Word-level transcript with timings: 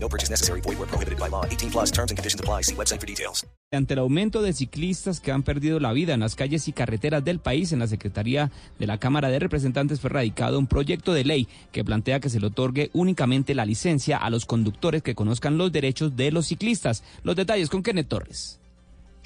No 0.00 0.08
purchase 0.08 0.30
necessary. 0.30 0.60
Void 0.60 0.78
where 0.78 0.88
prohibited 0.88 1.18
by 1.18 1.28
law. 1.28 1.44
18 1.44 1.70
plus 1.70 1.90
terms 1.90 2.10
and 2.10 2.18
conditions 2.18 2.40
apply. 2.40 2.62
See 2.62 2.74
website 2.74 3.00
for 3.00 3.06
details. 3.06 3.46
Ante 3.70 3.92
el 3.92 4.00
aumento 4.00 4.40
de 4.40 4.54
ciclistas 4.54 5.20
que 5.20 5.30
han 5.30 5.42
perdido 5.42 5.78
la 5.78 5.92
vida 5.92 6.14
en 6.14 6.20
las 6.20 6.36
calles 6.36 6.68
y 6.68 6.72
carreteras 6.72 7.22
del 7.22 7.38
país, 7.38 7.70
en 7.72 7.80
la 7.80 7.86
Secretaría 7.86 8.50
de 8.78 8.86
la 8.86 8.96
Cámara 8.96 9.28
de 9.28 9.38
Representantes 9.38 10.00
fue 10.00 10.08
radicado 10.08 10.58
un 10.58 10.66
proyecto 10.66 11.12
de 11.12 11.24
ley 11.24 11.48
que 11.70 11.84
plantea 11.84 12.18
que 12.18 12.30
se 12.30 12.40
le 12.40 12.46
otorgue 12.46 12.88
únicamente 12.94 13.54
la 13.54 13.66
licencia 13.66 14.16
a 14.16 14.30
los 14.30 14.46
conductores 14.46 15.02
que 15.02 15.14
conozcan 15.14 15.58
los 15.58 15.70
derechos 15.70 16.16
de 16.16 16.32
los 16.32 16.46
ciclistas. 16.46 17.04
Los 17.24 17.36
detalles 17.36 17.68
con 17.68 17.82
Kenneth 17.82 18.08
Torres. 18.08 18.57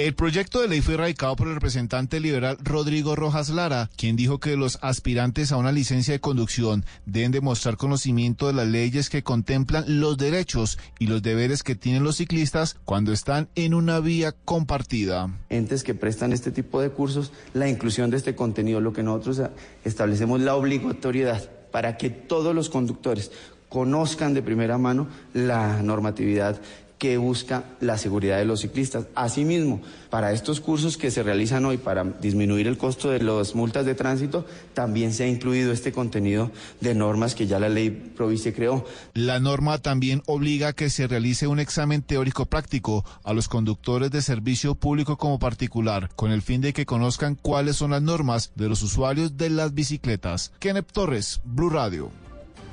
El 0.03 0.15
proyecto 0.15 0.61
de 0.61 0.67
ley 0.67 0.81
fue 0.81 0.97
radicado 0.97 1.37
por 1.37 1.47
el 1.47 1.55
representante 1.55 2.19
liberal 2.19 2.59
Rodrigo 2.61 3.15
Rojas 3.15 3.51
Lara, 3.51 3.89
quien 3.97 4.17
dijo 4.17 4.41
que 4.41 4.57
los 4.57 4.81
aspirantes 4.83 5.53
a 5.53 5.59
una 5.59 5.71
licencia 5.71 6.13
de 6.13 6.19
conducción 6.19 6.85
deben 7.07 7.31
demostrar 7.31 7.77
conocimiento 7.77 8.49
de 8.49 8.53
las 8.53 8.67
leyes 8.67 9.09
que 9.09 9.23
contemplan 9.23 9.85
los 10.01 10.19
derechos 10.19 10.77
y 10.99 11.07
los 11.07 11.23
deberes 11.23 11.63
que 11.63 11.77
tienen 11.77 12.03
los 12.03 12.17
ciclistas 12.17 12.79
cuando 12.85 13.13
están 13.13 13.49
en 13.55 13.75
una 13.75 14.01
vía 14.01 14.33
compartida. 14.33 15.31
Entes 15.51 15.85
que 15.85 15.95
prestan 15.95 16.33
este 16.33 16.51
tipo 16.51 16.81
de 16.81 16.91
cursos, 16.91 17.31
la 17.55 17.69
inclusión 17.69 18.11
de 18.11 18.17
este 18.17 18.35
contenido, 18.35 18.81
lo 18.81 18.93
que 18.93 19.05
nosotros 19.05 19.41
establecemos 19.85 20.41
la 20.41 20.57
obligatoriedad 20.57 21.49
para 21.71 21.97
que 21.97 22.11
todos 22.11 22.57
los 22.57 22.71
conductores 22.71 23.31
conozcan 23.73 24.35
de 24.35 24.43
primera 24.43 24.77
mano 24.77 25.07
la 25.33 25.81
normatividad 25.81 26.61
que 27.03 27.17
busca 27.17 27.65
la 27.81 27.99
seguridad 27.99 28.39
de 28.39 28.45
los 28.45 28.61
ciclistas. 28.61 29.07
Asimismo, 29.17 29.81
para 30.09 30.31
estos 30.31 30.61
cursos 30.61 30.97
que 30.97 31.11
se 31.11 31.25
realizan 31.25 31.65
hoy 31.65 31.77
para 31.77 32.05
disminuir 32.05 32.69
el 32.69 32.79
costo 32.79 33.11
de 33.11 33.21
las 33.21 33.57
multas 33.57 33.85
de 33.85 33.97
tránsito, 33.97 34.47
también 34.73 35.13
se 35.13 35.25
ha 35.25 35.27
incluido 35.27 35.73
este 35.73 35.91
contenido 35.91 36.53
de 36.81 36.95
normas 36.95 37.35
que 37.35 37.49
ya 37.49 37.59
la 37.59 37.69
ley 37.69 37.91
Provice 37.91 38.55
creó. 38.55 38.87
La 39.15 39.41
norma 39.41 39.79
también 39.79 40.23
obliga 40.27 40.69
a 40.69 40.73
que 40.75 40.91
se 40.91 41.09
realice 41.09 41.49
un 41.49 41.59
examen 41.59 42.03
teórico 42.03 42.47
práctico 42.47 43.05
a 43.25 43.33
los 43.33 43.49
conductores 43.49 44.13
de 44.13 44.23
servicio 44.23 44.77
público 44.77 45.17
como 45.17 45.41
particular, 45.41 46.09
con 46.15 46.31
el 46.31 46.41
fin 46.41 46.61
de 46.61 46.73
que 46.73 46.87
conozcan 46.87 47.35
cuáles 47.35 47.75
son 47.75 47.91
las 47.91 48.03
normas 48.03 48.53
de 48.55 48.69
los 48.69 48.81
usuarios 48.81 49.37
de 49.37 49.51
las 49.51 49.75
bicicletas. 49.75 50.53
Kenneth 50.61 50.93
Torres, 50.93 51.41
Blue 51.43 51.69
Radio. 51.69 52.22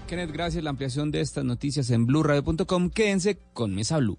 Kenneth, 0.10 0.32
gracias. 0.32 0.64
La 0.64 0.72
ampliación 0.72 1.12
de 1.12 1.22
estas 1.22 1.46
noticias 1.46 1.92
en 1.92 2.08
blurradio.com. 2.08 2.90
Quédense 2.90 3.38
con 3.54 3.76
Mesa 3.76 4.00
Blue. 4.00 4.18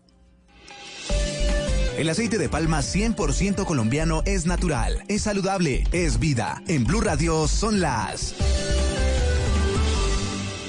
El 1.99 2.09
aceite 2.09 2.39
de 2.39 2.49
palma 2.49 2.79
100% 2.79 3.65
colombiano 3.65 4.23
es 4.25 4.47
natural, 4.47 5.03
es 5.09 5.23
saludable, 5.23 5.85
es 5.93 6.19
vida. 6.19 6.63
En 6.69 6.85
Blue 6.85 7.01
Radio 7.01 7.47
son 7.47 7.81
las 7.81 8.35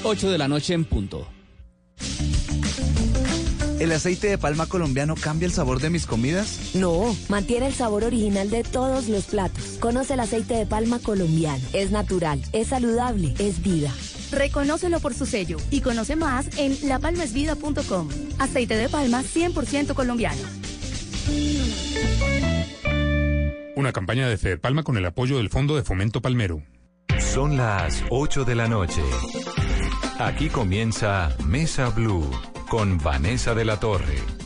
8 0.03 0.31
de 0.31 0.37
la 0.37 0.47
noche 0.47 0.73
en 0.73 0.83
punto. 0.83 1.27
¿El 3.79 3.91
aceite 3.91 4.27
de 4.27 4.37
palma 4.37 4.65
colombiano 4.65 5.15
cambia 5.15 5.45
el 5.45 5.53
sabor 5.53 5.79
de 5.81 5.89
mis 5.89 6.05
comidas? 6.05 6.71
No, 6.73 7.15
mantiene 7.29 7.67
el 7.67 7.73
sabor 7.73 8.03
original 8.03 8.49
de 8.49 8.63
todos 8.63 9.07
los 9.07 9.25
platos. 9.25 9.77
Conoce 9.79 10.15
el 10.15 10.19
aceite 10.19 10.55
de 10.55 10.65
palma 10.65 10.99
colombiano. 10.99 11.63
Es 11.73 11.91
natural, 11.91 12.41
es 12.53 12.67
saludable, 12.67 13.33
es 13.39 13.63
vida. 13.63 13.91
Reconócelo 14.31 14.99
por 14.99 15.13
su 15.13 15.25
sello 15.25 15.57
y 15.69 15.81
conoce 15.81 16.15
más 16.15 16.57
en 16.57 16.77
lapalmasvida.com. 16.87 18.09
Aceite 18.39 18.75
de 18.75 18.89
palma 18.89 19.23
100% 19.23 19.93
colombiano. 19.93 20.41
Una 23.75 23.93
campaña 23.93 24.27
de 24.27 24.37
Fed 24.37 24.59
Palma 24.59 24.83
con 24.83 24.97
el 24.97 25.05
apoyo 25.05 25.37
del 25.37 25.49
Fondo 25.49 25.75
de 25.75 25.83
Fomento 25.83 26.21
Palmero. 26.21 26.61
Son 27.19 27.57
las 27.57 28.03
8 28.09 28.45
de 28.45 28.55
la 28.55 28.67
noche. 28.67 29.01
Aquí 30.19 30.49
comienza 30.49 31.35
Mesa 31.47 31.89
Blue 31.89 32.29
con 32.69 32.97
Vanessa 32.97 33.55
de 33.55 33.65
la 33.65 33.79
Torre. 33.79 34.40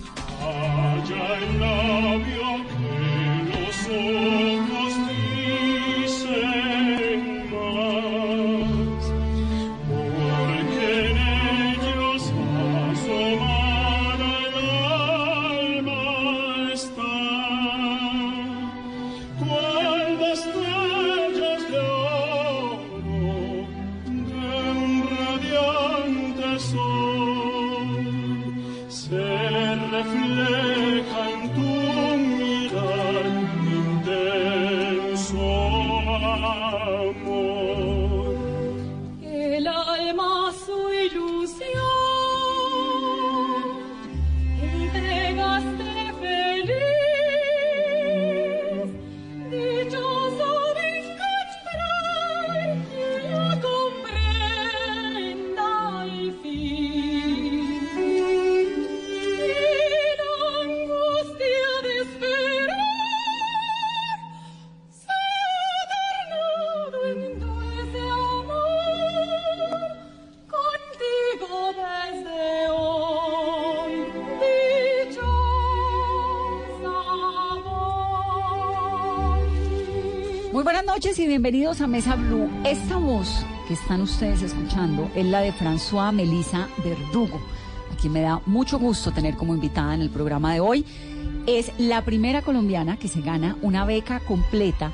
Bienvenidos 81.46 81.80
a 81.82 81.86
Mesa 81.86 82.16
Blue. 82.16 82.50
Esta 82.66 82.98
voz 82.98 83.46
que 83.68 83.76
están 83.76 84.02
ustedes 84.02 84.42
escuchando 84.42 85.12
es 85.14 85.28
la 85.28 85.42
de 85.42 85.54
François 85.54 86.12
Melissa 86.12 86.68
Verdugo, 86.84 87.40
a 87.94 87.96
quien 87.98 88.14
me 88.14 88.22
da 88.22 88.42
mucho 88.48 88.80
gusto 88.80 89.12
tener 89.12 89.36
como 89.36 89.54
invitada 89.54 89.94
en 89.94 90.02
el 90.02 90.10
programa 90.10 90.56
de 90.56 90.60
hoy. 90.60 90.84
Es 91.46 91.72
la 91.78 92.02
primera 92.04 92.42
colombiana 92.42 92.98
que 92.98 93.08
se 93.08 93.22
gana 93.22 93.58
una 93.62 93.86
beca 93.86 94.22
completa 94.22 94.92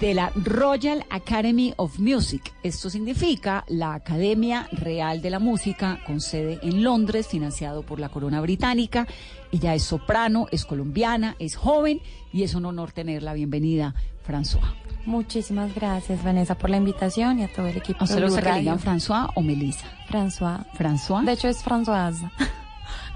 de 0.00 0.14
la 0.14 0.30
Royal 0.34 1.04
Academy 1.10 1.74
of 1.76 1.98
Music. 1.98 2.52
Esto 2.62 2.88
significa 2.90 3.64
la 3.68 3.94
Academia 3.94 4.68
Real 4.72 5.20
de 5.20 5.30
la 5.30 5.38
Música 5.38 6.00
con 6.06 6.20
sede 6.20 6.58
en 6.62 6.84
Londres, 6.84 7.26
financiado 7.26 7.82
por 7.82 7.98
la 7.98 8.08
Corona 8.08 8.40
Británica. 8.40 9.06
Ella 9.50 9.74
es 9.74 9.82
soprano, 9.82 10.46
es 10.52 10.64
colombiana, 10.64 11.34
es 11.38 11.56
joven 11.56 12.00
y 12.32 12.44
es 12.44 12.54
un 12.54 12.66
honor 12.66 12.92
tenerla. 12.92 13.32
Bienvenida, 13.32 13.94
François. 14.26 14.74
Muchísimas 15.04 15.74
gracias, 15.74 16.22
Vanessa, 16.22 16.56
por 16.56 16.70
la 16.70 16.76
invitación 16.76 17.38
y 17.40 17.44
a 17.44 17.52
todo 17.52 17.66
el 17.66 17.76
equipo. 17.76 18.00
¿A 18.00 18.04
usted 18.04 18.20
lo 18.20 18.34
que 18.34 18.52
digan 18.52 18.78
François 18.78 19.30
o 19.34 19.42
Melissa? 19.42 19.86
François. 20.08 20.66
¿François? 20.76 21.24
De 21.24 21.32
hecho, 21.32 21.48
es 21.48 21.64
Françoise. 21.64 22.30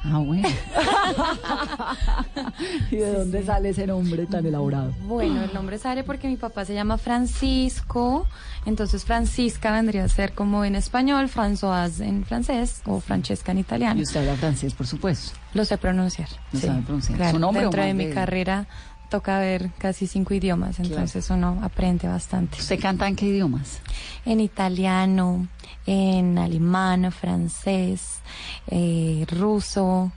Ah, 0.04 0.18
bueno. 0.18 0.48
¿Y 2.90 2.96
de 2.96 3.12
dónde 3.12 3.44
sale 3.44 3.68
ese 3.68 3.86
nombre 3.86 4.26
tan 4.26 4.44
elaborado? 4.44 4.92
Bueno, 5.06 5.42
el 5.42 5.54
nombre 5.54 5.78
sale 5.78 6.02
porque 6.02 6.26
mi 6.28 6.36
papá 6.36 6.64
se 6.64 6.74
llama 6.74 6.98
Francisco, 6.98 8.26
entonces 8.66 9.04
Francisca 9.04 9.70
vendría 9.70 10.02
a 10.04 10.08
ser 10.08 10.32
como 10.32 10.64
en 10.64 10.74
español, 10.74 11.28
Françoise 11.28 12.00
en 12.00 12.24
francés 12.24 12.82
o 12.86 12.98
Francesca 13.00 13.52
en 13.52 13.58
italiano. 13.58 14.00
Y 14.00 14.02
usted 14.02 14.18
habla 14.20 14.34
francés, 14.36 14.74
por 14.74 14.88
supuesto. 14.88 15.38
Lo 15.54 15.64
sé 15.64 15.78
pronunciar. 15.78 16.28
Lo 16.52 16.58
sí. 16.58 16.66
sabe 16.66 16.82
pronunciar. 16.82 17.18
Claro, 17.18 17.32
¿Su 17.32 17.38
nombre 17.38 17.62
dentro 17.62 17.82
o 17.82 17.84
de 17.84 17.94
mi 17.94 18.10
carrera 18.10 18.66
toca 19.12 19.38
ver 19.38 19.70
casi 19.76 20.06
cinco 20.06 20.32
idiomas, 20.32 20.80
entonces 20.80 21.28
uno 21.28 21.60
aprende 21.62 22.08
bastante. 22.08 22.56
¿Usted 22.58 22.80
canta 22.80 23.06
en 23.06 23.14
qué 23.14 23.26
idiomas? 23.26 23.80
En 24.24 24.40
italiano, 24.40 25.48
en 25.86 26.38
alemán, 26.38 27.10
francés, 27.12 28.20
eh, 28.68 29.24
ruso, 29.30 30.12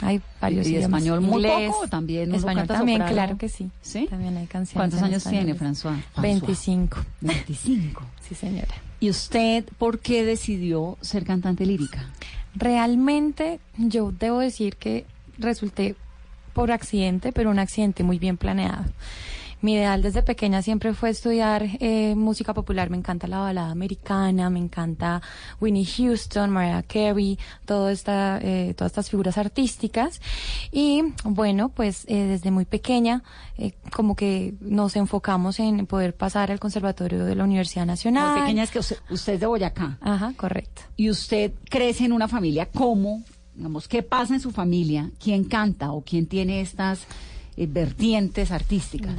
Hay 0.00 0.20
varios 0.40 0.66
¿Y 0.68 0.76
idiomas. 0.76 1.00
español 1.02 1.20
muy 1.22 1.42
Inglés, 1.42 1.70
poco 1.72 1.88
también? 1.88 2.32
Español 2.34 2.66
también, 2.68 2.98
soprano? 2.98 3.12
claro 3.14 3.36
que 3.36 3.48
sí. 3.48 3.68
¿Sí? 3.82 4.06
También 4.08 4.36
hay 4.36 4.46
canciones. 4.46 4.74
¿Cuántos 4.76 5.02
años 5.02 5.24
tiene? 5.24 5.56
François. 5.56 5.96
25. 6.22 6.98
25. 7.20 8.04
Sí, 8.28 8.34
señora. 8.36 8.68
¿Y 9.00 9.10
usted 9.10 9.64
por 9.76 9.98
qué 9.98 10.24
decidió 10.24 10.96
ser 11.00 11.24
cantante 11.24 11.66
lírica? 11.66 12.06
Realmente 12.54 13.58
yo 13.76 14.12
debo 14.12 14.38
decir 14.38 14.76
que 14.76 15.04
resulté 15.36 15.96
por 16.52 16.70
accidente, 16.72 17.32
pero 17.32 17.50
un 17.50 17.58
accidente 17.58 18.02
muy 18.04 18.18
bien 18.20 18.36
planeado. 18.36 18.84
Mi 19.60 19.74
ideal 19.74 20.02
desde 20.02 20.22
pequeña 20.22 20.62
siempre 20.62 20.94
fue 20.94 21.10
estudiar 21.10 21.64
eh, 21.80 22.14
música 22.14 22.54
popular. 22.54 22.90
Me 22.90 22.96
encanta 22.96 23.26
la 23.26 23.40
balada 23.40 23.70
americana, 23.70 24.50
me 24.50 24.60
encanta 24.60 25.20
Winnie 25.60 25.84
Houston, 25.84 26.50
Mariah 26.50 26.84
Carey, 26.84 27.38
todo 27.64 27.88
esta, 27.88 28.38
eh, 28.40 28.74
todas 28.76 28.92
estas 28.92 29.10
figuras 29.10 29.36
artísticas. 29.36 30.20
Y 30.70 31.02
bueno, 31.24 31.70
pues 31.70 32.04
eh, 32.06 32.24
desde 32.24 32.52
muy 32.52 32.66
pequeña, 32.66 33.24
eh, 33.56 33.72
como 33.92 34.14
que 34.14 34.54
nos 34.60 34.94
enfocamos 34.94 35.58
en 35.58 35.86
poder 35.86 36.14
pasar 36.14 36.52
al 36.52 36.60
conservatorio 36.60 37.24
de 37.24 37.34
la 37.34 37.42
Universidad 37.42 37.86
Nacional. 37.86 38.32
Muy 38.32 38.40
pequeña 38.42 38.62
es 38.62 38.70
que 38.70 38.78
usted, 38.78 38.98
usted 39.10 39.34
es 39.34 39.40
de 39.40 39.46
Boyacá. 39.46 39.98
Ajá, 40.00 40.32
correcto. 40.36 40.82
Y 40.96 41.10
usted 41.10 41.52
crece 41.68 42.04
en 42.04 42.12
una 42.12 42.28
familia, 42.28 42.68
¿cómo? 42.72 43.24
Digamos, 43.56 43.88
¿qué 43.88 44.04
pasa 44.04 44.34
en 44.34 44.40
su 44.40 44.52
familia? 44.52 45.10
¿Quién 45.18 45.42
canta 45.42 45.90
o 45.90 46.02
quién 46.02 46.26
tiene 46.26 46.60
estas 46.60 47.08
vertientes 47.66 48.50
artísticas? 48.50 49.14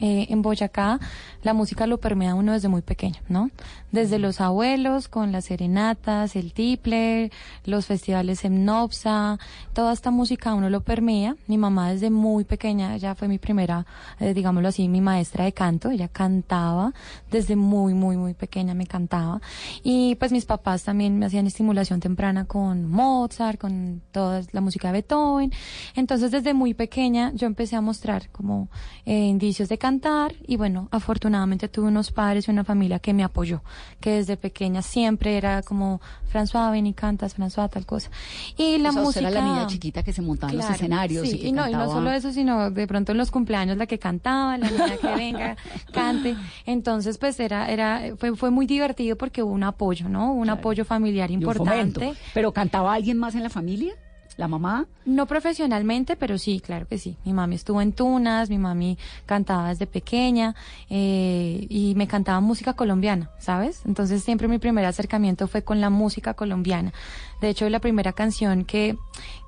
Eh, 0.00 0.26
en 0.28 0.42
Boyacá 0.42 1.00
la 1.42 1.54
música 1.54 1.86
lo 1.86 1.98
permea 1.98 2.34
uno 2.34 2.52
desde 2.52 2.68
muy 2.68 2.82
pequeño, 2.82 3.20
¿no? 3.28 3.50
Desde 3.92 4.18
los 4.18 4.40
abuelos, 4.40 5.06
con 5.06 5.30
las 5.30 5.44
serenatas, 5.44 6.34
el 6.34 6.52
tiple, 6.52 7.30
los 7.64 7.86
festivales 7.86 8.44
en 8.44 8.64
Nopsa, 8.64 9.38
toda 9.72 9.92
esta 9.92 10.10
música 10.10 10.54
uno 10.54 10.70
lo 10.70 10.80
permea. 10.80 11.36
Mi 11.46 11.56
mamá 11.56 11.92
desde 11.92 12.10
muy 12.10 12.44
pequeña, 12.44 12.96
ella 12.96 13.14
fue 13.14 13.28
mi 13.28 13.38
primera, 13.38 13.86
eh, 14.18 14.34
digámoslo 14.34 14.68
así, 14.68 14.88
mi 14.88 15.00
maestra 15.00 15.44
de 15.44 15.52
canto, 15.52 15.90
ella 15.90 16.08
cantaba 16.08 16.92
desde 17.30 17.54
muy, 17.54 17.94
muy, 17.94 18.16
muy 18.16 18.34
pequeña, 18.34 18.74
me 18.74 18.88
cantaba. 18.88 19.40
Y 19.84 20.16
pues 20.16 20.32
mis 20.32 20.46
papás 20.46 20.82
también 20.82 21.16
me 21.18 21.26
hacían 21.26 21.46
estimulación 21.46 22.00
temprana 22.00 22.44
con 22.46 22.90
Mozart, 22.90 23.60
con 23.60 24.02
toda 24.10 24.42
la 24.50 24.60
música 24.60 24.88
de 24.88 24.92
Beethoven. 24.94 25.52
Entonces 25.94 26.32
desde 26.32 26.54
muy 26.54 26.74
pequeña 26.74 27.32
yo 27.34 27.46
empecé 27.46 27.76
a 27.76 27.80
mostrar 27.80 28.30
como 28.30 28.68
eh, 29.04 29.26
indicios 29.26 29.68
de 29.68 29.78
cantar 29.86 30.34
y 30.48 30.56
bueno, 30.56 30.88
afortunadamente 30.90 31.68
tuve 31.68 31.86
unos 31.86 32.10
padres 32.10 32.48
y 32.48 32.50
una 32.50 32.64
familia 32.64 32.98
que 32.98 33.14
me 33.14 33.22
apoyó, 33.22 33.62
que 34.00 34.10
desde 34.10 34.36
pequeña 34.36 34.82
siempre 34.82 35.36
era 35.36 35.62
como, 35.62 36.00
François, 36.32 36.72
ven 36.72 36.88
y 36.88 36.92
cantas, 36.92 37.38
François, 37.38 37.70
tal 37.70 37.86
cosa. 37.86 38.10
Y 38.56 38.78
la 38.78 38.88
O 38.88 38.92
sea, 38.92 39.02
usted 39.02 39.20
música... 39.22 39.28
era 39.28 39.40
la 39.40 39.46
niña 39.46 39.66
chiquita 39.68 40.02
que 40.02 40.12
se 40.12 40.22
montaba 40.22 40.50
en 40.50 40.58
los 40.58 40.68
escenarios 40.68 41.28
sí, 41.28 41.36
y 41.36 41.38
que 41.38 41.46
y 41.46 41.52
no, 41.52 41.68
y 41.68 41.72
no 41.72 41.78
cantaba. 41.78 41.94
solo 41.94 42.10
eso, 42.10 42.32
sino 42.32 42.72
de 42.72 42.86
pronto 42.88 43.12
en 43.12 43.18
los 43.18 43.30
cumpleaños 43.30 43.76
la 43.76 43.86
que 43.86 44.00
cantaba, 44.00 44.58
la 44.58 44.68
niña 44.68 44.96
que 45.00 45.06
venga, 45.16 45.56
cante. 45.92 46.36
Entonces, 46.64 47.16
pues 47.18 47.38
era, 47.38 47.70
era, 47.70 48.16
fue, 48.16 48.34
fue 48.34 48.50
muy 48.50 48.66
divertido 48.66 49.14
porque 49.16 49.44
hubo 49.44 49.52
un 49.52 49.62
apoyo, 49.62 50.08
¿no? 50.08 50.32
Un 50.32 50.50
apoyo 50.50 50.84
familiar 50.84 51.30
importante. 51.30 52.14
¿Pero 52.34 52.50
cantaba 52.52 52.92
alguien 52.92 53.18
más 53.18 53.36
en 53.36 53.44
la 53.44 53.50
familia? 53.50 53.94
¿La 54.36 54.48
mamá? 54.48 54.84
No 55.06 55.24
profesionalmente, 55.26 56.14
pero 56.14 56.36
sí, 56.36 56.60
claro 56.60 56.86
que 56.86 56.98
sí. 56.98 57.16
Mi 57.24 57.32
mami 57.32 57.54
estuvo 57.54 57.80
en 57.80 57.92
Tunas, 57.92 58.50
mi 58.50 58.58
mami 58.58 58.98
cantaba 59.24 59.70
desde 59.70 59.86
pequeña 59.86 60.54
eh, 60.90 61.66
y 61.70 61.94
me 61.96 62.06
cantaba 62.06 62.40
música 62.40 62.74
colombiana, 62.74 63.30
¿sabes? 63.38 63.80
Entonces 63.86 64.22
siempre 64.22 64.46
mi 64.46 64.58
primer 64.58 64.84
acercamiento 64.84 65.48
fue 65.48 65.62
con 65.62 65.80
la 65.80 65.88
música 65.88 66.34
colombiana. 66.34 66.92
De 67.40 67.48
hecho, 67.48 67.66
la 67.70 67.80
primera 67.80 68.12
canción 68.12 68.64
que, 68.66 68.98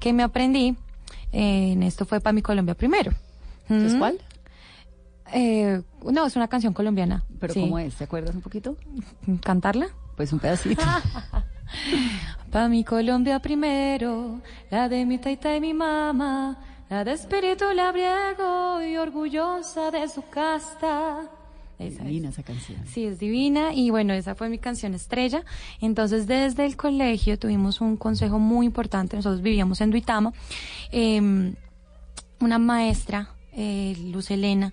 que 0.00 0.14
me 0.14 0.22
aprendí 0.22 0.76
eh, 1.32 1.72
en 1.72 1.82
esto 1.82 2.06
fue 2.06 2.20
para 2.20 2.32
mi 2.32 2.40
Colombia 2.40 2.74
primero. 2.74 3.12
¿Es 3.68 3.92
Mm. 3.94 3.98
cuál? 3.98 4.18
Eh, 5.34 5.82
no, 6.10 6.26
es 6.26 6.36
una 6.36 6.48
canción 6.48 6.72
colombiana. 6.72 7.22
¿Pero 7.38 7.52
sí. 7.52 7.60
cómo 7.60 7.78
es? 7.78 7.94
¿Te 7.96 8.04
acuerdas 8.04 8.34
un 8.34 8.40
poquito? 8.40 8.76
¿Cantarla? 9.42 9.88
Pues 10.16 10.32
un 10.32 10.38
pedacito. 10.38 10.82
Pa' 12.50 12.68
mi 12.68 12.84
Colombia 12.84 13.40
primero, 13.40 14.40
la 14.70 14.88
de 14.88 15.04
mi 15.04 15.18
taita 15.18 15.54
y 15.54 15.60
mi 15.60 15.74
mamá, 15.74 16.58
la 16.88 17.04
de 17.04 17.12
espíritu 17.12 17.64
labriego 17.74 18.82
y 18.82 18.96
orgullosa 18.96 19.90
de 19.90 20.08
su 20.08 20.22
casta. 20.28 21.30
Es 21.78 22.02
divina 22.02 22.30
esa 22.30 22.42
canción. 22.42 22.80
Sí, 22.86 23.04
es 23.04 23.20
divina 23.20 23.72
y 23.72 23.90
bueno, 23.90 24.12
esa 24.12 24.34
fue 24.34 24.48
mi 24.48 24.58
canción 24.58 24.94
estrella. 24.94 25.44
Entonces, 25.80 26.26
desde 26.26 26.66
el 26.66 26.76
colegio 26.76 27.38
tuvimos 27.38 27.80
un 27.80 27.96
consejo 27.96 28.40
muy 28.40 28.66
importante. 28.66 29.14
Nosotros 29.14 29.42
vivíamos 29.42 29.80
en 29.80 29.90
Duitama. 29.90 30.32
Eh, 30.90 31.52
una 32.40 32.58
maestra, 32.58 33.30
eh, 33.52 33.96
Luz 34.12 34.30
Elena, 34.30 34.72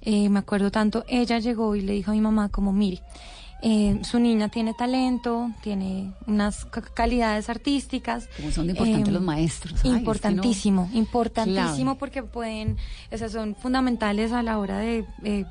eh, 0.00 0.28
me 0.28 0.40
acuerdo 0.40 0.70
tanto, 0.70 1.04
ella 1.08 1.38
llegó 1.38 1.76
y 1.76 1.80
le 1.80 1.92
dijo 1.94 2.10
a 2.10 2.14
mi 2.14 2.20
mamá 2.20 2.48
como, 2.48 2.72
mire, 2.72 3.00
eh, 3.62 3.98
su 4.02 4.18
niña 4.18 4.48
tiene 4.48 4.74
talento, 4.74 5.50
tiene 5.62 6.12
unas 6.26 6.64
ca- 6.66 6.82
calidades 6.82 7.48
artísticas. 7.48 8.28
Como 8.36 8.50
son 8.50 8.66
de 8.66 8.72
importantes 8.72 9.08
Eh, 9.08 9.12
los 9.12 9.22
maestros. 9.22 9.72
Ay, 9.72 9.78
es 9.78 9.82
que 9.82 9.90
no- 9.92 9.98
importantísimo, 9.98 10.90
importantísimo 10.92 11.96
porque 11.96 12.22
pueden, 12.22 12.76
o 13.10 13.16
sea, 13.18 13.28
son 13.28 13.54
fundamentales 13.54 14.32
a 14.32 14.42
la 14.42 14.58
hora 14.58 14.78
de, 14.78 15.04
eh, 15.24 15.44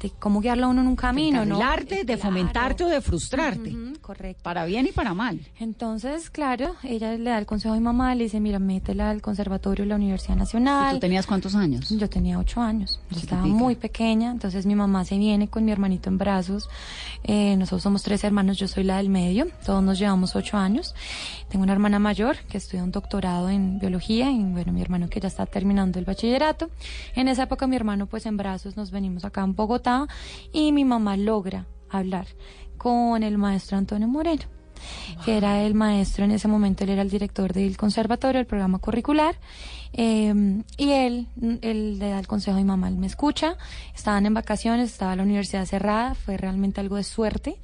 de 0.00 0.10
cómo 0.18 0.40
guiarlo 0.40 0.66
a 0.66 0.68
uno 0.68 0.82
en 0.82 0.86
un 0.88 0.96
camino, 0.96 1.44
¿no? 1.46 1.56
Encarrilarte, 1.56 1.94
de 2.04 2.04
Claro. 2.04 2.20
fomentarte 2.22 2.84
o 2.84 2.88
de 2.88 3.00
frustrarte. 3.00 3.70
Ujú, 3.70 4.00
correcto. 4.00 4.42
Para 4.42 4.64
bien 4.66 4.86
y 4.86 4.92
para 4.92 5.14
mal. 5.14 5.40
Entonces, 5.58 6.28
claro, 6.30 6.74
ella 6.82 7.12
le 7.16 7.30
da 7.30 7.38
el 7.38 7.46
consejo 7.46 7.74
a 7.74 7.78
mi 7.78 7.82
mamá, 7.82 8.14
le 8.14 8.24
dice, 8.24 8.38
mira, 8.40 8.58
métela 8.58 9.10
al 9.10 9.22
conservatorio 9.22 9.84
de 9.84 9.88
la 9.88 9.96
Universidad 9.96 10.36
Nacional. 10.36 10.92
¿Y 10.92 10.96
tú 10.96 11.00
tenías 11.00 11.26
cuántos 11.26 11.54
años? 11.54 11.88
Yo 11.90 12.08
tenía 12.10 12.38
ocho 12.38 12.60
años, 12.60 13.00
yo 13.10 13.18
estaba 13.18 13.46
muy 13.46 13.76
pequeña, 13.76 14.30
entonces 14.30 14.66
mi 14.66 14.74
mamá 14.74 15.04
se 15.04 15.16
viene 15.16 15.48
con 15.48 15.64
mi 15.64 15.72
hermanito 15.72 16.10
en 16.10 16.18
brazos. 16.18 16.68
Eh, 17.22 17.56
nosotros 17.56 17.82
somos 17.82 18.02
tres 18.02 18.24
hermanos, 18.24 18.58
yo 18.58 18.68
soy 18.68 18.84
la 18.84 18.98
del 18.98 19.08
medio, 19.08 19.46
todos 19.64 19.82
nos 19.82 19.98
llevamos 19.98 20.36
ocho 20.36 20.56
años. 20.58 20.94
Tengo 21.48 21.62
una 21.62 21.72
hermana 21.72 21.98
mayor 21.98 22.36
que 22.48 22.58
estudia 22.58 22.82
un 22.84 22.90
doctorado 22.90 23.48
en 23.48 23.78
biología 23.78 24.30
y 24.30 24.42
bueno, 24.42 24.72
mi 24.72 24.82
hermano 24.82 25.08
que 25.08 25.20
ya 25.20 25.28
está 25.28 25.46
terminando 25.46 25.98
el 25.98 26.04
bachillerato. 26.04 26.68
En 27.14 27.28
esa 27.28 27.44
época 27.44 27.66
mi 27.66 27.76
hermano 27.76 28.06
pues 28.06 28.26
en 28.26 28.36
brazos 28.36 28.76
nos 28.76 28.90
venimos 28.90 29.24
acá 29.24 29.42
en 29.42 29.54
Bogotá 29.54 29.83
y 30.52 30.72
mi 30.72 30.84
mamá 30.84 31.16
logra 31.16 31.66
hablar 31.88 32.26
con 32.76 33.22
el 33.22 33.38
maestro 33.38 33.78
Antonio 33.78 34.08
Moreno 34.08 34.44
que 35.24 35.36
era 35.36 35.62
el 35.62 35.74
maestro 35.74 36.24
en 36.24 36.32
ese 36.32 36.48
momento, 36.48 36.84
él 36.84 36.90
era 36.90 37.02
el 37.02 37.10
director 37.10 37.52
del 37.52 37.76
conservatorio, 37.76 38.40
el 38.40 38.46
programa 38.46 38.78
curricular, 38.78 39.36
eh, 39.92 40.62
y 40.76 40.90
él, 40.90 41.28
él 41.62 41.98
le 41.98 42.10
da 42.10 42.18
el 42.18 42.26
consejo 42.26 42.56
a 42.56 42.60
mi 42.60 42.66
mamá, 42.66 42.88
él 42.88 42.96
me 42.96 43.06
escucha, 43.06 43.56
estaban 43.94 44.26
en 44.26 44.34
vacaciones, 44.34 44.90
estaba 44.90 45.16
la 45.16 45.22
universidad 45.22 45.64
cerrada, 45.64 46.14
fue 46.14 46.36
realmente 46.36 46.80
algo 46.80 46.96
de 46.96 47.04
suerte. 47.04 47.58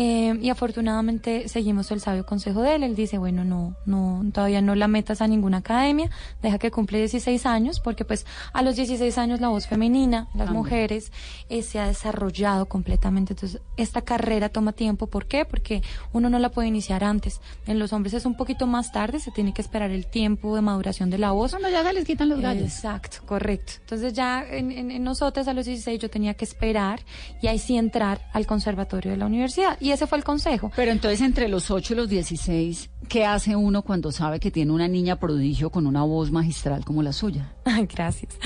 Eh, 0.00 0.38
y 0.40 0.48
afortunadamente 0.48 1.48
seguimos 1.48 1.90
el 1.90 2.00
sabio 2.00 2.24
consejo 2.24 2.62
de 2.62 2.76
él. 2.76 2.84
Él 2.84 2.94
dice, 2.94 3.18
bueno, 3.18 3.42
no, 3.42 3.74
no, 3.84 4.22
todavía 4.32 4.62
no 4.62 4.76
la 4.76 4.86
metas 4.86 5.20
a 5.20 5.26
ninguna 5.26 5.56
academia, 5.56 6.08
deja 6.40 6.56
que 6.60 6.70
cumple 6.70 6.98
16 6.98 7.44
años, 7.46 7.80
porque 7.80 8.04
pues 8.04 8.24
a 8.52 8.62
los 8.62 8.76
16 8.76 9.18
años 9.18 9.40
la 9.40 9.48
voz 9.48 9.66
femenina, 9.66 10.28
las 10.36 10.50
mujeres, 10.50 11.10
eh, 11.48 11.62
se 11.62 11.80
ha 11.80 11.88
desarrollado 11.88 12.66
completamente. 12.66 13.32
Entonces, 13.32 13.60
esta 13.76 14.02
carrera 14.02 14.50
toma 14.50 14.72
tiempo. 14.72 15.08
¿Por 15.08 15.26
qué? 15.26 15.44
Porque 15.44 15.82
uno 16.12 16.30
no 16.30 16.38
la 16.38 16.50
puede 16.50 16.68
iniciar 16.68 17.02
antes. 17.02 17.40
En 17.66 17.80
los 17.80 17.92
hombres 17.92 18.14
es 18.14 18.24
un 18.24 18.36
poquito 18.36 18.68
más 18.68 18.92
tarde, 18.92 19.18
se 19.18 19.32
tiene 19.32 19.52
que 19.52 19.62
esperar 19.62 19.90
el 19.90 20.06
tiempo 20.06 20.54
de 20.54 20.62
maduración 20.62 21.10
de 21.10 21.18
la 21.18 21.32
voz. 21.32 21.50
Cuando 21.50 21.70
ya 21.70 21.82
se 21.82 21.92
les 21.92 22.04
quitan 22.04 22.28
los 22.28 22.40
gallos. 22.40 22.66
Exacto, 22.66 23.18
correcto. 23.26 23.72
Entonces 23.80 24.12
ya 24.12 24.46
en, 24.48 24.70
en, 24.70 24.92
en 24.92 25.02
nosotros 25.02 25.48
a 25.48 25.54
los 25.54 25.66
16 25.66 26.00
yo 26.00 26.08
tenía 26.08 26.34
que 26.34 26.44
esperar 26.44 27.00
y 27.42 27.48
ahí 27.48 27.58
sí 27.58 27.76
entrar 27.76 28.20
al 28.32 28.46
conservatorio 28.46 29.10
de 29.10 29.16
la 29.16 29.26
universidad. 29.26 29.76
Y 29.80 29.87
ese 29.92 30.06
fue 30.06 30.18
el 30.18 30.24
consejo. 30.24 30.70
Pero 30.76 30.92
entonces 30.92 31.20
entre 31.20 31.48
los 31.48 31.70
8 31.70 31.92
y 31.92 31.96
los 31.96 32.08
16, 32.08 32.90
¿qué 33.08 33.24
hace 33.24 33.56
uno 33.56 33.82
cuando 33.82 34.12
sabe 34.12 34.40
que 34.40 34.50
tiene 34.50 34.72
una 34.72 34.88
niña 34.88 35.16
prodigio 35.16 35.70
con 35.70 35.86
una 35.86 36.02
voz 36.02 36.30
magistral 36.30 36.84
como 36.84 37.02
la 37.02 37.12
suya? 37.12 37.52
Ay, 37.64 37.86
Gracias. 37.94 38.38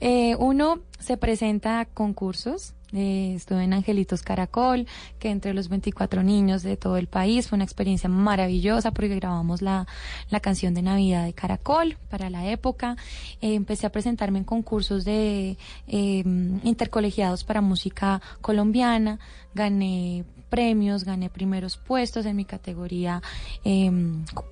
Eh, 0.00 0.36
uno 0.38 0.80
se 0.98 1.16
presenta 1.16 1.80
a 1.80 1.84
concursos. 1.86 2.74
Eh, 2.92 3.34
estuve 3.36 3.64
en 3.64 3.72
Angelitos 3.72 4.22
Caracol, 4.22 4.86
que 5.20 5.30
entre 5.30 5.54
los 5.54 5.68
24 5.68 6.22
niños 6.22 6.62
de 6.62 6.76
todo 6.76 6.96
el 6.96 7.06
país 7.06 7.48
fue 7.48 7.56
una 7.56 7.64
experiencia 7.64 8.08
maravillosa 8.08 8.90
porque 8.90 9.14
grabamos 9.14 9.62
la, 9.62 9.86
la 10.28 10.40
canción 10.40 10.74
de 10.74 10.82
Navidad 10.82 11.24
de 11.24 11.32
Caracol 11.32 11.96
para 12.08 12.30
la 12.30 12.50
época. 12.50 12.96
Eh, 13.40 13.54
empecé 13.54 13.86
a 13.86 13.92
presentarme 13.92 14.38
en 14.38 14.44
concursos 14.44 15.04
de 15.04 15.56
eh, 15.86 16.24
intercolegiados 16.64 17.44
para 17.44 17.60
música 17.60 18.20
colombiana. 18.40 19.20
Gané 19.54 20.24
premios, 20.50 21.04
gané 21.04 21.30
primeros 21.30 21.76
puestos 21.76 22.26
en 22.26 22.36
mi 22.36 22.44
categoría, 22.44 23.22
eh, 23.64 23.90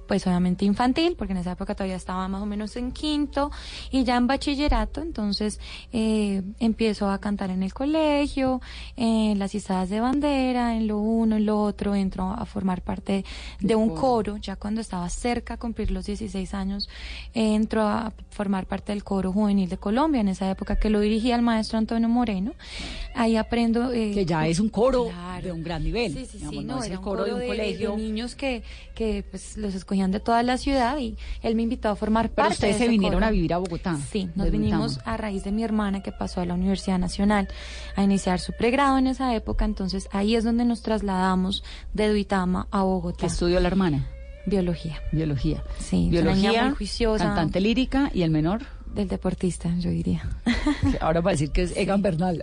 pues 0.07 0.26
obviamente 0.26 0.64
infantil, 0.64 1.17
porque 1.19 1.33
en 1.33 1.40
esa 1.40 1.52
época 1.52 1.75
todavía 1.75 1.97
estaba 1.97 2.26
más 2.28 2.40
o 2.40 2.47
menos 2.47 2.76
en 2.76 2.93
quinto, 2.93 3.50
y 3.90 4.05
ya 4.05 4.17
en 4.17 4.26
bachillerato, 4.26 5.02
entonces 5.02 5.61
eh, 5.93 6.43
empiezo 6.61 7.11
a 7.11 7.19
cantar 7.19 7.50
en 7.50 7.62
el 7.62 7.75
colegio 7.75 8.61
en 8.97 9.38
las 9.38 9.55
izadas 9.55 9.90
de 9.90 10.00
bandera, 10.00 10.76
en 10.76 10.87
lo 10.87 10.99
uno, 10.99 11.37
en 11.37 11.47
lo 11.47 11.61
otro, 11.61 11.95
entro 11.95 12.31
a 12.31 12.47
formar 12.47 12.83
parte 12.83 13.25
de 13.61 13.75
un 13.75 13.90
coro, 13.90 14.37
ya 14.37 14.57
cuando 14.57 14.81
estaba 14.81 15.09
cerca 15.11 15.55
a 15.55 15.57
cumplir 15.59 15.90
los 15.90 16.07
16 16.07 16.55
años, 16.55 16.88
entro 17.35 17.83
a 17.83 18.12
formar 18.31 18.67
parte 18.67 18.93
del 18.93 19.02
coro 19.02 19.33
juvenil 19.33 19.69
de 19.69 19.78
Colombia, 19.78 20.21
en 20.21 20.28
esa 20.28 20.49
época 20.49 20.76
que 20.76 20.90
lo 20.90 21.00
dirigía 21.00 21.35
el 21.35 21.43
maestro 21.43 21.78
Antonio 21.78 22.09
Moreno. 22.09 22.52
Ahí 23.14 23.37
aprendo... 23.37 23.93
Eh, 23.93 24.12
que 24.12 24.25
ya 24.25 24.47
es 24.47 24.61
un 24.61 24.69
coro 24.69 25.11
de 25.43 25.52
un 25.52 25.62
gran 25.62 25.83
nivel. 25.88 26.12
Sí, 26.12 26.26
sí, 26.26 26.38
sí, 26.38 26.64
no, 26.64 26.83
era 26.83 26.99
un 26.99 27.04
coro, 27.04 27.25
de 27.25 27.35
un 27.35 27.47
colegio. 27.47 27.92
De 27.92 27.97
niños 27.97 28.35
que, 28.35 28.62
que 28.95 29.25
pues, 29.30 29.57
los 29.57 29.75
escogían 29.75 30.11
de 30.11 30.21
toda 30.21 30.42
la 30.42 30.57
ciudad 30.59 30.99
y 30.99 31.16
él 31.42 31.54
me 31.54 31.62
invitó 31.62 31.88
a 31.88 31.97
formar 31.97 32.30
parte 32.30 32.42
Pero 32.42 32.54
ustedes 32.54 32.76
se 32.76 32.88
vinieron 32.88 33.23
a 33.23 33.30
vivir 33.30 33.52
a 33.54 33.59
Bogotá. 33.59 33.99
Sí, 34.11 34.28
nos 34.35 34.50
vinimos 34.50 35.00
a 35.04 35.16
raíz 35.16 35.45
de 35.45 35.52
mi 35.52 35.64
hermana 35.64 36.02
que 36.02 36.12
pasó 36.12 36.40
a 36.40 36.47
la 36.47 36.54
Universidad 36.54 36.99
Nacional 36.99 37.49
a 37.97 38.02
iniciar 38.02 38.40
su 38.40 38.52
pregrado 38.52 38.99
en 38.99 39.07
esa 39.07 39.35
época, 39.35 39.64
entonces 39.64 40.09
ahí 40.12 40.35
es 40.35 40.45
donde 40.45 40.64
nos 40.64 40.83
trasladamos 40.83 41.64
de 41.95 42.09
Duitama 42.09 42.68
a 42.71 42.83
Bogotá. 42.83 43.18
¿Qué 43.21 43.26
estudió 43.26 43.61
la 43.61 43.68
hermana? 43.68 44.09
Biología. 44.47 45.02
Biología. 45.12 45.62
Sí, 45.78 46.09
biología, 46.11 46.64
muy 46.64 46.75
juiciosa. 46.75 47.25
cantante 47.25 47.61
lírica 47.61 48.11
y 48.14 48.23
el 48.23 48.30
menor 48.30 48.62
del 48.95 49.09
deportista, 49.09 49.75
yo 49.78 49.90
diría. 49.90 50.23
Ahora 51.00 51.21
va 51.21 51.30
a 51.30 51.35
decir 51.35 51.50
que 51.50 51.62
es 51.62 51.76
Egan 51.76 52.02
Bernal. 52.02 52.42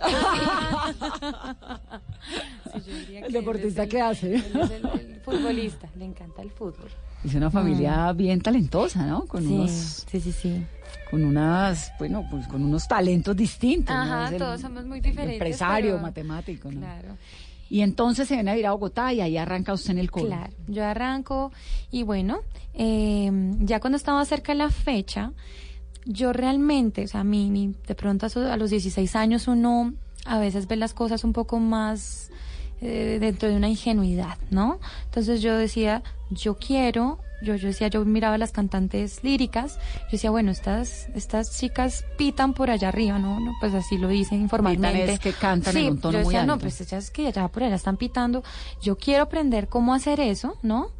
el 3.24 3.32
deportista 3.32 3.86
que, 3.86 4.00
hace. 4.00 4.36
el, 4.36 5.20
futbolista, 5.24 5.88
le 5.96 6.04
encanta 6.04 6.42
el 6.42 6.50
fútbol. 6.50 6.90
Es 7.24 7.34
una 7.34 7.50
familia 7.50 8.12
mm. 8.12 8.16
bien 8.16 8.40
talentosa, 8.40 9.04
¿no? 9.06 9.26
Con 9.26 9.46
unos, 9.46 10.04
sí, 10.08 10.20
sí, 10.20 10.32
sí. 10.32 10.64
Con 11.10 11.24
unas, 11.24 11.92
bueno, 11.98 12.26
pues 12.30 12.46
con 12.46 12.62
unos 12.62 12.86
talentos 12.86 13.36
distintos. 13.36 13.94
Ajá, 13.94 14.36
todos 14.36 14.60
somos 14.60 14.84
muy 14.84 15.00
diferentes. 15.00 15.34
Empresario, 15.34 15.98
matemático, 15.98 16.70
¿no? 16.70 16.80
Claro. 16.80 17.16
Y 17.68 17.80
entonces 17.80 18.28
se 18.28 18.34
viene 18.34 18.52
a 18.52 18.56
ir 18.56 18.66
a 18.66 18.72
Bogotá 18.72 19.12
y 19.12 19.20
ahí 19.20 19.36
arranca 19.36 19.72
usted 19.72 19.90
en 19.90 19.98
el 19.98 20.10
coro. 20.10 20.26
Claro, 20.26 20.52
yo 20.68 20.84
arranco 20.84 21.52
y 21.90 22.04
bueno, 22.04 22.38
eh, 22.74 23.30
ya 23.60 23.80
cuando 23.80 23.96
estaba 23.96 24.24
cerca 24.24 24.52
de 24.52 24.58
la 24.58 24.70
fecha, 24.70 25.32
yo 26.06 26.32
realmente, 26.32 27.04
o 27.04 27.08
sea, 27.08 27.20
a 27.20 27.24
mí, 27.24 27.74
de 27.86 27.94
pronto 27.94 28.26
a 28.26 28.56
los 28.56 28.70
16 28.70 29.16
años 29.16 29.48
uno 29.48 29.92
a 30.24 30.38
veces 30.38 30.66
ve 30.66 30.76
las 30.76 30.94
cosas 30.94 31.24
un 31.24 31.32
poco 31.32 31.58
más 31.58 32.30
eh, 32.80 33.18
dentro 33.20 33.48
de 33.48 33.56
una 33.56 33.68
ingenuidad, 33.68 34.38
¿no? 34.50 34.78
Entonces 35.04 35.42
yo 35.42 35.56
decía, 35.56 36.02
yo 36.30 36.56
quiero, 36.58 37.18
yo, 37.42 37.56
yo 37.56 37.68
decía, 37.68 37.88
yo 37.88 38.04
miraba 38.04 38.38
las 38.38 38.52
cantantes 38.52 39.24
líricas, 39.24 39.78
yo 40.04 40.12
decía, 40.12 40.30
bueno, 40.30 40.50
estas, 40.52 41.08
estas 41.14 41.58
chicas 41.58 42.04
pitan 42.16 42.54
por 42.54 42.70
allá 42.70 42.88
arriba, 42.88 43.18
¿no? 43.18 43.40
no 43.40 43.54
pues 43.60 43.74
así 43.74 43.98
lo 43.98 44.08
dicen 44.08 44.42
informalmente. 44.42 45.12
es 45.12 45.20
que 45.20 45.32
cantan 45.32 45.76
en 45.76 45.92
un 45.92 46.00
tono 46.00 46.18
yo 46.18 46.24
decía, 46.24 46.46
no, 46.46 46.58
pues 46.58 46.80
ellas 46.80 47.10
que 47.10 47.26
allá 47.28 47.48
por 47.48 47.64
allá 47.64 47.74
están 47.74 47.96
pitando, 47.96 48.44
yo 48.80 48.96
quiero 48.96 49.24
aprender 49.24 49.68
cómo 49.68 49.94
hacer 49.94 50.20
eso, 50.20 50.56
¿no? 50.62 50.90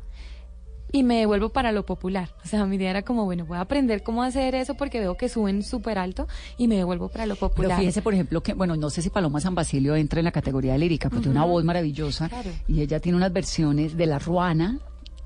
Y 0.96 1.02
me 1.02 1.18
devuelvo 1.18 1.50
para 1.50 1.72
lo 1.72 1.84
popular. 1.84 2.30
O 2.42 2.48
sea, 2.48 2.64
mi 2.64 2.76
idea 2.76 2.88
era 2.88 3.02
como, 3.02 3.26
bueno, 3.26 3.44
voy 3.44 3.58
a 3.58 3.60
aprender 3.60 4.02
cómo 4.02 4.22
hacer 4.22 4.54
eso 4.54 4.74
porque 4.74 4.98
veo 4.98 5.14
que 5.18 5.28
suben 5.28 5.62
súper 5.62 5.98
alto 5.98 6.26
y 6.56 6.68
me 6.68 6.76
devuelvo 6.76 7.10
para 7.10 7.26
lo 7.26 7.36
popular. 7.36 7.68
Pero 7.68 7.80
fíjese, 7.80 8.00
por 8.00 8.14
ejemplo, 8.14 8.42
que, 8.42 8.54
bueno, 8.54 8.76
no 8.76 8.88
sé 8.88 9.02
si 9.02 9.10
Paloma 9.10 9.38
San 9.40 9.54
Basilio 9.54 9.94
entra 9.94 10.20
en 10.20 10.24
la 10.24 10.32
categoría 10.32 10.78
lírica, 10.78 11.10
pero 11.10 11.20
tiene 11.20 11.36
una 11.36 11.44
voz 11.44 11.64
maravillosa 11.64 12.30
y 12.66 12.80
ella 12.80 12.98
tiene 12.98 13.16
unas 13.16 13.30
versiones 13.30 13.94
de 13.94 14.06
La 14.06 14.18
Ruana. 14.18 14.78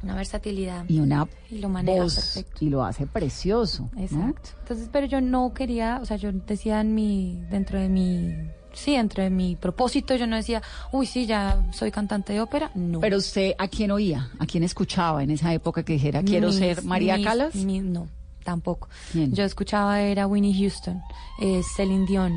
Una 0.02 0.16
versatilidad. 0.16 0.86
Y 0.88 0.98
una 0.98 1.28
y 1.50 1.58
lo 1.58 1.68
maneja 1.68 2.02
perfecto. 2.02 2.64
Y 2.64 2.70
lo 2.70 2.82
hace 2.82 3.06
precioso. 3.06 3.88
Exacto. 3.96 4.50
Entonces, 4.62 4.88
pero 4.90 5.06
yo 5.06 5.20
no 5.20 5.54
quería, 5.54 6.00
o 6.02 6.04
sea, 6.04 6.16
yo 6.16 6.32
decía 6.32 6.80
en 6.80 6.96
mi, 6.96 7.44
dentro 7.48 7.78
de 7.78 7.88
mi 7.88 8.34
sí, 8.72 8.94
entre 8.94 9.30
mi 9.30 9.56
propósito 9.56 10.14
yo 10.16 10.26
no 10.26 10.36
decía, 10.36 10.62
uy, 10.92 11.06
sí, 11.06 11.26
ya 11.26 11.62
soy 11.72 11.90
cantante 11.90 12.32
de 12.32 12.40
ópera, 12.40 12.70
no. 12.74 13.00
Pero 13.00 13.16
usted, 13.16 13.54
¿a 13.58 13.68
quién 13.68 13.90
oía? 13.90 14.30
¿A 14.38 14.46
quién 14.46 14.62
escuchaba 14.62 15.22
en 15.22 15.30
esa 15.30 15.52
época 15.52 15.82
que 15.82 15.94
dijera, 15.94 16.22
quiero 16.22 16.52
ser 16.52 16.82
María 16.84 17.22
Calas? 17.22 17.54
no, 17.54 18.08
tampoco. 18.44 18.88
Yo 19.14 19.44
escuchaba 19.44 20.00
era 20.00 20.26
Winnie 20.26 20.58
Houston, 20.58 21.00
eh, 21.40 21.62
Celine 21.76 22.06
Dion, 22.06 22.34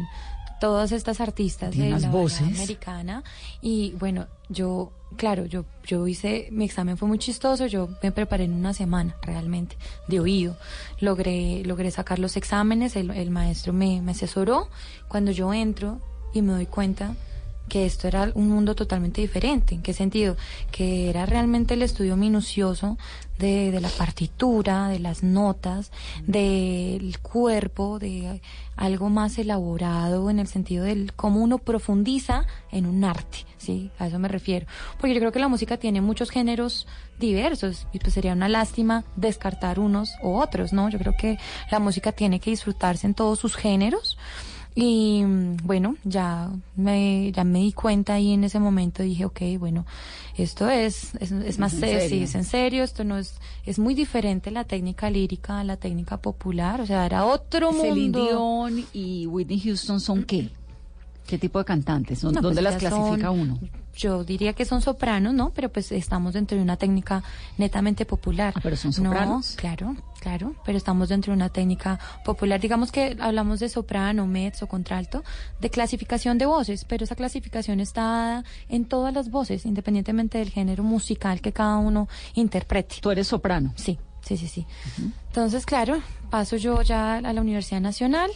todas 0.60 0.94
estas 0.94 1.20
artistas 1.20 1.76
de 1.76 1.90
la 1.90 2.10
voces 2.10 2.42
americana 2.42 3.22
y 3.62 3.92
bueno, 4.00 4.28
yo 4.48 4.94
claro, 5.18 5.46
yo 5.46 5.66
yo 5.86 6.08
hice 6.08 6.48
mi 6.52 6.64
examen 6.64 6.98
fue 6.98 7.08
muy 7.08 7.20
chistoso, 7.20 7.66
yo 7.66 7.90
me 8.02 8.14
preparé 8.14 8.46
en 8.46 8.54
una 8.54 8.74
semana 8.74 9.16
realmente 9.22 9.76
de 10.08 10.22
oído. 10.22 10.56
Logré 11.02 11.64
logré 11.66 11.92
sacar 11.92 12.18
los 12.20 12.38
exámenes, 12.38 12.96
el, 12.96 13.12
el 13.12 13.30
maestro 13.30 13.74
me, 13.74 14.02
me 14.02 14.14
asesoró. 14.14 14.70
Cuando 15.10 15.32
yo 15.32 15.54
entro 15.54 16.00
y 16.34 16.42
me 16.42 16.54
doy 16.54 16.66
cuenta 16.66 17.16
que 17.70 17.86
esto 17.86 18.08
era 18.08 18.32
un 18.36 18.50
mundo 18.50 18.76
totalmente 18.76 19.22
diferente. 19.22 19.74
¿En 19.76 19.82
qué 19.82 19.94
sentido? 19.94 20.36
Que 20.72 21.10
era 21.10 21.26
realmente 21.26 21.74
el 21.74 21.82
estudio 21.82 22.16
minucioso 22.16 22.98
de, 23.40 23.72
de 23.72 23.82
la 23.82 23.90
partitura, 23.90 24.90
de 24.90 25.00
las 25.00 25.24
notas, 25.24 25.92
del 26.28 27.18
cuerpo, 27.20 28.00
de 28.00 28.42
algo 28.76 29.10
más 29.10 29.38
elaborado 29.38 30.30
en 30.30 30.40
el 30.40 30.48
sentido 30.48 30.84
del 30.84 31.14
cómo 31.14 31.42
uno 31.42 31.58
profundiza 31.58 32.46
en 32.72 32.86
un 32.86 33.04
arte, 33.04 33.40
¿sí? 33.58 33.92
A 33.98 34.08
eso 34.08 34.20
me 34.20 34.28
refiero. 34.28 34.66
Porque 35.00 35.14
yo 35.14 35.20
creo 35.20 35.32
que 35.32 35.40
la 35.40 35.48
música 35.48 35.78
tiene 35.78 36.02
muchos 36.02 36.30
géneros 36.32 36.86
diversos 37.20 37.88
y 37.94 38.00
pues 38.00 38.14
sería 38.14 38.34
una 38.34 38.50
lástima 38.50 39.04
descartar 39.16 39.80
unos 39.80 40.12
u 40.22 40.36
otros, 40.36 40.74
¿no? 40.74 40.90
Yo 40.90 41.00
creo 41.00 41.16
que 41.18 41.38
la 41.72 41.80
música 41.80 42.12
tiene 42.12 42.40
que 42.40 42.52
disfrutarse 42.52 43.08
en 43.08 43.14
todos 43.14 43.40
sus 43.40 43.56
géneros. 43.56 44.18
Y 44.76 45.24
bueno, 45.64 45.96
ya 46.04 46.50
me, 46.76 47.32
ya 47.32 47.44
me 47.44 47.60
di 47.60 47.74
cuenta 47.74 48.20
y 48.20 48.34
en 48.34 48.44
ese 48.44 48.60
momento 48.60 49.04
dije, 49.04 49.26
ok, 49.26 49.42
bueno, 49.60 49.86
esto 50.36 50.68
es, 50.70 51.14
es, 51.20 51.60
más 51.60 51.74
serio, 51.74 52.10
sí, 52.10 52.24
es 52.24 52.34
en 52.34 52.44
serio, 52.44 52.84
esto 52.84 53.04
no 53.04 53.18
es, 53.18 53.36
es 53.66 53.78
muy 53.78 53.94
diferente 53.94 54.50
la 54.50 54.64
técnica 54.64 55.12
lírica 55.12 55.60
a 55.60 55.64
la 55.64 55.78
técnica 55.78 56.18
popular, 56.18 56.82
o 56.82 56.86
sea, 56.88 57.06
era 57.06 57.26
otro 57.26 57.72
mundo. 57.72 57.84
Celine 57.94 58.12
Dion 58.12 58.86
y 58.94 59.28
Whitney 59.28 59.60
Houston 59.60 60.00
son 60.00 60.24
qué? 60.24 60.50
¿Qué 61.28 61.38
tipo 61.38 61.60
de 61.60 61.66
cantantes? 61.66 62.22
¿Dónde 62.22 62.42
pues 62.42 62.62
las 62.62 62.76
clasifica 62.76 63.32
uno? 63.32 63.60
yo 63.96 64.24
diría 64.24 64.54
que 64.54 64.66
son 64.66 64.82
sopranos, 64.82 65.34
¿no? 65.34 65.52
Pero 65.52 65.70
pues 65.70 65.92
estamos 65.92 66.34
dentro 66.34 66.58
de 66.58 66.64
una 66.64 66.78
técnica 66.78 67.24
netamente 67.58 68.06
popular. 68.06 68.54
Ah, 68.56 68.60
pero 68.62 68.76
son 68.76 68.92
sopranos. 68.92 69.56
claro, 69.56 69.96
claro, 70.20 70.56
pero 70.66 70.78
estamos 70.78 71.10
dentro 71.10 71.32
de 71.32 71.38
una 71.38 71.50
técnica 71.50 72.00
popular. 72.26 72.60
Digamos 72.60 72.92
que 72.92 73.16
hablamos 73.20 73.60
de 73.60 73.70
soprano, 73.70 74.26
mezzo, 74.26 74.68
contralto, 74.68 75.24
de 75.62 75.70
clasificación 75.70 76.38
de 76.38 76.46
voces, 76.46 76.86
pero 76.86 77.04
esa 77.04 77.16
clasificación 77.16 77.80
está 77.80 78.44
en 78.70 78.86
todas 78.86 79.14
las 79.14 79.30
voces, 79.30 79.66
independientemente 79.66 80.40
del 80.40 80.50
género 80.50 80.84
musical 80.84 81.42
que 81.42 81.52
cada 81.52 81.78
uno 81.78 82.08
interprete. 82.34 82.96
¿Tú 83.00 83.12
eres 83.12 83.28
soprano? 83.28 83.74
Sí, 83.76 84.00
sí, 84.22 84.38
sí, 84.38 84.48
sí. 84.48 84.66
Entonces, 85.28 85.66
claro, 85.66 86.00
paso 86.30 86.58
yo 86.58 86.82
ya 86.82 87.16
a 87.16 87.34
la 87.34 87.42
Universidad 87.42 87.82
Nacional, 87.82 88.32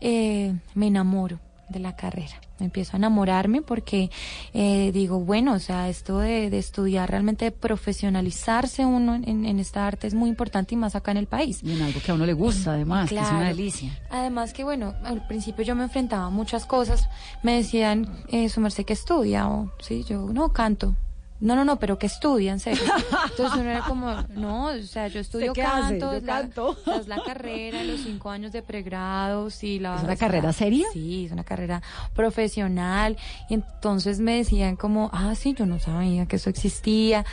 eh, 0.00 0.54
me 0.74 0.88
enamoro 0.88 1.40
de 1.68 1.80
la 1.80 1.96
carrera. 1.96 2.40
Empiezo 2.58 2.96
a 2.96 2.96
enamorarme 2.96 3.60
porque 3.60 4.10
eh, 4.54 4.90
digo, 4.92 5.20
bueno, 5.20 5.54
o 5.54 5.58
sea, 5.58 5.88
esto 5.88 6.18
de, 6.18 6.46
estudiar 6.56 7.10
realmente, 7.10 7.50
profesionalizarse 7.50 8.86
uno 8.86 9.14
en, 9.14 9.58
esta 9.58 9.86
arte 9.86 10.06
es 10.06 10.14
muy 10.14 10.28
importante 10.28 10.74
y 10.74 10.78
más 10.78 10.96
acá 10.96 11.10
en 11.10 11.18
el 11.18 11.26
país. 11.26 11.60
Y 11.62 11.72
en 11.72 11.82
algo 11.82 12.00
que 12.00 12.10
a 12.10 12.14
uno 12.14 12.24
le 12.24 12.32
gusta, 12.32 12.72
además, 12.72 13.08
que 13.08 13.16
es 13.16 13.30
una 13.30 13.48
delicia. 13.48 13.98
Además 14.10 14.52
que, 14.52 14.64
bueno, 14.64 14.94
al 15.04 15.26
principio 15.26 15.64
yo 15.64 15.74
me 15.74 15.84
enfrentaba 15.84 16.26
a 16.26 16.30
muchas 16.30 16.66
cosas. 16.66 17.08
Me 17.42 17.56
decían, 17.56 18.08
eh, 18.28 18.48
su 18.48 18.60
merced 18.60 18.84
que 18.84 18.92
estudia, 18.92 19.48
o 19.48 19.72
sí, 19.80 20.04
yo 20.04 20.28
no 20.32 20.52
canto. 20.52 20.94
No, 21.38 21.54
no, 21.54 21.64
no, 21.64 21.78
pero 21.78 21.98
que 21.98 22.06
estudian, 22.06 22.60
serio. 22.60 22.82
Entonces 23.30 23.60
uno 23.60 23.70
era 23.70 23.82
como, 23.82 24.10
no, 24.34 24.66
o 24.66 24.82
sea, 24.82 25.08
yo 25.08 25.20
estudio 25.20 25.52
canto, 25.52 26.14
yo 26.14 26.24
canto. 26.24 26.76
es 26.98 27.08
la 27.08 27.22
carrera, 27.22 27.84
los 27.84 28.00
cinco 28.00 28.30
años 28.30 28.52
de 28.52 28.62
pregrado, 28.62 29.50
sí, 29.50 29.78
la 29.78 29.96
¿Es 29.96 30.02
una 30.02 30.16
carrera 30.16 30.52
seria? 30.52 30.86
Sí, 30.92 31.26
es 31.26 31.32
una 31.32 31.44
carrera 31.44 31.82
profesional. 32.14 33.16
Y 33.50 33.54
entonces 33.54 34.18
me 34.18 34.36
decían 34.36 34.76
como, 34.76 35.10
ah, 35.12 35.34
sí, 35.34 35.54
yo 35.54 35.66
no 35.66 35.78
sabía 35.78 36.26
que 36.26 36.36
eso 36.36 36.48
existía. 36.48 37.24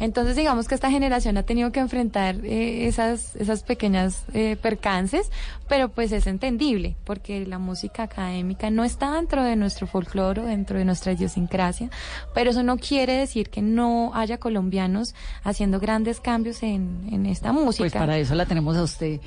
Entonces, 0.00 0.34
digamos 0.34 0.66
que 0.66 0.74
esta 0.74 0.90
generación 0.90 1.36
ha 1.36 1.42
tenido 1.42 1.70
que 1.72 1.80
enfrentar 1.80 2.36
eh, 2.44 2.86
esas, 2.86 3.36
esas 3.36 3.62
pequeñas 3.62 4.24
eh, 4.32 4.56
percances, 4.60 5.30
pero 5.68 5.90
pues 5.90 6.10
es 6.12 6.26
entendible, 6.26 6.96
porque 7.04 7.46
la 7.46 7.58
música 7.58 8.04
académica 8.04 8.70
no 8.70 8.82
está 8.82 9.14
dentro 9.14 9.44
de 9.44 9.56
nuestro 9.56 9.86
folclore, 9.86 10.42
dentro 10.42 10.78
de 10.78 10.86
nuestra 10.86 11.12
idiosincrasia, 11.12 11.90
pero 12.34 12.50
eso 12.50 12.62
no 12.62 12.78
quiere 12.78 13.12
decir 13.12 13.50
que 13.50 13.60
no 13.60 14.12
haya 14.14 14.38
colombianos 14.38 15.14
haciendo 15.44 15.78
grandes 15.78 16.18
cambios 16.18 16.62
en, 16.62 17.06
en 17.12 17.26
esta 17.26 17.52
música. 17.52 17.82
Pues 17.82 17.92
para 17.92 18.18
eso 18.18 18.34
la 18.34 18.46
tenemos 18.46 18.76
a 18.76 18.82
usted 18.82 19.20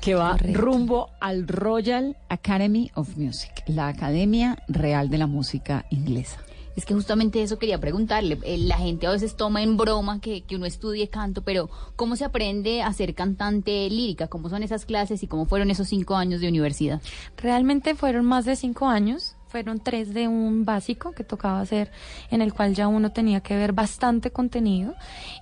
que 0.00 0.14
va 0.14 0.36
rumbo 0.36 1.10
al 1.20 1.46
Royal 1.46 2.16
Academy 2.28 2.90
of 2.94 3.16
Music, 3.16 3.62
la 3.66 3.88
Academia 3.88 4.58
Real 4.66 5.08
de 5.08 5.18
la 5.18 5.26
Música 5.26 5.86
Inglesa. 5.90 6.45
Es 6.76 6.84
que 6.84 6.92
justamente 6.92 7.42
eso 7.42 7.58
quería 7.58 7.80
preguntarle. 7.80 8.38
Eh, 8.42 8.58
la 8.58 8.76
gente 8.76 9.06
a 9.06 9.10
veces 9.10 9.34
toma 9.34 9.62
en 9.62 9.78
broma 9.78 10.20
que, 10.20 10.42
que, 10.42 10.56
uno 10.56 10.66
estudie 10.66 11.08
canto, 11.08 11.42
pero 11.42 11.70
¿cómo 11.96 12.16
se 12.16 12.26
aprende 12.26 12.82
a 12.82 12.92
ser 12.92 13.14
cantante 13.14 13.88
lírica? 13.88 14.28
¿Cómo 14.28 14.50
son 14.50 14.62
esas 14.62 14.84
clases 14.84 15.22
y 15.22 15.26
cómo 15.26 15.46
fueron 15.46 15.70
esos 15.70 15.88
cinco 15.88 16.16
años 16.16 16.42
de 16.42 16.48
universidad? 16.48 17.00
Realmente 17.38 17.94
fueron 17.94 18.26
más 18.26 18.44
de 18.44 18.56
cinco 18.56 18.88
años. 18.88 19.32
fueron 19.48 19.78
tres 19.80 20.12
de 20.12 20.28
un 20.28 20.66
básico 20.66 21.12
que 21.12 21.24
tocaba 21.24 21.60
hacer, 21.60 21.90
en 22.30 22.42
el 22.42 22.52
cual 22.52 22.74
ya 22.74 22.88
uno 22.88 23.12
tenía 23.12 23.40
que 23.40 23.56
ver 23.56 23.72
bastante 23.72 24.30
contenido 24.30 24.94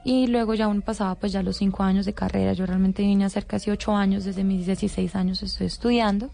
y 0.05 0.29
luego 0.29 0.55
ya 0.55 0.69
uno 0.69 0.83
pasaba 0.83 1.17
pues 1.17 1.33
ya 1.33 1.43
los 1.43 1.57
cinco 1.57 1.83
años 1.83 2.07
de 2.07 2.13
carrera. 2.13 2.53
Yo 2.53 2.65
realmente 2.65 3.03
vine 3.03 3.25
a 3.25 3.27
hacer 3.27 3.45
casi 3.45 3.73
ocho 3.73 3.97
años, 3.97 4.25
desde 4.25 4.45
mis 4.45 4.67
16 4.67 5.17
años 5.17 5.43
estoy 5.43 5.67
estudiando. 5.67 6.31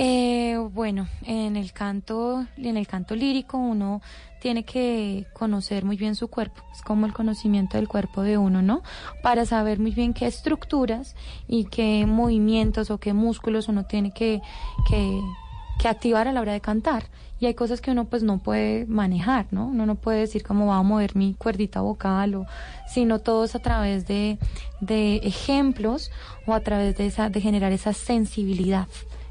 Eh, 0.00 0.56
bueno, 0.74 1.08
en 1.24 1.56
el 1.56 1.72
canto, 1.72 2.46
en 2.56 2.76
el 2.76 2.86
canto 2.86 3.16
lírico 3.16 3.58
uno 3.58 4.00
tiene 4.40 4.64
que 4.64 5.26
conocer 5.32 5.84
muy 5.84 5.96
bien 5.96 6.14
su 6.14 6.28
cuerpo, 6.28 6.62
es 6.72 6.82
como 6.82 7.04
el 7.04 7.12
conocimiento 7.12 7.78
del 7.78 7.88
cuerpo 7.88 8.22
de 8.22 8.38
uno, 8.38 8.62
¿no? 8.62 8.84
Para 9.24 9.44
saber 9.44 9.80
muy 9.80 9.90
bien 9.90 10.14
qué 10.14 10.28
estructuras 10.28 11.16
y 11.48 11.64
qué 11.64 12.06
movimientos 12.06 12.92
o 12.92 12.98
qué 12.98 13.12
músculos 13.12 13.66
uno 13.66 13.86
tiene 13.86 14.12
que, 14.12 14.40
que, 14.88 15.20
activar 15.88 16.28
a 16.28 16.32
la 16.32 16.42
hora 16.42 16.52
de 16.52 16.60
cantar. 16.60 17.06
Y 17.40 17.46
hay 17.46 17.54
cosas 17.54 17.80
que 17.80 17.90
uno 17.90 18.04
pues 18.04 18.22
no 18.22 18.38
puede 18.38 18.86
manejar, 18.86 19.46
¿no? 19.50 19.66
Uno 19.66 19.84
no 19.84 19.96
puede 19.96 20.20
decir 20.20 20.44
cómo 20.44 20.66
va 20.66 20.76
a 20.76 20.82
mover 20.84 21.16
mi 21.16 21.34
cuerdita 21.34 21.80
vocal 21.80 22.36
o 22.36 22.46
sino 22.86 23.18
todo 23.18 23.44
es 23.44 23.56
a 23.56 23.58
través 23.58 24.06
de, 24.06 24.38
de 24.80 25.16
ejemplos 25.24 26.12
o 26.46 26.54
a 26.54 26.60
través 26.60 26.96
de 26.96 27.06
esa, 27.06 27.30
de 27.30 27.40
generar 27.40 27.72
esa 27.72 27.92
sensibilidad. 27.92 28.86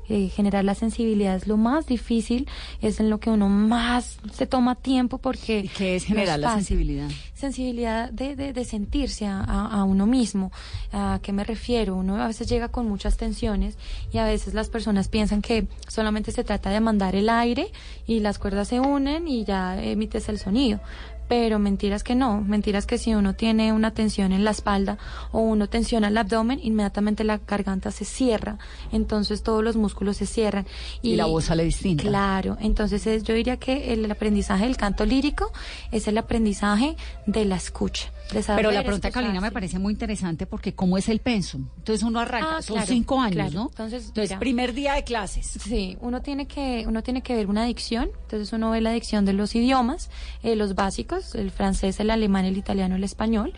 Eh, 0.10 0.30
generar 0.30 0.64
la 0.64 0.74
sensibilidad 0.74 1.36
es 1.36 1.48
lo 1.48 1.58
más 1.58 1.86
difícil, 1.86 2.48
es 2.82 3.00
en 3.00 3.10
lo 3.10 3.20
que 3.20 3.30
uno 3.30 3.50
más 3.50 4.20
se 4.32 4.48
toma 4.48 4.76
tiempo 4.76 5.18
porque... 5.18 5.60
¿Y 5.60 5.68
qué 5.68 5.96
es 5.98 6.06
generar 6.06 6.40
la 6.40 6.54
sensibilidad? 6.54 7.10
Sensibilidad 7.34 8.10
de, 8.10 8.36
de, 8.36 8.54
de 8.54 8.66
sentirse 8.66 9.26
a, 9.26 9.42
a, 9.42 9.84
uno 9.84 10.06
mismo. 10.06 10.52
¿A 10.94 11.20
qué 11.22 11.34
me 11.34 11.44
refiero? 11.44 11.96
Uno 11.96 12.22
a 12.22 12.28
veces 12.28 12.48
llega 12.48 12.70
con 12.70 12.88
muchas 12.88 13.18
tensiones 13.18 13.78
y 14.14 14.18
a 14.18 14.26
veces 14.26 14.54
las 14.54 14.70
personas 14.70 15.10
piensan 15.10 15.42
que 15.42 15.68
solamente 15.88 16.32
se 16.32 16.44
trata 16.44 16.70
de 16.70 16.80
mandar 16.80 17.16
el 17.16 17.30
aire 17.30 17.72
y 18.06 18.22
las 18.22 18.40
cuerdas 18.40 18.70
se 18.70 18.80
unen 18.80 19.28
y 19.28 19.44
ya 19.44 19.82
emites 19.82 20.30
el 20.30 20.40
sonido 20.40 20.80
pero 21.27 21.60
mentiras 21.60 22.03
que 22.03 22.15
no, 22.15 22.41
mentiras 22.41 22.86
que 22.86 22.98
si 22.98 23.13
uno 23.13 23.34
tiene 23.34 23.74
una 23.74 23.91
tensión 23.93 24.31
en 24.31 24.43
la 24.43 24.51
espalda 24.51 24.98
o 25.31 25.39
uno 25.39 25.67
tensiona 25.67 26.07
el 26.07 26.17
abdomen, 26.17 26.60
inmediatamente 26.62 27.24
la 27.24 27.39
garganta 27.39 27.91
se 27.91 28.05
cierra, 28.05 28.57
entonces 28.91 29.43
todos 29.43 29.63
los 29.63 29.75
músculos 29.75 30.17
se 30.17 30.25
cierran. 30.25 30.65
Y, 31.01 31.15
la 31.15 31.25
voz 31.25 31.46
sale 31.46 31.63
distinta. 31.63 32.03
Claro, 32.03 32.57
entonces 32.60 33.24
yo 33.24 33.34
diría 33.34 33.57
que 33.57 33.93
el 33.93 34.10
aprendizaje 34.10 34.65
del 34.65 34.77
canto 34.77 35.05
lírico 35.05 35.51
es 35.91 36.07
el 36.07 36.17
aprendizaje 36.17 36.96
de 37.25 37.46
la 37.46 37.55
escucha. 37.55 38.12
Pero 38.31 38.72
la 38.72 38.84
pregunta, 38.84 39.12
Carolina, 39.12 39.41
me 39.41 39.51
parece 39.51 39.79
muy 39.79 39.93
interesante 39.93 40.46
porque 40.46 40.74
¿cómo 40.74 40.98
es 40.98 41.10
el 41.10 41.19
pensum? 41.19 41.67
Entonces 41.77 42.03
uno 42.03 42.19
arranca, 42.19 42.57
ah, 42.57 42.62
son 42.62 42.81
cinco 42.86 43.19
años, 43.19 43.53
¿no? 43.53 43.69
Entonces, 43.69 44.12
primer 44.39 44.74
día 44.74 44.93
de 44.93 45.03
clases. 45.03 45.46
Sí, 45.46 45.98
uno 46.01 46.22
tiene 46.22 46.48
que 46.48 46.86
uno 46.88 47.03
tiene 47.03 47.22
que 47.22 47.36
ver 47.36 47.48
una 47.48 47.65
dicción. 47.65 48.10
Entonces 48.24 48.51
uno 48.53 48.72
ve 48.72 48.81
la 48.81 48.91
dicción 48.91 49.25
de 49.25 49.34
los 49.34 49.55
idiomas, 49.55 50.10
eh, 50.43 50.55
los 50.55 50.75
básicos, 50.75 51.16
el 51.36 51.51
francés, 51.51 52.00
el 52.00 52.09
alemán, 52.09 52.45
el 52.45 52.57
italiano, 52.57 52.95
el 52.95 53.03
español. 53.03 53.53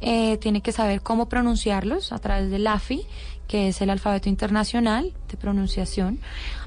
Eh, 0.00 0.38
tiene 0.38 0.60
que 0.60 0.72
saber 0.72 1.00
cómo 1.02 1.28
pronunciarlos 1.28 2.12
a 2.12 2.18
través 2.18 2.50
del 2.50 2.66
AFI, 2.66 3.06
que 3.48 3.68
es 3.68 3.80
el 3.82 3.90
alfabeto 3.90 4.28
internacional 4.28 5.12
de 5.30 5.36
pronunciación. 5.36 6.18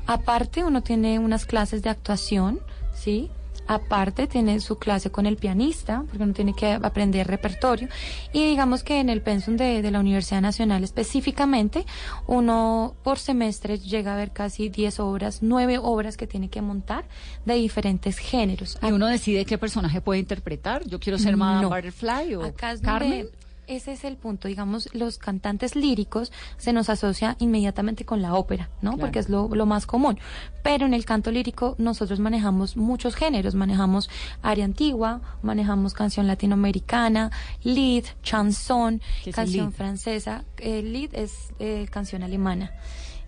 Aparte, 0.07 0.63
uno 0.63 0.83
tiene 0.83 1.19
unas 1.19 1.45
clases 1.45 1.81
de 1.81 1.89
actuación, 1.89 2.59
¿sí? 2.93 3.29
Aparte 3.67 4.27
tiene 4.27 4.60
su 4.60 4.77
clase 4.77 5.12
con 5.12 5.25
el 5.25 5.38
pianista, 5.38 6.03
porque 6.07 6.24
uno 6.24 6.34
tiene 6.34 6.53
que 6.53 6.74
aprender 6.74 7.27
repertorio. 7.27 7.88
Y 8.34 8.45
digamos 8.45 8.84
que 8.84 9.00
en 9.00 9.10
el 9.10 9.22
pensum 9.22 9.57
de, 9.57 9.81
de 9.81 9.91
la 9.91 10.00
Universidad 10.00 10.41
Nacional 10.41 10.84
específicamente, 10.84 11.86
uno 12.27 12.95
por 13.03 13.19
semestre 13.19 13.79
llega 13.79 14.13
a 14.13 14.17
ver 14.17 14.31
casi 14.31 14.69
10 14.69 15.00
obras, 15.00 15.39
9 15.41 15.79
obras 15.81 16.17
que 16.17 16.27
tiene 16.27 16.50
que 16.50 16.62
montar 16.62 17.05
de 17.45 17.55
diferentes 17.55 18.17
géneros. 18.17 18.77
¿Y 18.81 18.91
uno 18.91 19.07
decide 19.07 19.45
qué 19.45 19.57
personaje 19.57 20.01
puede 20.01 20.19
interpretar? 20.19 20.86
Yo 20.86 21.00
quiero 21.00 21.17
ser 21.17 21.38
Madame 21.38 21.67
Butterfly 21.67 22.36
o 22.36 22.53
Carmen 22.81 23.29
ese 23.67 23.93
es 23.93 24.03
el 24.03 24.17
punto, 24.17 24.48
digamos, 24.48 24.89
los 24.93 25.17
cantantes 25.17 25.75
líricos 25.75 26.31
se 26.57 26.74
nos 26.74 26.89
asocia 26.89 27.36
inmediatamente 27.39 28.05
con 28.05 28.22
la 28.22 28.36
ópera, 28.36 28.69
¿no? 28.81 28.98
Porque 28.98 29.19
es 29.19 29.29
lo, 29.29 29.48
lo, 29.50 29.65
más 29.65 29.86
común. 29.86 30.19
Pero 30.63 30.86
en 30.86 30.93
el 30.93 31.05
canto 31.05 31.31
lírico 31.31 31.75
nosotros 31.77 32.19
manejamos 32.19 32.77
muchos 32.77 33.15
géneros, 33.15 33.55
manejamos 33.55 34.10
aria 34.41 34.65
antigua, 34.65 35.21
manejamos 35.41 35.93
canción 35.93 36.28
latinoamericana, 36.28 37.32
lead, 37.63 38.04
chanson, 38.23 39.01
canción 39.34 39.73
francesa. 39.73 40.43
El 40.58 40.93
lead 40.93 41.10
es 41.13 41.54
eh, 41.60 41.88
canción 41.89 42.23
alemana. 42.23 42.71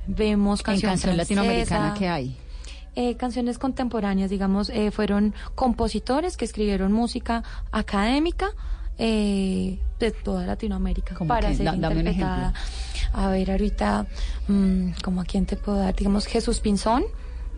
Vemos 0.07 0.63
canción, 0.63 0.91
¿En 0.91 0.93
canción 0.93 1.17
latinoamericana 1.17 1.93
qué 1.97 2.07
hay? 2.07 2.37
Eh, 2.95 3.15
canciones 3.15 3.59
contemporáneas, 3.59 4.31
digamos, 4.31 4.69
eh, 4.69 4.89
fueron 4.89 5.35
compositores 5.53 6.35
que 6.35 6.45
escribieron 6.45 6.91
música 6.93 7.43
académica 7.71 8.49
eh, 8.97 9.79
de 9.99 10.11
toda 10.11 10.45
Latinoamérica 10.45 11.15
para 11.25 11.53
ser 11.53 11.73
interpretada. 11.73 12.53
A 13.13 13.29
ver, 13.29 13.51
ahorita, 13.51 14.05
mmm, 14.47 14.91
como 15.03 15.21
a 15.21 15.25
quién 15.25 15.45
te 15.45 15.55
puedo 15.55 15.77
dar, 15.79 15.95
digamos 15.95 16.25
Jesús 16.25 16.59
Pinzón. 16.59 17.05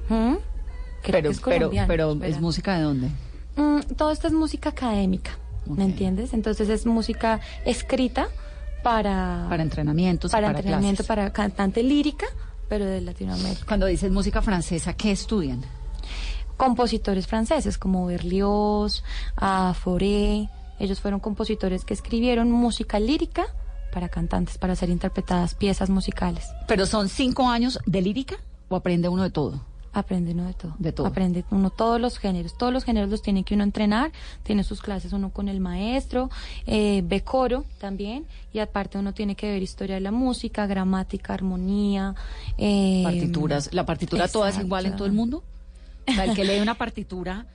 pero, 0.08 1.30
es 1.30 1.39
pero, 1.39 1.71
pero, 1.88 2.23
¿es 2.23 2.39
música 2.39 2.78
de 2.78 2.84
dónde? 2.84 3.10
Mm, 3.56 3.93
todo 3.95 4.12
esto 4.12 4.28
es 4.28 4.34
música 4.34 4.69
académica, 4.69 5.32
¿me 5.65 5.84
entiendes? 5.84 6.34
Entonces 6.34 6.69
es 6.69 6.86
música 6.86 7.39
escrita 7.65 8.28
para... 8.84 9.45
Para 9.49 9.63
entrenamientos, 9.63 10.32
para, 10.32 10.47
para 10.47 10.60
entrenamiento, 10.60 11.04
para 11.04 11.32
cantante 11.32 11.84
lírica, 11.84 12.28
pero 12.69 12.86
de 12.86 13.02
Latinoamérica. 13.02 13.65
Cuando 13.65 13.86
dices 13.88 14.12
música 14.12 14.41
francesa, 14.41 14.93
¿qué 14.93 15.12
estudian? 15.12 15.62
Compositores 16.56 17.28
franceses 17.28 17.78
como 17.78 18.06
Berlioz, 18.06 19.04
Fauré, 19.36 20.49
ellos 20.80 21.00
fueron 21.02 21.20
compositores 21.20 21.86
que 21.86 21.94
escribieron 21.94 22.52
música 22.52 23.00
lírica 23.00 23.48
para 23.92 24.10
cantantes, 24.10 24.58
para 24.58 24.76
ser 24.76 24.89
interpretadas 24.89 25.56
piezas 25.56 25.89
musicales. 25.89 26.48
¿Pero 26.68 26.86
son 26.86 27.10
cinco 27.10 27.50
años 27.50 27.80
de 27.86 28.02
lírica 28.02 28.38
o 28.70 28.76
aprende 28.76 29.10
uno 29.10 29.24
de 29.24 29.32
todo? 29.32 29.62
Aprende 29.92 30.34
uno 30.34 30.46
de 30.46 30.54
todo. 30.54 30.76
De 30.78 30.92
todo. 30.92 31.08
Aprende 31.08 31.44
uno 31.50 31.72
todos 31.72 32.00
los 32.00 32.20
géneros. 32.20 32.56
Todos 32.58 32.72
los 32.72 32.84
géneros 32.84 33.10
los 33.10 33.24
tiene 33.24 33.44
que 33.44 33.56
uno 33.56 33.63
entrenar. 33.63 34.12
Tiene 34.44 34.63
sus 34.63 34.82
clases 34.82 35.13
uno 35.13 35.32
con 35.32 35.50
el 35.50 35.60
maestro, 35.60 36.30
eh, 36.68 37.02
ve 37.04 37.22
coro 37.22 37.65
también. 37.80 38.26
Y 38.54 38.60
aparte 38.60 39.00
uno 39.00 39.13
tiene 39.13 39.36
que 39.36 39.50
ver 39.52 39.63
historia 39.63 39.96
de 39.96 40.02
la 40.02 40.12
música, 40.12 40.68
gramática, 40.68 41.34
armonía. 41.34 42.13
Eh, 42.58 43.02
Partituras. 43.04 43.74
¿La 43.74 43.86
partitura 43.86 44.28
toda 44.28 44.50
es 44.50 44.60
igual 44.60 44.86
en 44.86 44.96
todo 44.96 45.08
el 45.08 45.13
mundo? 45.13 45.44
O 46.08 46.12
sea, 46.12 46.26
el 46.26 46.36
que 46.36 46.44
lee 46.44 46.60
una 46.60 46.76
partitura 46.76 47.48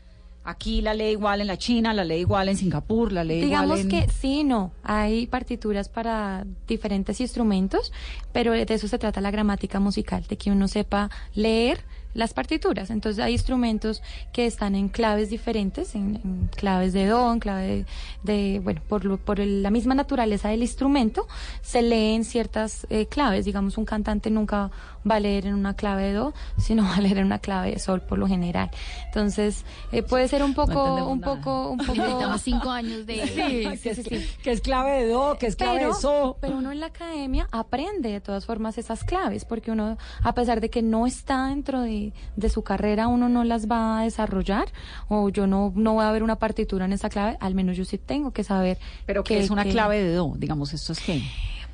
Aquí 0.45 0.83
la 0.83 0.93
ley 0.93 1.13
igual 1.13 1.41
en 1.41 1.47
la 1.47 1.57
China, 1.57 1.95
la 1.95 2.05
ley 2.05 2.21
igual 2.21 2.51
en 2.51 2.57
Singapur, 2.59 3.13
la 3.13 3.25
ley 3.25 3.41
Digamos 3.41 3.81
igual 3.81 3.95
en... 3.95 4.07
que 4.07 4.13
sí, 4.13 4.45
no. 4.45 4.73
Hay 4.83 5.27
partituras 5.27 5.89
para 5.89 6.45
diferentes 6.69 7.19
instrumentos, 7.21 7.93
pero 8.33 8.53
de 8.53 8.67
eso 8.69 8.87
se 8.87 8.99
trata 8.99 9.23
la 9.23 9.31
gramática 9.31 9.81
musical, 9.81 10.25
de 10.29 10.37
que 10.37 10.51
uno 10.51 10.69
sepa 10.69 11.11
leer 11.35 11.81
las 12.15 12.33
partituras. 12.33 12.91
Entonces 12.91 13.23
hay 13.23 13.33
instrumentos 13.33 14.03
que 14.33 14.47
están 14.47 14.75
en 14.75 14.89
claves 14.89 15.31
diferentes, 15.31 15.95
en, 15.95 16.49
claves 16.57 16.93
de 16.93 17.07
do, 17.07 17.33
en 17.33 17.41
clave 17.41 17.87
de, 18.23 18.61
bueno, 18.63 18.81
por, 18.89 19.19
por 19.19 19.39
la 19.41 19.71
misma 19.71 19.95
naturaleza 19.95 20.49
del 20.49 20.63
instrumento, 20.63 21.27
se 21.63 21.83
leen 21.83 22.25
ciertas 22.25 22.87
eh, 22.91 23.07
claves. 23.07 23.45
Digamos, 23.45 23.77
un 23.77 23.85
cantante 23.85 24.31
nunca 24.31 24.71
va 25.09 25.17
a 25.17 25.21
leer 25.21 25.47
en 25.47 25.55
una 25.55 25.75
clave 25.75 26.05
de 26.05 26.13
do, 26.15 26.35
sino 26.59 26.85
va 26.85 26.97
a 26.97 27.01
leer 27.01 27.19
en 27.19 27.27
una 27.27 27.41
clave 27.41 27.73
de 27.73 27.79
sol 27.79 28.01
por 28.01 28.19
lo 28.19 28.27
general. 28.27 28.71
Entonces, 29.07 29.65
eh, 29.93 30.03
puede 30.03 30.29
ser 30.29 30.43
un 30.43 30.55
poco, 30.55 31.07
un 31.07 31.21
poco, 31.21 31.71
un 31.71 31.79
poco... 31.79 31.95
Necesitamos 31.95 32.43
cinco 32.43 32.71
años 32.71 33.07
de... 33.07 33.25
Sí, 33.35 33.95
sí, 33.95 34.03
sí, 34.03 34.27
Que 34.43 34.53
es 34.53 34.61
clave 34.61 35.03
de 35.03 35.09
do, 35.09 35.37
que 35.39 35.47
es 35.47 35.57
clave 35.57 35.87
de 35.87 35.93
sol. 35.95 36.37
Pero 36.41 36.57
uno 36.59 36.71
en 36.71 36.81
la 36.81 36.87
academia 36.87 37.49
aprende 37.51 38.11
de 38.11 38.21
todas 38.21 38.47
formas 38.47 38.79
esas 38.79 39.03
claves, 39.03 39.45
porque 39.45 39.71
uno, 39.71 39.99
a 40.23 40.35
pesar 40.35 40.61
de 40.61 40.71
que 40.71 40.83
no 40.83 41.07
está 41.07 41.49
dentro 41.49 41.81
de 41.81 42.04
de, 42.37 42.49
su 42.49 42.63
carrera 42.63 43.09
uno 43.09 43.29
no 43.29 43.45
las 43.45 43.69
va 43.69 44.01
a 44.01 44.05
desarrollar 44.05 44.67
o 45.09 45.29
yo 45.29 45.47
no, 45.47 45.73
no 45.75 45.95
voy 45.95 46.05
a 46.05 46.13
ver 46.13 46.23
una 46.23 46.37
partitura 46.37 46.85
en 46.85 46.93
esa 46.93 47.09
clave, 47.09 47.37
al 47.41 47.55
menos 47.55 47.77
yo 47.77 47.85
sí 47.85 47.99
tengo 47.99 48.33
que 48.33 48.45
saber. 48.45 48.79
Pero 49.07 49.25
que 49.25 49.41
es 49.41 49.51
una 49.51 49.65
clave 49.65 50.03
de 50.03 50.15
do, 50.15 50.35
digamos, 50.37 50.73
esto 50.73 50.93
es 50.93 51.01
que... 51.01 51.23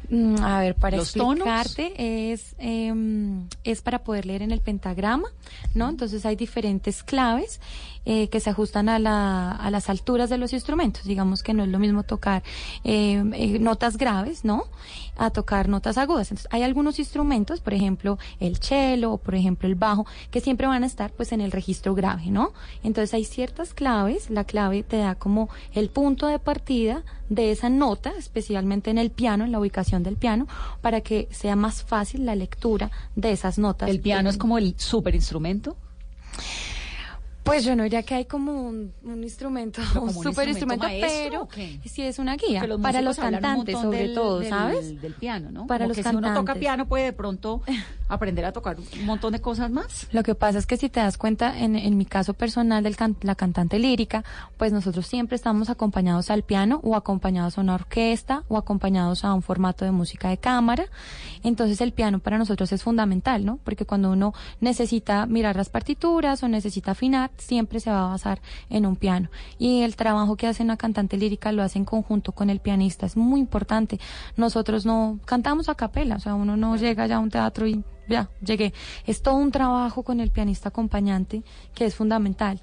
Mm, 0.08 0.42
a 0.42 0.60
ver, 0.60 0.74
para 0.74 0.96
explicarte 0.96 2.32
es 2.32 2.56
em, 2.58 3.46
es 3.62 3.80
para 3.80 4.02
poder 4.02 4.26
leer 4.26 4.42
en 4.42 4.50
el 4.50 4.60
pentagrama, 4.60 5.28
¿no? 5.74 5.88
Entonces 5.88 6.26
hay 6.26 6.34
diferentes 6.34 7.04
claves 7.04 7.60
eh, 8.06 8.28
que 8.28 8.40
se 8.40 8.48
ajustan 8.50 8.88
a, 8.88 8.98
la, 8.98 9.52
a 9.52 9.70
las 9.70 9.90
alturas 9.90 10.30
de 10.30 10.38
los 10.38 10.52
instrumentos. 10.52 11.04
Digamos 11.04 11.42
que 11.42 11.52
no 11.52 11.64
es 11.64 11.68
lo 11.68 11.78
mismo 11.78 12.02
tocar 12.02 12.42
em, 12.82 13.32
eh, 13.34 13.58
notas 13.58 13.98
graves, 13.98 14.44
¿no? 14.44 14.64
A 15.18 15.30
tocar 15.30 15.68
notas 15.68 15.98
agudas. 15.98 16.30
Entonces 16.30 16.48
hay 16.50 16.62
algunos 16.62 16.98
instrumentos, 16.98 17.60
por 17.60 17.74
ejemplo 17.74 18.18
el 18.40 18.56
cello 18.56 19.12
o 19.12 19.18
por 19.18 19.34
ejemplo 19.34 19.68
el 19.68 19.74
bajo, 19.74 20.06
que 20.30 20.40
siempre 20.40 20.66
van 20.66 20.82
a 20.82 20.86
estar 20.86 21.12
pues 21.12 21.32
en 21.32 21.42
el 21.42 21.52
registro 21.52 21.94
grave, 21.94 22.26
¿no? 22.30 22.52
Entonces 22.82 23.12
hay 23.12 23.24
ciertas 23.24 23.74
claves. 23.74 24.30
La 24.30 24.44
clave 24.44 24.82
te 24.82 24.96
da 24.96 25.14
como 25.14 25.50
el 25.74 25.90
punto 25.90 26.26
de 26.26 26.38
partida 26.38 27.02
de 27.28 27.52
esa 27.52 27.68
nota, 27.68 28.12
especialmente 28.18 28.90
en 28.90 28.98
el 28.98 29.10
piano, 29.10 29.44
en 29.44 29.52
la 29.52 29.60
ubicación 29.60 30.02
del 30.02 30.16
piano, 30.16 30.48
para 30.80 31.00
que 31.00 31.28
sea 31.30 31.54
más 31.54 31.82
fácil 31.82 32.26
la 32.26 32.34
lectura 32.34 32.90
de 33.14 33.32
esas 33.32 33.58
notas. 33.58 33.88
¿El 33.88 34.00
piano 34.00 34.30
es 34.30 34.38
como 34.38 34.58
el 34.58 34.74
superinstrumento? 34.78 35.76
Pues 37.42 37.64
yo 37.64 37.74
no 37.74 37.82
diría 37.84 38.02
que 38.02 38.14
hay 38.14 38.24
como 38.26 38.52
un, 38.52 38.92
un 39.02 39.22
instrumento, 39.24 39.80
Pero 39.92 40.02
un 40.02 40.12
super 40.12 40.46
instrumento 40.48 40.84
maestro, 40.86 41.48
pero 41.54 41.80
sí 41.84 42.02
es 42.02 42.18
una 42.18 42.36
guía 42.36 42.66
los 42.66 42.80
para 42.80 43.00
los 43.00 43.16
cantantes 43.16 43.78
sobre 43.78 43.98
del- 43.98 44.14
todo, 44.14 44.38
del- 44.40 44.48
¿sabes? 44.50 45.00
Del 45.00 45.14
piano, 45.14 45.50
¿no? 45.50 45.66
Para 45.66 45.84
Como 45.84 45.88
los 45.88 45.96
que 45.96 46.02
si 46.02 46.14
uno 46.14 46.34
toca 46.34 46.54
piano 46.54 46.86
puede 46.86 47.04
de 47.06 47.12
pronto 47.14 47.62
aprender 48.08 48.44
a 48.44 48.52
tocar 48.52 48.76
un 48.78 49.06
montón 49.06 49.32
de 49.32 49.40
cosas 49.40 49.70
más. 49.70 50.06
Lo 50.12 50.22
que 50.22 50.34
pasa 50.34 50.58
es 50.58 50.66
que 50.66 50.76
si 50.76 50.88
te 50.90 51.00
das 51.00 51.16
cuenta, 51.16 51.58
en, 51.58 51.76
en 51.76 51.96
mi 51.96 52.04
caso 52.04 52.34
personal 52.34 52.82
de 52.82 52.94
la 53.22 53.34
cantante 53.34 53.78
lírica, 53.78 54.22
pues 54.58 54.72
nosotros 54.72 55.06
siempre 55.06 55.36
estamos 55.36 55.70
acompañados 55.70 56.30
al 56.30 56.42
piano 56.42 56.80
o 56.82 56.94
acompañados 56.94 57.56
a 57.56 57.62
una 57.62 57.74
orquesta 57.74 58.44
o 58.48 58.58
acompañados 58.58 59.24
a 59.24 59.32
un 59.32 59.42
formato 59.42 59.84
de 59.84 59.92
música 59.92 60.28
de 60.28 60.36
cámara. 60.38 60.84
Entonces 61.42 61.80
el 61.80 61.92
piano 61.92 62.18
para 62.18 62.36
nosotros 62.38 62.70
es 62.72 62.82
fundamental, 62.82 63.44
¿no? 63.44 63.58
Porque 63.64 63.86
cuando 63.86 64.10
uno 64.10 64.34
necesita 64.60 65.26
mirar 65.26 65.56
las 65.56 65.70
partituras 65.70 66.42
o 66.42 66.48
necesita 66.48 66.90
afinar, 66.92 67.29
siempre 67.36 67.80
se 67.80 67.90
va 67.90 68.06
a 68.06 68.10
basar 68.10 68.40
en 68.68 68.86
un 68.86 68.96
piano. 68.96 69.30
Y 69.58 69.82
el 69.82 69.96
trabajo 69.96 70.36
que 70.36 70.46
hace 70.46 70.62
una 70.62 70.76
cantante 70.76 71.16
lírica 71.16 71.52
lo 71.52 71.62
hace 71.62 71.78
en 71.78 71.84
conjunto 71.84 72.32
con 72.32 72.50
el 72.50 72.60
pianista. 72.60 73.06
Es 73.06 73.16
muy 73.16 73.40
importante. 73.40 73.98
Nosotros 74.36 74.86
no 74.86 75.18
cantamos 75.24 75.68
a 75.68 75.74
capela, 75.74 76.16
o 76.16 76.20
sea, 76.20 76.34
uno 76.34 76.56
no 76.56 76.76
llega 76.76 77.06
ya 77.06 77.16
a 77.16 77.20
un 77.20 77.30
teatro 77.30 77.66
y 77.66 77.82
ya, 78.08 78.28
llegué. 78.44 78.72
Es 79.06 79.22
todo 79.22 79.36
un 79.36 79.52
trabajo 79.52 80.02
con 80.02 80.20
el 80.20 80.30
pianista 80.30 80.68
acompañante 80.70 81.42
que 81.74 81.86
es 81.86 81.94
fundamental. 81.94 82.60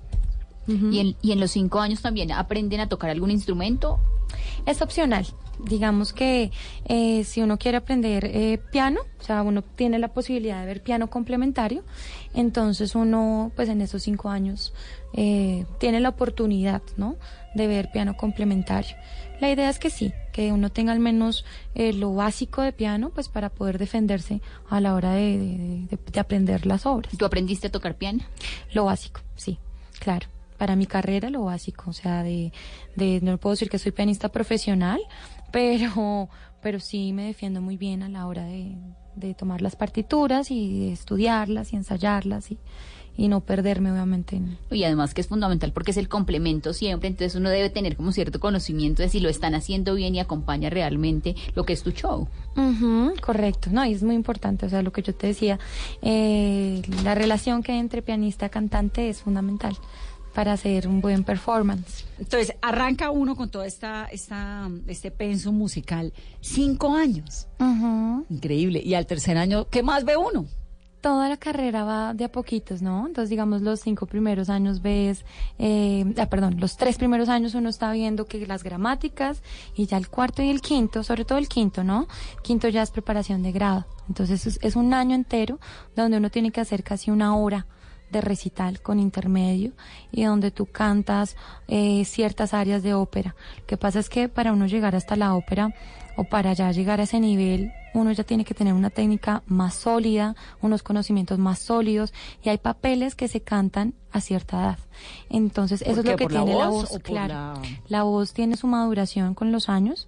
y, 0.68 1.00
en, 1.00 1.16
y 1.22 1.32
en 1.32 1.40
los 1.40 1.52
cinco 1.52 1.80
años 1.80 2.02
también 2.02 2.32
aprenden 2.34 2.82
a 2.82 2.90
tocar 2.90 3.10
algún 3.10 3.32
instrumento. 3.32 4.00
Es 4.66 4.82
opcional. 4.82 5.26
Digamos 5.60 6.14
que 6.14 6.52
eh, 6.86 7.24
si 7.24 7.42
uno 7.42 7.58
quiere 7.58 7.78
aprender 7.78 8.26
eh, 8.26 8.60
piano, 8.72 9.00
o 9.20 9.24
sea, 9.24 9.42
uno 9.42 9.64
tiene 9.64 9.98
la 9.98 10.10
posibilidad 10.10 10.60
de 10.60 10.68
ver 10.68 10.84
piano 10.84 11.10
complementario, 11.10 11.84
entonces 12.36 12.94
uno, 12.94 13.52
pues 13.56 13.68
en 13.70 13.82
esos 13.82 14.04
cinco 14.04 14.30
años, 14.30 14.72
eh, 15.14 15.66
tiene 15.80 16.00
la 16.00 16.10
oportunidad, 16.10 16.84
¿no? 16.96 17.16
De 17.56 17.66
ver 17.66 17.90
piano 17.92 18.16
complementario. 18.16 18.96
La 19.42 19.50
idea 19.52 19.68
es 19.70 19.80
que 19.80 19.90
sí, 19.90 20.14
que 20.32 20.52
uno 20.52 20.72
tenga 20.72 20.92
al 20.92 21.00
menos 21.00 21.44
eh, 21.74 21.92
lo 21.92 22.14
básico 22.14 22.62
de 22.62 22.72
piano, 22.72 23.10
pues 23.10 23.28
para 23.28 23.50
poder 23.50 23.80
defenderse 23.80 24.42
a 24.70 24.80
la 24.80 24.94
hora 24.94 25.14
de, 25.14 25.40
de- 25.40 25.88
de- 25.90 26.00
de 26.12 26.20
aprender 26.20 26.68
las 26.68 26.86
obras. 26.86 27.18
¿Tú 27.18 27.26
aprendiste 27.26 27.68
a 27.68 27.72
tocar 27.72 27.96
piano? 27.96 28.20
Lo 28.74 28.86
básico, 28.86 29.22
sí, 29.36 29.58
claro. 30.00 30.28
Para 30.58 30.76
mi 30.76 30.86
carrera 30.86 31.30
lo 31.30 31.46
básico, 31.46 31.90
o 31.90 31.94
sea, 31.94 32.24
de, 32.24 32.52
de 32.96 33.20
no 33.22 33.38
puedo 33.38 33.54
decir 33.54 33.70
que 33.70 33.80
soy 33.80 33.92
pianista 33.92 34.30
profesional, 34.30 35.00
pero, 35.52 36.30
pero 36.62 36.80
sí 36.80 37.14
me 37.14 37.26
defiendo 37.26 37.62
muy 37.62 37.78
bien 37.78 38.04
a 38.04 38.10
la 38.10 38.28
hora 38.28 38.44
de, 38.46 38.76
de 39.16 39.34
tomar 39.34 39.62
las 39.62 39.76
partituras 39.76 40.52
y 40.52 40.80
de 40.80 40.92
estudiarlas 40.94 41.74
y 41.74 41.76
ensayarlas 41.76 42.52
y, 42.52 42.60
y 43.18 43.28
no 43.28 43.42
perderme 43.42 43.92
obviamente 43.92 44.36
en, 44.36 44.58
Y 44.70 44.84
además 44.84 45.14
que 45.14 45.22
es 45.22 45.28
fundamental 45.28 45.74
porque 45.74 45.92
es 45.92 45.98
el 45.98 46.08
complemento 46.08 46.74
siempre, 46.74 47.10
entonces 47.10 47.36
uno 47.36 47.50
debe 47.50 47.70
tener 47.70 47.98
como 47.98 48.12
cierto 48.12 48.40
conocimiento 48.40 49.02
de 49.02 49.10
si 49.10 49.20
lo 49.20 49.28
están 49.28 49.56
haciendo 49.56 49.96
bien 49.96 50.14
y 50.16 50.20
acompaña 50.20 50.70
realmente 50.70 51.36
lo 51.56 51.64
que 51.64 51.74
es 51.74 51.82
tu 51.82 51.92
show. 51.92 52.28
Ujú, 52.56 53.14
correcto, 53.20 53.70
no, 53.72 53.84
y 53.86 53.94
es 53.94 54.04
muy 54.04 54.16
importante, 54.16 54.68
o 54.68 54.70
sea, 54.70 54.84
lo 54.84 54.92
que 54.92 55.02
yo 55.02 55.16
te 55.16 55.28
decía, 55.28 55.60
eh, 56.04 56.82
la 57.04 57.16
relación 57.16 57.64
que 57.64 57.72
hay 57.72 57.80
entre 57.80 58.04
pianista 58.04 58.46
y 58.46 58.50
cantante 58.50 59.10
es 59.10 59.24
fundamental 59.24 59.76
para 60.38 60.54
hacer 60.54 60.88
un 60.88 61.02
buen 61.02 61.24
performance. 61.24 62.06
Entonces, 62.20 62.56
arranca 62.62 63.10
uno 63.10 63.36
con 63.36 63.50
toda 63.50 63.66
esta, 63.66 64.06
esta, 64.12 64.70
este 64.86 65.10
penso 65.10 65.52
musical. 65.52 66.14
Cinco 66.42 66.94
años. 66.96 67.48
Increíble. 68.30 68.80
Y 68.86 68.94
al 68.94 69.08
tercer 69.08 69.36
año, 69.36 69.68
¿qué 69.68 69.82
más 69.82 70.06
ve 70.06 70.16
uno? 70.16 70.46
Toda 71.02 71.28
la 71.28 71.38
carrera 71.38 71.86
va 71.86 72.14
de 72.14 72.26
a 72.26 72.32
poquitos, 72.32 72.84
¿no? 72.84 73.08
Entonces, 73.08 73.32
digamos, 73.32 73.64
los 73.64 73.80
cinco 73.80 74.06
primeros 74.06 74.52
años 74.52 74.84
ves, 74.84 75.26
eh, 75.58 76.06
ah, 76.20 76.28
perdón, 76.28 76.60
los 76.60 76.78
tres 76.78 76.98
primeros 76.98 77.30
años 77.30 77.56
uno 77.56 77.70
está 77.70 77.92
viendo 77.92 78.26
que 78.28 78.46
las 78.46 78.62
gramáticas 78.62 79.42
y 79.76 79.88
ya 79.88 79.98
el 79.98 80.08
cuarto 80.08 80.44
y 80.44 80.52
el 80.52 80.62
quinto, 80.62 81.02
sobre 81.02 81.26
todo 81.26 81.40
el 81.40 81.50
quinto, 81.50 81.84
¿no? 81.84 82.08
Quinto 82.44 82.70
ya 82.70 82.84
es 82.84 82.92
preparación 82.92 83.42
de 83.42 83.54
grado. 83.54 83.88
Entonces, 84.08 84.46
es, 84.46 84.60
es 84.62 84.76
un 84.76 84.94
año 84.94 85.16
entero 85.16 85.60
donde 85.96 86.18
uno 86.18 86.30
tiene 86.30 86.52
que 86.52 86.62
hacer 86.62 86.84
casi 86.84 87.10
una 87.10 87.36
hora 87.36 87.66
de 88.12 88.22
recital 88.22 88.82
con 88.82 89.00
intermedio 89.00 89.72
y 90.12 90.24
donde 90.24 90.52
tú 90.52 90.66
cantas 90.66 91.36
eh, 91.68 92.06
ciertas 92.06 92.54
áreas 92.54 92.84
de 92.84 92.94
ópera. 92.94 93.36
Lo 93.60 93.66
que 93.66 93.78
pasa 93.78 94.00
es 94.00 94.10
que 94.10 94.30
para 94.30 94.54
uno 94.54 94.66
llegar 94.68 94.96
hasta 94.96 95.16
la 95.16 95.34
ópera 95.36 95.74
o 96.16 96.24
para 96.24 96.54
ya 96.54 96.72
llegar 96.72 97.00
a 97.00 97.04
ese 97.04 97.20
nivel, 97.20 97.72
uno 97.94 98.12
ya 98.12 98.24
tiene 98.24 98.44
que 98.46 98.54
tener 98.56 98.74
una 98.74 98.90
técnica 98.90 99.44
más 99.46 99.76
sólida, 99.76 100.36
unos 100.62 100.82
conocimientos 100.84 101.38
más 101.38 101.60
sólidos 101.60 102.14
y 102.44 102.50
hay 102.50 102.58
papeles 102.58 103.14
que 103.16 103.28
se 103.28 103.42
cantan 103.42 103.94
a 104.12 104.22
cierta 104.22 104.58
edad. 104.60 104.80
Entonces, 105.30 105.82
eso 105.84 105.92
¿Por 105.92 106.00
es 106.00 106.06
lo 106.06 106.16
que 106.16 106.24
¿Por 106.24 106.32
la 106.32 106.44
tiene 106.44 106.60
la 106.60 106.70
voz 106.70 106.90
por 106.90 107.02
claro. 107.04 107.34
la- 107.34 107.62
La 107.88 108.04
voz 108.04 108.34
tiene 108.34 108.56
su 108.58 108.68
maduración 108.68 109.34
con 109.36 109.52
los 109.52 109.70
años 109.70 110.08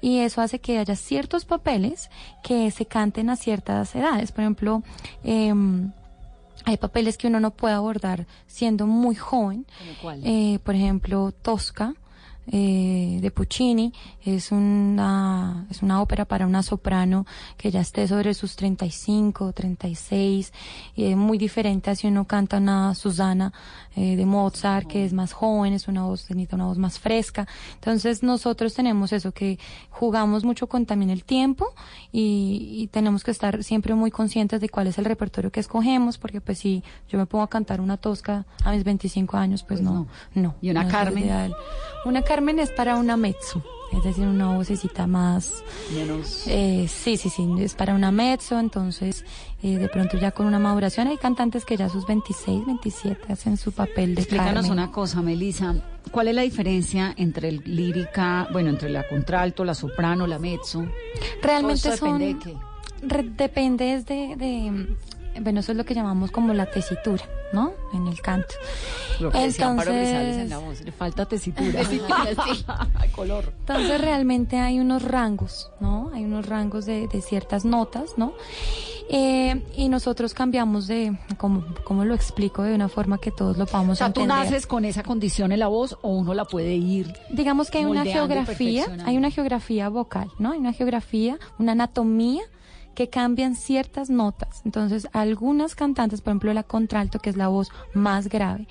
y 0.00 0.18
eso 0.20 0.40
hace 0.40 0.58
que 0.60 0.78
haya 0.78 0.96
ciertos 0.96 1.44
papeles 1.44 2.10
que 2.42 2.70
se 2.70 2.86
canten 2.86 3.30
a 3.30 3.36
ciertas 3.36 3.94
edades. 3.94 4.32
Por 4.32 4.40
ejemplo, 4.42 4.82
em, 5.22 5.92
hay 6.64 6.76
papeles 6.76 7.16
que 7.16 7.26
uno 7.26 7.40
no 7.40 7.50
puede 7.52 7.74
abordar 7.74 8.26
siendo 8.46 8.86
muy 8.86 9.14
joven. 9.14 9.66
cuál? 10.00 10.20
Eh, 10.24 10.58
por 10.64 10.74
ejemplo, 10.74 11.32
Tosca. 11.32 11.94
Eh, 12.46 13.18
de 13.22 13.30
Puccini 13.30 13.92
es 14.22 14.52
una 14.52 15.66
es 15.70 15.82
una 15.82 16.02
ópera 16.02 16.26
para 16.26 16.46
una 16.46 16.62
soprano 16.62 17.24
que 17.56 17.70
ya 17.70 17.80
esté 17.80 18.06
sobre 18.06 18.34
sus 18.34 18.54
35 18.56 19.52
36 19.52 20.52
y 20.94 21.04
es 21.04 21.16
muy 21.16 21.38
diferente 21.38 21.90
a 21.90 21.94
si 21.94 22.06
uno 22.06 22.26
canta 22.26 22.58
una 22.58 22.94
Susana 22.94 23.52
eh, 23.96 24.16
de 24.16 24.26
Mozart 24.26 24.86
que 24.86 25.06
es 25.06 25.14
más 25.14 25.32
joven 25.32 25.72
es 25.72 25.88
una 25.88 26.04
voz 26.04 26.28
necesita 26.28 26.56
una 26.56 26.66
voz 26.66 26.76
más 26.76 26.98
fresca 26.98 27.48
entonces 27.76 28.22
nosotros 28.22 28.74
tenemos 28.74 29.14
eso 29.14 29.32
que 29.32 29.58
jugamos 29.88 30.44
mucho 30.44 30.66
con 30.66 30.84
también 30.84 31.08
el 31.10 31.24
tiempo 31.24 31.72
y, 32.12 32.68
y 32.76 32.88
tenemos 32.88 33.24
que 33.24 33.30
estar 33.30 33.64
siempre 33.64 33.94
muy 33.94 34.10
conscientes 34.10 34.60
de 34.60 34.68
cuál 34.68 34.86
es 34.88 34.98
el 34.98 35.06
repertorio 35.06 35.50
que 35.50 35.60
escogemos 35.60 36.18
porque 36.18 36.42
pues 36.42 36.58
si 36.58 36.82
yo 37.08 37.18
me 37.18 37.24
pongo 37.24 37.44
a 37.44 37.48
cantar 37.48 37.80
una 37.80 37.96
tosca 37.96 38.44
a 38.64 38.72
mis 38.72 38.84
25 38.84 39.36
años 39.38 39.62
pues, 39.62 39.80
no 39.80 40.06
no 40.34 40.56
¿Y 40.60 40.70
una 40.70 40.84
no 40.84 40.90
Carmen? 40.90 41.24
ideal. 41.24 41.54
una 42.04 42.20
Carmen 42.20 42.33
es 42.58 42.70
para 42.70 42.96
una 42.96 43.16
mezzo 43.16 43.62
es 43.92 44.02
decir 44.02 44.26
una 44.26 44.56
vocecita 44.56 45.06
más 45.06 45.62
Menos. 45.94 46.42
eh, 46.48 46.88
sí, 46.88 47.16
sí, 47.16 47.30
sí, 47.30 47.46
es 47.60 47.74
para 47.74 47.94
una 47.94 48.10
mezzo, 48.10 48.58
entonces 48.58 49.24
eh, 49.62 49.76
de 49.78 49.88
pronto 49.88 50.18
ya 50.18 50.32
con 50.32 50.46
una 50.46 50.58
maduración 50.58 51.06
hay 51.06 51.16
cantantes 51.16 51.64
que 51.64 51.76
ya 51.76 51.84
a 51.86 51.88
sus 51.88 52.04
26, 52.04 52.66
27 52.66 53.32
hacen 53.32 53.56
su 53.56 53.70
papel 53.70 54.16
de 54.16 54.22
Explícanos 54.22 54.52
Carmen. 54.66 54.72
una 54.72 54.90
cosa, 54.90 55.22
Melissa. 55.22 55.76
¿Cuál 56.10 56.26
es 56.28 56.34
la 56.34 56.42
diferencia 56.42 57.14
entre 57.16 57.48
el 57.48 57.62
lírica, 57.66 58.48
bueno, 58.52 58.70
entre 58.70 58.88
la 58.90 59.06
contralto, 59.06 59.64
la 59.64 59.74
soprano, 59.74 60.26
la 60.26 60.40
mezzo? 60.40 60.84
Realmente 61.40 61.96
son... 61.96 62.18
depende 62.18 62.34
de 62.34 62.38
qué. 62.40 63.06
re- 63.06 63.30
depende 63.36 63.94
es 63.94 64.06
de, 64.06 64.34
de- 64.36 64.96
bueno, 65.40 65.60
eso 65.60 65.72
es 65.72 65.78
lo 65.78 65.84
que 65.84 65.94
llamamos 65.94 66.30
como 66.30 66.52
la 66.54 66.66
tesitura, 66.66 67.24
¿no? 67.52 67.72
En 67.92 68.06
el 68.06 68.20
canto. 68.20 68.54
Lo 69.20 69.30
que 69.30 69.44
Entonces- 69.44 70.36
en 70.38 70.50
la 70.50 70.58
voz, 70.58 70.80
le 70.82 70.92
falta 70.92 71.26
tesitura. 71.26 71.82
Color. 73.12 73.52
Entonces 73.60 74.00
realmente 74.00 74.58
hay 74.58 74.80
unos 74.80 75.02
rangos, 75.02 75.70
¿no? 75.80 76.10
Hay 76.14 76.24
unos 76.24 76.46
rangos 76.46 76.84
de, 76.86 77.06
de 77.08 77.20
ciertas 77.20 77.64
notas, 77.64 78.14
¿no? 78.16 78.32
Eh, 79.10 79.62
y 79.76 79.88
nosotros 79.90 80.32
cambiamos 80.32 80.86
de, 80.86 81.16
como, 81.36 81.62
como 81.84 82.04
lo 82.06 82.14
explico 82.14 82.62
de 82.62 82.74
una 82.74 82.88
forma 82.88 83.18
que 83.18 83.30
todos 83.30 83.58
lo 83.58 83.64
O 83.64 83.66
podamos 83.66 83.98
sea, 83.98 84.12
tú 84.12 84.22
entender. 84.22 84.44
naces 84.46 84.66
con 84.66 84.84
esa 84.86 85.02
condición 85.02 85.52
en 85.52 85.60
la 85.60 85.68
voz 85.68 85.98
o 86.00 86.08
uno 86.08 86.32
la 86.32 86.46
puede 86.46 86.74
ir. 86.74 87.12
Digamos 87.30 87.70
que 87.70 87.78
hay 87.78 87.84
una 87.84 88.04
geografía, 88.04 88.86
hay 89.04 89.16
una 89.18 89.30
geografía 89.30 89.88
vocal, 89.90 90.30
¿no? 90.38 90.52
Hay 90.52 90.58
una 90.58 90.72
geografía, 90.72 91.38
una 91.58 91.72
anatomía 91.72 92.42
que 92.94 93.08
cambian 93.08 93.54
ciertas 93.56 94.08
notas. 94.10 94.62
Entonces, 94.64 95.08
algunas 95.12 95.74
cantantes, 95.74 96.20
por 96.20 96.30
ejemplo, 96.30 96.52
la 96.54 96.62
contralto, 96.62 97.18
que 97.18 97.30
es 97.30 97.36
la 97.36 97.48
voz 97.48 97.70
más 97.92 98.28
grave, 98.28 98.66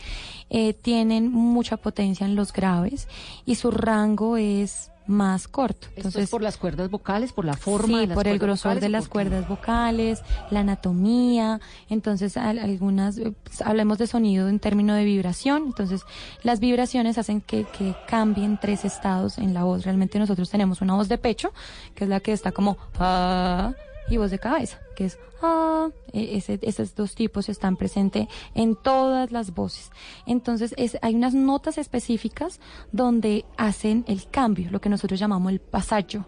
eh, 0.50 0.74
tienen 0.74 1.32
mucha 1.32 1.78
potencia 1.78 2.26
en 2.26 2.36
los 2.36 2.52
graves 2.54 3.08
y 3.46 3.56
su 3.56 3.72
rango 3.72 4.38
es 4.38 4.90
más 5.06 5.50
corto. 5.50 5.88
Esto 5.88 5.98
Entonces, 5.98 6.24
es 6.24 6.30
por 6.30 6.42
las 6.42 6.56
cuerdas 6.56 6.90
vocales, 6.90 7.34
por 7.34 7.44
la 7.44 7.56
forma 7.58 7.88
sí, 7.88 8.00
de 8.02 8.08
las 8.08 8.16
por 8.16 8.26
el 8.26 8.40
grosor 8.40 8.70
vocales, 8.76 8.82
de 8.82 8.88
¿o 8.88 8.90
las 8.92 9.08
cuerdas 9.10 9.48
vocales, 9.50 10.22
la 10.50 10.62
anatomía, 10.62 11.60
entonces 11.90 12.38
al- 12.38 12.58
algunas, 12.60 13.18
eh, 13.18 13.34
pues, 13.44 13.62
hablemos 13.64 13.98
de 13.98 14.08
sonido 14.08 14.48
en 14.48 14.60
términos 14.60 14.96
de 14.96 15.04
vibración, 15.04 15.64
entonces 15.66 16.04
las 16.42 16.62
vibraciones 16.62 17.18
hacen 17.18 17.42
que, 17.42 17.66
que 17.78 17.94
cambien 18.08 18.58
tres 18.62 18.86
estados 18.86 19.40
en 19.40 19.54
la 19.54 19.66
voz. 19.66 19.84
Realmente 19.84 20.20
nosotros 20.20 20.50
tenemos 20.50 20.80
una 20.80 20.94
voz 20.96 21.10
de 21.10 21.18
pecho, 21.18 21.52
que 21.96 22.06
es 22.06 22.10
la 22.10 22.22
que 22.22 22.32
está 22.32 22.54
como 22.54 22.78
ah, 22.98 23.74
y 24.10 24.18
voz 24.18 24.32
de 24.32 24.40
cabeza, 24.40 24.80
que 24.96 25.06
es 25.06 25.18
ah. 25.42 25.90
E- 26.14 26.38
ese- 26.38 26.60
esos 26.62 26.94
dos 26.96 27.16
tipos 27.16 27.50
están 27.50 27.76
presentes 27.76 28.28
en 28.54 28.76
todas 28.76 29.32
las 29.32 29.54
voces. 29.54 29.92
Entonces 30.26 30.74
es, 30.78 30.98
hay 31.02 31.16
unas 31.16 31.34
notas 31.34 31.78
específicas 31.78 32.60
donde 32.92 33.44
hacen 33.58 34.06
el 34.08 34.30
cambio, 34.30 34.70
lo 34.72 34.80
que 34.80 34.90
nosotros 34.90 35.20
llamamos 35.20 35.52
el 35.52 35.60
pasaggio. 35.60 36.26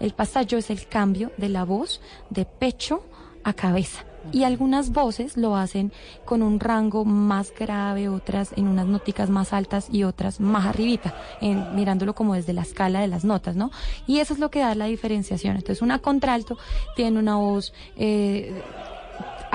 El 0.00 0.14
pasaggio 0.14 0.58
es 0.58 0.70
el 0.70 0.86
cambio 0.88 1.30
de 1.36 1.48
la 1.50 1.64
voz 1.64 2.00
de 2.30 2.44
pecho 2.46 3.04
a 3.44 3.52
cabeza. 3.52 4.04
Y 4.32 4.44
algunas 4.44 4.90
voces 4.90 5.36
lo 5.36 5.56
hacen 5.56 5.92
con 6.24 6.42
un 6.42 6.60
rango 6.60 7.04
más 7.04 7.52
grave, 7.58 8.08
otras 8.08 8.52
en 8.56 8.68
unas 8.68 8.86
noticas 8.86 9.30
más 9.30 9.52
altas 9.52 9.88
y 9.90 10.04
otras 10.04 10.40
más 10.40 10.66
arribita, 10.66 11.14
en, 11.40 11.74
mirándolo 11.74 12.14
como 12.14 12.34
desde 12.34 12.52
la 12.52 12.62
escala 12.62 13.00
de 13.00 13.08
las 13.08 13.24
notas, 13.24 13.56
¿no? 13.56 13.70
Y 14.06 14.18
eso 14.18 14.34
es 14.34 14.40
lo 14.40 14.50
que 14.50 14.60
da 14.60 14.74
la 14.74 14.86
diferenciación. 14.86 15.56
Entonces, 15.56 15.82
una 15.82 16.00
contralto 16.00 16.58
tiene 16.94 17.18
una 17.18 17.36
voz 17.36 17.72
eh, 17.96 18.62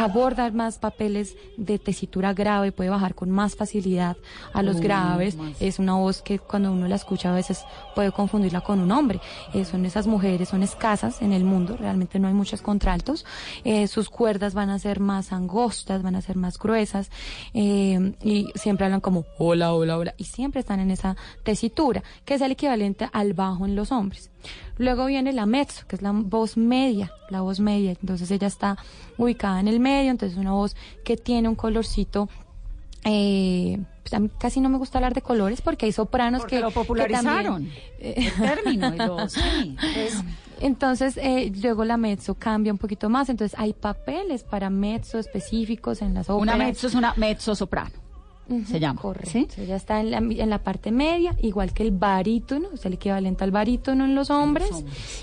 aborda 0.03 0.49
más 0.51 0.79
papeles 0.79 1.35
de 1.57 1.79
tesitura 1.79 2.33
grave, 2.33 2.71
puede 2.71 2.89
bajar 2.89 3.15
con 3.15 3.31
más 3.31 3.55
facilidad 3.55 4.17
a 4.53 4.63
los 4.63 4.79
graves. 4.79 5.35
más. 5.35 5.61
Es 5.61 5.79
una 5.79 5.95
voz 5.95 6.21
que 6.21 6.39
cuando 6.39 6.71
uno 6.71 6.87
la 6.87 6.95
escucha 6.95 7.31
a 7.31 7.35
veces 7.35 7.63
puede 7.95 8.11
confundirla 8.11 8.61
con 8.61 8.79
un 8.79 8.91
hombre. 8.91 9.19
Eh, 9.53 9.65
son 9.65 9.85
esas 9.85 10.07
mujeres, 10.07 10.49
son 10.49 10.63
escasas 10.63 11.21
en 11.21 11.33
el 11.33 11.43
mundo, 11.43 11.77
realmente 11.77 12.19
no 12.19 12.27
hay 12.27 12.33
muchos 12.33 12.61
contraltos. 12.61 13.25
Eh, 13.63 13.87
sus 13.87 14.09
cuerdas 14.09 14.53
van 14.53 14.69
a 14.69 14.79
ser 14.79 14.99
más 14.99 15.31
angostas, 15.31 16.01
van 16.01 16.15
a 16.15 16.21
ser 16.21 16.35
más 16.35 16.57
gruesas 16.57 17.11
eh, 17.53 18.13
y 18.23 18.47
siempre 18.55 18.85
hablan 18.85 19.01
como 19.01 19.25
hola, 19.37 19.73
hola, 19.73 19.97
hola 19.97 20.13
y 20.17 20.25
siempre 20.25 20.61
están 20.61 20.79
en 20.79 20.91
esa 20.91 21.15
tesitura, 21.43 22.03
que 22.25 22.35
es 22.35 22.41
el 22.41 22.51
equivalente 22.51 23.09
al 23.11 23.33
bajo 23.33 23.65
en 23.65 23.75
los 23.75 23.91
hombres. 23.91 24.30
Luego 24.77 25.06
viene 25.06 25.34
la 25.34 25.45
mezzo, 25.45 25.86
que 25.88 25.95
es 25.95 26.01
la 26.01 26.12
voz 26.12 26.58
media, 26.58 27.12
la 27.30 27.41
voz 27.41 27.60
media. 27.60 27.91
Entonces 28.01 28.30
ella 28.32 28.47
está 28.47 28.77
ubicada 29.17 29.60
en 29.60 29.67
el 29.67 29.80
medio, 29.80 30.12
entonces 30.12 30.38
es 30.38 30.41
una 30.41 30.54
voz 30.54 30.75
que 31.04 31.17
tiene 31.17 31.47
un 31.49 31.56
colorcito. 31.56 32.30
Eh, 33.04 33.80
pues 34.04 34.13
a 34.13 34.19
mí 34.19 34.30
casi 34.39 34.60
no 34.60 34.69
me 34.69 34.77
gusta 34.77 34.99
hablar 34.99 35.13
de 35.15 35.21
colores 35.21 35.62
porque 35.62 35.88
hay 35.88 35.91
sopranos 35.91 36.41
Porque 36.41 36.58
que 36.58 36.62
lo 36.62 36.67
que 36.69 36.73
popularizaron, 36.75 37.65
también- 37.65 37.73
el 37.99 38.34
término, 38.34 38.93
y 38.93 38.97
lo- 38.97 39.30
sí, 39.30 39.75
es- 39.95 40.23
entonces, 40.60 41.17
eh, 41.17 41.51
luego 41.62 41.84
la 41.86 41.97
mezzo 41.97 42.36
cambia 42.36 42.71
un 42.71 42.77
poquito 42.77 43.10
más. 43.10 43.30
Entonces, 43.30 43.58
hay 43.60 43.73
papeles 43.73 44.43
para 44.43 44.69
mezzo 44.69 45.17
específicos 45.17 46.04
en 46.04 46.13
las 46.13 46.30
óperas. 46.30 46.56
Una 46.56 46.63
mezzo 46.65 46.86
es 46.86 46.93
una 46.93 47.13
mezzo 47.17 47.56
soprano. 47.56 47.89
Se 48.65 48.79
llama. 48.79 49.01
Correcto. 49.01 49.63
Ya 49.63 49.75
está 49.75 49.99
en 49.99 50.11
la, 50.11 50.17
en 50.17 50.49
la 50.49 50.63
parte 50.63 50.91
media, 50.91 51.35
igual 51.41 51.73
que 51.73 51.83
el 51.83 51.91
barítono, 51.91 52.69
es 52.73 52.85
el 52.85 52.93
equivalente 52.93 53.43
al 53.43 53.51
barítono 53.51 54.05
en 54.05 54.15
los 54.15 54.29
hombres. 54.29 54.69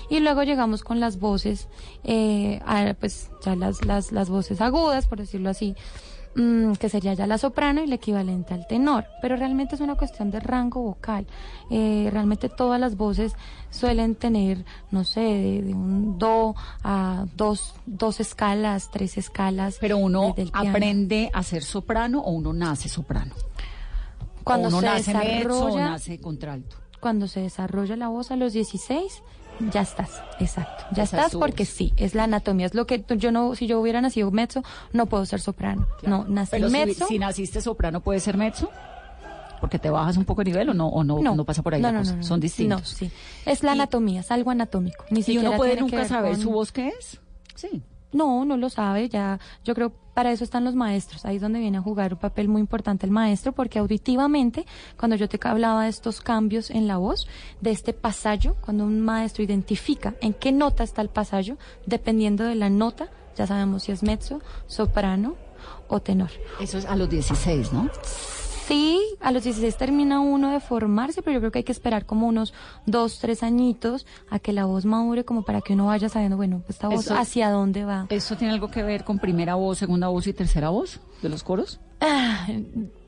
Y 0.09 0.19
luego 0.19 0.43
llegamos 0.43 0.83
con 0.83 0.99
las 0.99 1.19
voces, 1.19 1.67
eh, 2.03 2.59
a, 2.65 2.93
pues 2.99 3.29
ya 3.43 3.55
las, 3.55 3.85
las, 3.85 4.11
las 4.11 4.29
voces 4.29 4.61
agudas, 4.61 5.07
por 5.07 5.19
decirlo 5.19 5.49
así, 5.49 5.75
que 6.79 6.89
sería 6.89 7.13
ya 7.13 7.27
la 7.27 7.37
soprano 7.37 7.81
y 7.81 7.83
el 7.83 7.93
equivalente 7.93 8.53
al 8.53 8.65
tenor. 8.67 9.05
Pero 9.21 9.35
realmente 9.35 9.75
es 9.75 9.81
una 9.81 9.95
cuestión 9.95 10.31
de 10.31 10.39
rango 10.39 10.81
vocal. 10.81 11.27
Eh, 11.69 12.09
realmente 12.11 12.49
todas 12.49 12.79
las 12.79 12.95
voces 12.95 13.33
suelen 13.69 14.15
tener, 14.15 14.63
no 14.91 15.03
sé, 15.03 15.21
de, 15.21 15.61
de 15.63 15.73
un 15.73 16.17
do 16.17 16.55
a 16.83 17.25
dos, 17.35 17.75
dos 17.85 18.19
escalas, 18.19 18.89
tres 18.91 19.17
escalas. 19.17 19.77
Pero 19.81 19.97
uno 19.97 20.33
piano. 20.35 20.51
aprende 20.53 21.29
a 21.33 21.43
ser 21.43 21.63
soprano 21.63 22.21
o 22.21 22.31
uno 22.31 22.53
nace 22.53 22.89
soprano. 22.89 23.33
Cuando 24.43 24.67
o 24.67 24.71
uno 24.71 24.79
se 24.81 24.85
nace 24.85 25.13
mezzo 25.13 25.49
o 25.49 25.67
desarrolla- 25.67 25.89
nace 25.91 26.19
contralto. 26.19 26.77
cuando 26.99 27.27
se 27.27 27.41
desarrolla 27.41 27.95
la 27.95 28.07
voz 28.07 28.31
a 28.31 28.35
los 28.35 28.53
16, 28.53 29.21
ya 29.71 29.81
estás, 29.81 30.21
exacto. 30.39 30.85
Ya 30.91 31.03
estás 31.03 31.35
porque 31.35 31.65
sí, 31.65 31.93
es 31.97 32.15
la 32.15 32.23
anatomía, 32.23 32.65
es 32.65 32.73
lo 32.73 32.85
que 32.87 33.03
yo 33.17 33.31
no, 33.31 33.55
si 33.55 33.67
yo 33.67 33.79
hubiera 33.79 34.01
nacido 34.01 34.31
mezzo, 34.31 34.63
no 34.93 35.05
puedo 35.05 35.25
ser 35.25 35.41
soprano. 35.41 35.87
No, 36.03 36.25
nací 36.27 36.51
Pero 36.51 36.69
mezzo. 36.69 37.05
si 37.07 37.19
naciste 37.19 37.61
soprano, 37.61 38.01
¿puede 38.01 38.19
ser 38.19 38.37
mezzo? 38.37 38.69
Porque 39.59 39.77
te 39.77 39.89
bajas 39.89 40.15
un 40.15 40.23
poco 40.23 40.41
de 40.43 40.51
nivel 40.51 40.69
o 40.69 40.73
no, 40.73 40.87
o 40.87 41.03
no, 41.03 41.19
no, 41.21 41.43
pasa 41.43 41.61
por 41.61 41.73
ahí 41.73 41.81
no, 41.81 41.89
la 41.89 41.91
no, 41.91 41.99
cosa? 41.99 42.11
no, 42.13 42.17
no. 42.19 42.23
Son 42.23 42.39
distintos. 42.39 42.79
No, 42.79 42.85
sí. 42.87 43.11
Es 43.45 43.61
la 43.63 43.73
anatomía, 43.73 44.21
es 44.21 44.31
algo 44.31 44.51
anatómico. 44.51 45.03
Ni 45.09 45.19
¿Y 45.19 45.23
siquiera 45.23 45.49
uno 45.49 45.57
puede 45.57 45.75
nunca 45.79 46.05
saber 46.05 46.31
con- 46.33 46.41
su 46.41 46.51
voz 46.51 46.71
qué 46.71 46.87
es? 46.89 47.19
Sí. 47.55 47.81
No, 48.13 48.45
no 48.45 48.55
lo 48.57 48.69
sabe, 48.69 49.09
ya 49.09 49.37
yo 49.65 49.75
creo 49.75 49.91
para 50.19 50.33
eso 50.33 50.43
están 50.43 50.65
los 50.65 50.75
maestros, 50.75 51.23
ahí 51.23 51.37
es 51.37 51.41
donde 51.41 51.59
viene 51.59 51.77
a 51.77 51.81
jugar 51.81 52.11
un 52.11 52.19
papel 52.19 52.49
muy 52.49 52.59
importante 52.59 53.05
el 53.05 53.11
maestro, 53.13 53.53
porque 53.53 53.79
auditivamente, 53.79 54.65
cuando 54.97 55.15
yo 55.15 55.29
te 55.29 55.39
hablaba 55.47 55.83
de 55.83 55.89
estos 55.89 56.19
cambios 56.19 56.71
en 56.71 56.89
la 56.89 56.97
voz, 56.97 57.25
de 57.61 57.71
este 57.71 57.93
pasallo, 57.93 58.57
cuando 58.59 58.83
un 58.83 58.99
maestro 58.99 59.45
identifica 59.45 60.15
en 60.19 60.33
qué 60.33 60.51
nota 60.51 60.83
está 60.83 61.01
el 61.01 61.07
pasallo, 61.07 61.55
dependiendo 61.85 62.43
de 62.43 62.55
la 62.55 62.69
nota, 62.69 63.07
ya 63.37 63.47
sabemos 63.47 63.83
si 63.83 63.93
es 63.93 64.03
mezzo, 64.03 64.41
soprano 64.67 65.35
o 65.87 66.01
tenor. 66.01 66.31
Eso 66.59 66.79
es 66.79 66.85
a 66.85 66.97
los 66.97 67.09
16, 67.09 67.71
¿no? 67.71 67.89
Sí, 68.69 69.01
a 69.19 69.31
los 69.31 69.43
16 69.43 69.75
termina 69.77 70.19
uno 70.19 70.51
de 70.51 70.59
formarse, 70.59 71.23
pero 71.23 71.33
yo 71.33 71.39
creo 71.39 71.51
que 71.51 71.57
hay 71.57 71.63
que 71.63 71.71
esperar 71.71 72.05
como 72.05 72.27
unos 72.27 72.53
dos, 72.85 73.17
tres 73.17 73.41
añitos 73.41 74.05
a 74.29 74.37
que 74.37 74.53
la 74.53 74.65
voz 74.65 74.85
madure, 74.85 75.25
como 75.25 75.41
para 75.41 75.61
que 75.61 75.73
uno 75.73 75.87
vaya 75.87 76.07
sabiendo, 76.07 76.37
bueno, 76.37 76.61
esta 76.69 76.87
voz 76.87 77.05
Eso- 77.07 77.15
hacia 77.15 77.49
dónde 77.49 77.83
va. 77.83 78.05
¿Eso 78.09 78.35
tiene 78.37 78.53
algo 78.53 78.69
que 78.69 78.83
ver 78.83 79.03
con 79.03 79.17
primera 79.17 79.55
voz, 79.55 79.79
segunda 79.79 80.07
voz 80.09 80.27
y 80.27 80.33
tercera 80.33 80.69
voz 80.69 80.99
de 81.23 81.29
los 81.29 81.41
coros? 81.41 81.79
Ah, 81.99 82.45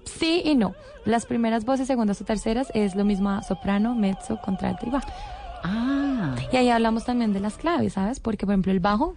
sí 0.06 0.41
y 0.43 0.56
no. 0.56 0.74
Las 1.06 1.28
primeras 1.28 1.63
voces, 1.63 1.86
segundas 1.86 2.19
o 2.21 2.26
terceras, 2.26 2.71
es 2.74 2.95
lo 2.95 3.06
mismo 3.06 3.30
a 3.30 3.43
soprano, 3.43 3.93
mezzo, 3.93 4.39
contralto 4.43 4.88
y 4.88 4.89
bajo. 4.89 5.10
Ah. 5.63 6.36
Y 6.52 6.58
ahí 6.58 6.69
hablamos 6.69 7.06
también 7.06 7.34
de 7.34 7.39
las 7.39 7.58
claves, 7.58 7.93
¿sabes? 7.93 8.19
Porque, 8.19 8.47
por 8.47 8.54
ejemplo, 8.54 8.71
el 8.71 8.80
bajo 8.80 9.15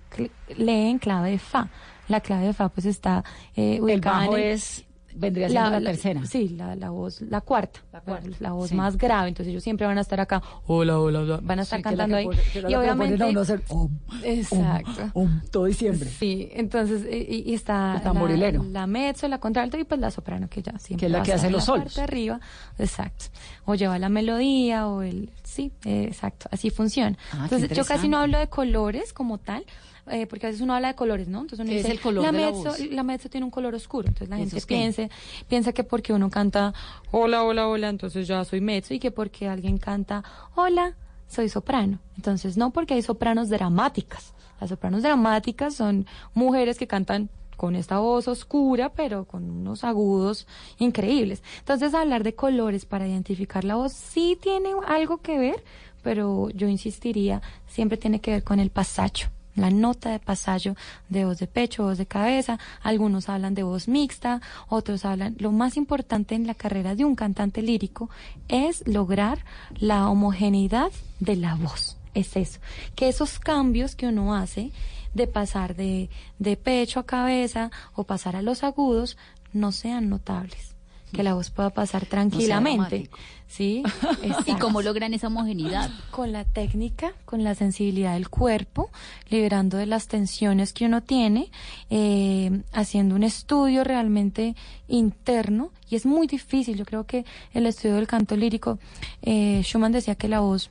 lee 0.59 0.91
en 0.91 0.99
clave 0.99 1.31
de 1.31 1.39
fa. 1.39 1.69
La 2.09 2.21
clave 2.21 2.45
de 2.49 2.53
fa, 2.53 2.69
pues, 2.69 2.85
está 2.85 3.25
eh, 3.57 3.77
El 3.77 3.83
ubicada 3.83 4.19
bajo 4.19 4.37
en 4.37 4.43
el- 4.45 4.51
es, 4.51 4.85
vendría 5.15 5.49
siendo 5.49 5.71
la, 5.71 5.81
tercera. 5.81 6.25
Sí, 6.27 6.49
la, 6.51 6.75
la 6.77 6.91
voz, 6.91 7.21
la 7.23 7.41
cuarta. 7.41 7.81
La, 7.93 8.01
cuarta, 8.01 8.51
voz 8.53 8.69
sí. 8.71 8.75
más 8.75 8.97
grave. 8.99 9.29
Entonces 9.29 9.51
ellos 9.51 9.63
siempre 9.63 9.87
van 9.87 9.97
a 9.99 10.01
estar 10.01 10.21
acá, 10.21 10.43
hola, 10.67 10.99
hola, 10.99 11.21
hola. 11.21 11.41
Van 11.43 11.59
a 11.61 11.63
estar 11.63 11.79
Sí, 11.79 11.83
que 11.85 11.89
es 11.91 11.97
la 11.97 12.05
cantando 12.05 12.31
que 12.33 12.39
ahí. 12.59 12.63
la 12.63 12.71
y 12.71 12.75
obviamente. 12.75 13.23
a 13.23 13.27
uno 13.27 13.41
hacer 13.41 13.63
om, 13.69 13.91
Exacto. 14.23 15.11
om, 15.15 15.41
todo 15.51 15.65
diciembre. 15.67 16.09
Sí, 16.09 16.49
entonces, 16.53 17.03
y, 17.11 17.17
y- 17.37 17.51
y 17.51 17.55
está 17.55 17.95
El 17.97 18.03
tamborilero. 18.03 18.63
La, 18.65 18.81
la 18.81 18.87
mezzo, 18.87 19.29
la 19.29 19.39
contralto 19.39 19.79
y 19.79 19.85
pues 19.85 20.01
la 20.01 20.11
soprano, 20.11 20.49
que 20.49 20.63
ya 20.63 20.79
siempre 20.79 21.01
Que 21.01 21.07
es 21.07 21.13
la 21.13 21.23
que 21.23 21.33
hace 21.33 21.51
los 21.51 21.63
la 21.63 21.67
solos. 21.67 21.85
parte 21.95 22.01
arriba, 22.03 22.41
exacto. 22.79 23.27
O 23.65 23.75
lleva 23.75 23.99
la 23.99 24.09
melodía 24.09 24.87
o 24.89 25.03
el, 25.03 25.31
sí, 25.43 25.73
eh, 25.85 26.05
exacto, 26.09 26.49
así 26.51 26.71
funciona. 26.71 27.17
Ah, 27.33 27.41
entonces, 27.45 27.71
yo 27.77 27.85
casi 27.85 28.09
no 28.09 28.19
hablo 28.19 28.39
de 28.39 28.49
colores 28.49 29.13
como 29.13 29.39
tal, 29.39 29.65
eh, 30.11 30.27
porque 30.27 30.47
a 30.47 30.51
veces 30.51 30.61
uno 30.63 30.75
habla 30.75 30.89
de 30.89 30.95
colores, 30.95 31.29
¿no? 31.29 31.41
Entonces 31.41 31.61
uno 31.61 31.71
¿Qué 31.71 31.77
es 31.79 31.83
dice, 31.85 31.95
el 31.95 32.01
color 32.01 32.25
la 32.25 32.33
de 32.33 32.41
la 32.41 32.51
voz? 32.51 32.81
la 32.91 33.03
mezzo 33.03 33.29
tiene 33.29 33.45
un 33.45 33.51
color 33.51 33.75
oscuro, 33.75 34.09
entonces 34.09 34.29
la 34.29 34.39
¿Y 34.39 34.43
eso 34.43 34.51
gente 34.57 34.67
piensa, 34.67 35.09
piensa 35.49 35.73
que 35.73 35.85
porque 35.85 36.13
uno 36.13 36.31
canta 36.31 36.75
hola, 37.11 37.43
hola, 37.43 37.69
hola, 37.69 37.89
entonces 37.89 38.27
ya 38.27 38.45
soy 38.45 38.61
mezzo 38.61 38.93
y 38.95 38.99
que 38.99 39.11
porque 39.11 39.49
alguien 39.49 39.79
canta 39.79 40.23
hola, 40.55 40.97
soy 41.27 41.49
soprano. 41.49 42.01
Entonces 42.17 42.57
no 42.57 42.71
porque 42.71 42.95
hay 42.95 43.03
sopranos 43.03 43.49
dramáticas. 43.49 44.35
Las 44.61 44.71
sopranos 44.71 45.03
dramáticas 45.03 45.75
son 45.75 46.07
mujeres 46.35 46.79
que 46.79 46.87
cantan 46.87 47.31
con 47.57 47.77
esta 47.77 47.99
voz 47.99 48.29
oscura, 48.29 48.93
pero 48.93 49.25
con 49.25 49.49
unos 49.51 49.85
agudos 49.85 50.47
increíbles. 50.79 51.43
Entonces 51.61 51.95
hablar 51.95 52.25
de 52.25 52.35
colores 52.35 52.85
para 52.85 53.07
identificar 53.07 53.65
la 53.65 53.77
voz 53.77 53.93
sí 53.93 54.37
tiene 54.41 54.71
algo 54.87 55.19
que 55.19 55.39
ver, 55.39 55.65
pero 56.03 56.51
yo 56.51 56.69
insistiría, 56.69 57.41
siempre 57.67 57.97
tiene 57.97 58.21
que 58.21 58.33
ver 58.33 58.45
con 58.45 58.61
el 58.61 58.71
pasacho 58.71 59.31
la 59.55 59.71
nota 59.71 60.11
de 60.11 60.19
pasallo 60.19 60.75
de 61.09 61.25
voz 61.25 61.39
de 61.39 61.47
pecho, 61.47 61.85
voz 61.85 61.99
de 61.99 62.07
cabeza, 62.07 62.59
algunos 62.83 63.29
hablan 63.29 63.55
de 63.55 63.63
voz 63.63 63.89
mixta, 63.89 64.41
otros 64.69 65.05
hablan, 65.05 65.37
lo 65.39 65.53
más 65.53 65.77
importante 65.77 66.35
en 66.35 66.47
la 66.47 66.55
carrera 66.55 66.95
de 66.95 67.05
un 67.05 67.15
cantante 67.15 67.63
lírico 67.63 68.11
es 68.49 68.87
lograr 68.87 69.45
la 69.77 70.09
homogeneidad 70.09 70.91
de 71.21 71.37
la 71.37 71.55
voz, 71.55 71.97
es 72.15 72.37
eso, 72.37 72.61
que 72.95 73.09
esos 73.09 73.39
cambios 73.39 73.97
que 73.97 74.09
uno 74.09 74.35
hace 74.35 74.73
de 75.15 75.27
pasar 75.27 75.77
de, 75.77 76.11
de 76.39 76.57
pecho 76.57 77.01
a 77.01 77.07
cabeza 77.07 77.71
o 77.95 78.05
pasar 78.05 78.37
a 78.37 78.43
los 78.43 78.65
agudos 78.65 79.17
no 79.53 79.71
sean 79.71 80.09
notables, 80.09 80.74
que 81.15 81.23
la 81.23 81.35
voz 81.35 81.51
pueda 81.51 81.71
pasar 81.71 82.05
tranquilamente. 82.07 83.09
¿Sí? 83.47 83.83
¿Y 84.47 84.55
cómo 84.55 84.83
logran 84.83 85.15
esa 85.15 85.29
homogeneidad? 85.29 85.91
con 86.11 86.33
la 86.33 86.45
técnica, 86.45 87.13
con 87.25 87.45
la 87.45 87.55
sensibilidad 87.55 88.15
del 88.15 88.29
cuerpo, 88.29 88.91
liberando 89.31 89.77
de 89.77 89.87
las 89.87 90.09
tensiones 90.09 90.73
que 90.73 90.87
uno 90.87 91.03
tiene, 91.03 91.51
eh, 91.91 92.63
haciendo 92.73 93.15
un 93.15 93.23
estudio 93.23 93.85
realmente 93.85 94.55
interno 94.89 95.71
y 95.89 95.97
es 95.97 96.07
muy 96.07 96.27
difícil. 96.27 96.77
Yo 96.77 96.85
creo 96.85 97.05
que 97.05 97.25
el 97.53 97.67
estudio 97.67 97.97
del 97.97 98.07
canto 98.07 98.37
lírico, 98.37 98.79
eh, 99.23 99.63
Schumann 99.63 99.93
decía 99.93 100.15
que 100.15 100.29
la 100.29 100.41
voz, 100.41 100.71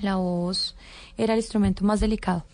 la 0.00 0.16
voz 0.16 0.76
era 1.16 1.34
el 1.34 1.40
instrumento 1.40 1.84
más 1.84 2.00
delicado. 2.00 2.44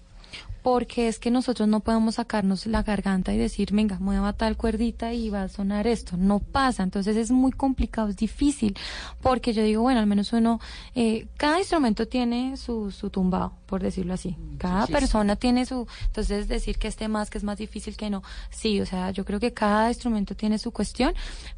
Porque 0.65 1.09
es 1.09 1.19
que 1.19 1.31
nosotros 1.31 1.69
no 1.69 1.81
podemos 1.81 2.15
sacarnos 2.15 2.65
la 2.65 2.83
garganta 2.83 3.35
y 3.35 3.37
decir, 3.37 3.71
venga, 3.71 3.99
mueva 3.99 4.33
tal 4.33 4.57
cuerdita 4.57 5.13
y 5.13 5.29
va 5.29 5.43
a 5.43 5.49
sonar 5.51 5.87
esto. 5.87 6.17
No 6.17 6.39
pasa. 6.39 6.83
Entonces 6.83 7.19
es 7.19 7.31
muy 7.31 7.53
complicado, 7.53 8.09
es 8.09 8.17
difícil. 8.17 8.75
Porque 9.21 9.53
yo 9.53 9.63
digo, 9.63 9.83
bueno, 9.83 10.01
al 10.01 10.07
menos 10.07 10.33
uno, 10.33 10.61
eh, 10.95 11.27
cada 11.37 11.59
instrumento 11.59 12.09
tiene 12.09 12.57
su, 12.57 12.91
su 12.91 13.11
tumbado, 13.11 13.53
por 13.67 13.83
decirlo 13.83 14.15
así. 14.15 14.39
Cada 14.57 14.87
persona 14.87 15.37
tiene 15.37 15.67
su. 15.67 15.87
Entonces 16.07 16.49
decir 16.49 16.79
que 16.79 16.89
este 16.89 17.09
más, 17.09 17.29
que 17.29 17.37
es 17.37 17.45
más 17.45 17.59
difícil 17.59 17.99
que 17.99 18.09
no. 18.09 18.23
Sí, 18.49 18.81
o 18.81 18.87
sea, 18.87 19.11
yo 19.11 19.27
creo 19.27 19.41
que 19.41 19.53
cada 19.53 19.91
instrumento 19.91 20.35
tiene 20.35 20.59
su 20.59 20.71
cuestión, 20.71 21.13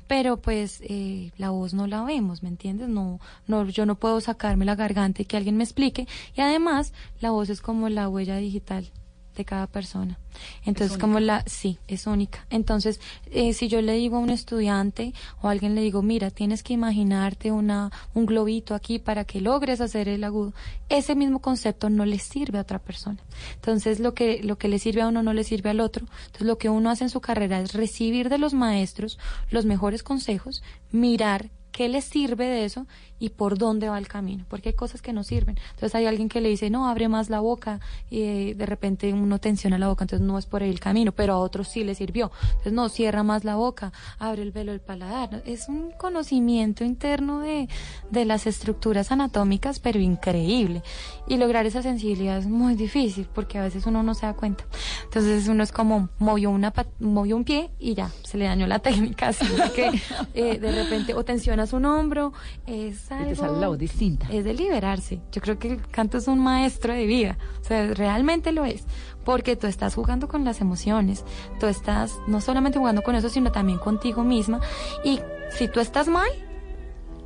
pero 0.08 0.38
pues 0.38 0.80
eh, 0.82 1.30
la 1.38 1.50
voz 1.50 1.74
no 1.74 1.86
la 1.86 2.02
vemos, 2.02 2.42
¿me 2.42 2.48
entiendes? 2.48 2.88
No, 2.88 3.20
no, 3.46 3.68
yo 3.68 3.86
no 3.86 3.94
puedo 3.94 4.20
sacarme 4.20 4.64
la 4.64 4.74
garganta 4.74 5.22
y 5.22 5.26
que 5.26 5.36
alguien 5.36 5.56
me 5.56 5.62
explique. 5.62 6.08
Y 6.34 6.40
además, 6.40 6.92
la 7.20 7.30
voz 7.30 7.50
es 7.50 7.60
como 7.60 7.88
la 7.88 8.08
huella 8.08 8.34
digital 8.38 8.90
de 9.36 9.44
cada 9.44 9.66
persona. 9.66 10.18
Entonces, 10.64 10.98
como 10.98 11.20
la, 11.20 11.44
sí, 11.46 11.78
es 11.88 12.06
única. 12.06 12.46
Entonces, 12.50 13.00
eh, 13.30 13.52
si 13.52 13.68
yo 13.68 13.80
le 13.82 13.92
digo 13.92 14.16
a 14.16 14.20
un 14.20 14.30
estudiante 14.30 15.14
o 15.40 15.48
a 15.48 15.50
alguien 15.52 15.74
le 15.74 15.82
digo, 15.82 16.02
mira, 16.02 16.30
tienes 16.30 16.62
que 16.62 16.72
imaginarte 16.72 17.52
una, 17.52 17.90
un 18.14 18.26
globito 18.26 18.74
aquí 18.74 18.98
para 18.98 19.24
que 19.24 19.40
logres 19.40 19.80
hacer 19.80 20.08
el 20.08 20.24
agudo, 20.24 20.52
ese 20.88 21.14
mismo 21.14 21.40
concepto 21.40 21.88
no 21.90 22.04
le 22.04 22.18
sirve 22.18 22.58
a 22.58 22.62
otra 22.62 22.78
persona. 22.78 23.18
Entonces, 23.54 24.00
lo 24.00 24.14
que, 24.14 24.42
lo 24.42 24.58
que 24.58 24.68
le 24.68 24.78
sirve 24.78 25.02
a 25.02 25.08
uno 25.08 25.22
no 25.22 25.32
le 25.32 25.44
sirve 25.44 25.70
al 25.70 25.80
otro. 25.80 26.06
Entonces, 26.26 26.46
lo 26.46 26.58
que 26.58 26.68
uno 26.68 26.90
hace 26.90 27.04
en 27.04 27.10
su 27.10 27.20
carrera 27.20 27.60
es 27.60 27.72
recibir 27.72 28.28
de 28.28 28.38
los 28.38 28.54
maestros 28.54 29.18
los 29.50 29.64
mejores 29.64 30.02
consejos, 30.02 30.62
mirar 30.90 31.50
qué 31.76 31.88
les 31.90 32.04
sirve 32.04 32.46
de 32.46 32.64
eso 32.64 32.86
y 33.18 33.30
por 33.30 33.58
dónde 33.58 33.88
va 33.88 33.98
el 33.98 34.08
camino, 34.08 34.44
porque 34.48 34.70
hay 34.70 34.74
cosas 34.74 35.02
que 35.02 35.12
no 35.12 35.24
sirven. 35.24 35.56
Entonces 35.70 35.94
hay 35.94 36.06
alguien 36.06 36.28
que 36.28 36.40
le 36.40 36.48
dice, 36.48 36.70
no, 36.70 36.88
abre 36.88 37.08
más 37.08 37.30
la 37.30 37.40
boca 37.40 37.80
y 38.10 38.22
eh, 38.22 38.54
de 38.54 38.66
repente 38.66 39.12
uno 39.12 39.38
tensiona 39.38 39.78
la 39.78 39.88
boca, 39.88 40.04
entonces 40.04 40.26
no 40.26 40.38
es 40.38 40.46
por 40.46 40.62
ahí 40.62 40.70
el 40.70 40.80
camino, 40.80 41.12
pero 41.12 41.34
a 41.34 41.38
otros 41.38 41.68
sí 41.68 41.84
le 41.84 41.94
sirvió. 41.94 42.30
Entonces 42.48 42.72
no, 42.72 42.88
cierra 42.88 43.22
más 43.22 43.44
la 43.44 43.56
boca, 43.56 43.92
abre 44.18 44.42
el 44.42 44.52
velo 44.52 44.72
del 44.72 44.80
paladar. 44.80 45.42
Es 45.46 45.68
un 45.68 45.92
conocimiento 45.92 46.84
interno 46.84 47.40
de, 47.40 47.68
de 48.10 48.24
las 48.24 48.46
estructuras 48.46 49.12
anatómicas, 49.12 49.80
pero 49.80 49.98
increíble. 49.98 50.82
Y 51.26 51.36
lograr 51.36 51.66
esa 51.66 51.82
sensibilidad 51.82 52.38
es 52.38 52.46
muy 52.46 52.74
difícil, 52.74 53.28
porque 53.34 53.58
a 53.58 53.62
veces 53.62 53.86
uno 53.86 54.02
no 54.02 54.14
se 54.14 54.26
da 54.26 54.34
cuenta. 54.34 54.64
Entonces 55.04 55.48
uno 55.48 55.62
es 55.62 55.72
como, 55.72 56.08
movió, 56.18 56.50
una 56.50 56.72
movió 57.00 57.36
un 57.36 57.44
pie 57.44 57.70
y 57.78 57.94
ya, 57.94 58.10
se 58.24 58.38
le 58.38 58.44
dañó 58.44 58.66
la 58.66 58.78
técnica, 58.86 59.28
así 59.28 59.46
que 59.74 59.90
eh, 60.34 60.58
de 60.58 60.72
repente 60.72 61.14
o 61.14 61.24
tensionas 61.24 61.72
un 61.72 61.84
hombro, 61.84 62.32
es 62.66 63.05
es 63.10 63.38
la 63.38 63.68
voz 63.68 63.78
distinta. 63.78 64.26
Es 64.30 64.44
de 64.44 64.54
liberarse. 64.54 65.20
Yo 65.32 65.40
creo 65.40 65.58
que 65.58 65.72
el 65.72 65.88
canto 65.88 66.18
es 66.18 66.28
un 66.28 66.38
maestro 66.38 66.92
de 66.92 67.06
vida. 67.06 67.38
O 67.60 67.64
sea, 67.64 67.94
realmente 67.94 68.52
lo 68.52 68.64
es. 68.64 68.84
Porque 69.24 69.56
tú 69.56 69.66
estás 69.66 69.94
jugando 69.94 70.28
con 70.28 70.44
las 70.44 70.60
emociones. 70.60 71.24
Tú 71.58 71.66
estás 71.66 72.18
no 72.26 72.40
solamente 72.40 72.78
jugando 72.78 73.02
con 73.02 73.14
eso, 73.14 73.28
sino 73.28 73.52
también 73.52 73.78
contigo 73.78 74.22
misma. 74.22 74.60
Y 75.04 75.20
si 75.50 75.68
tú 75.68 75.80
estás 75.80 76.08
mal, 76.08 76.28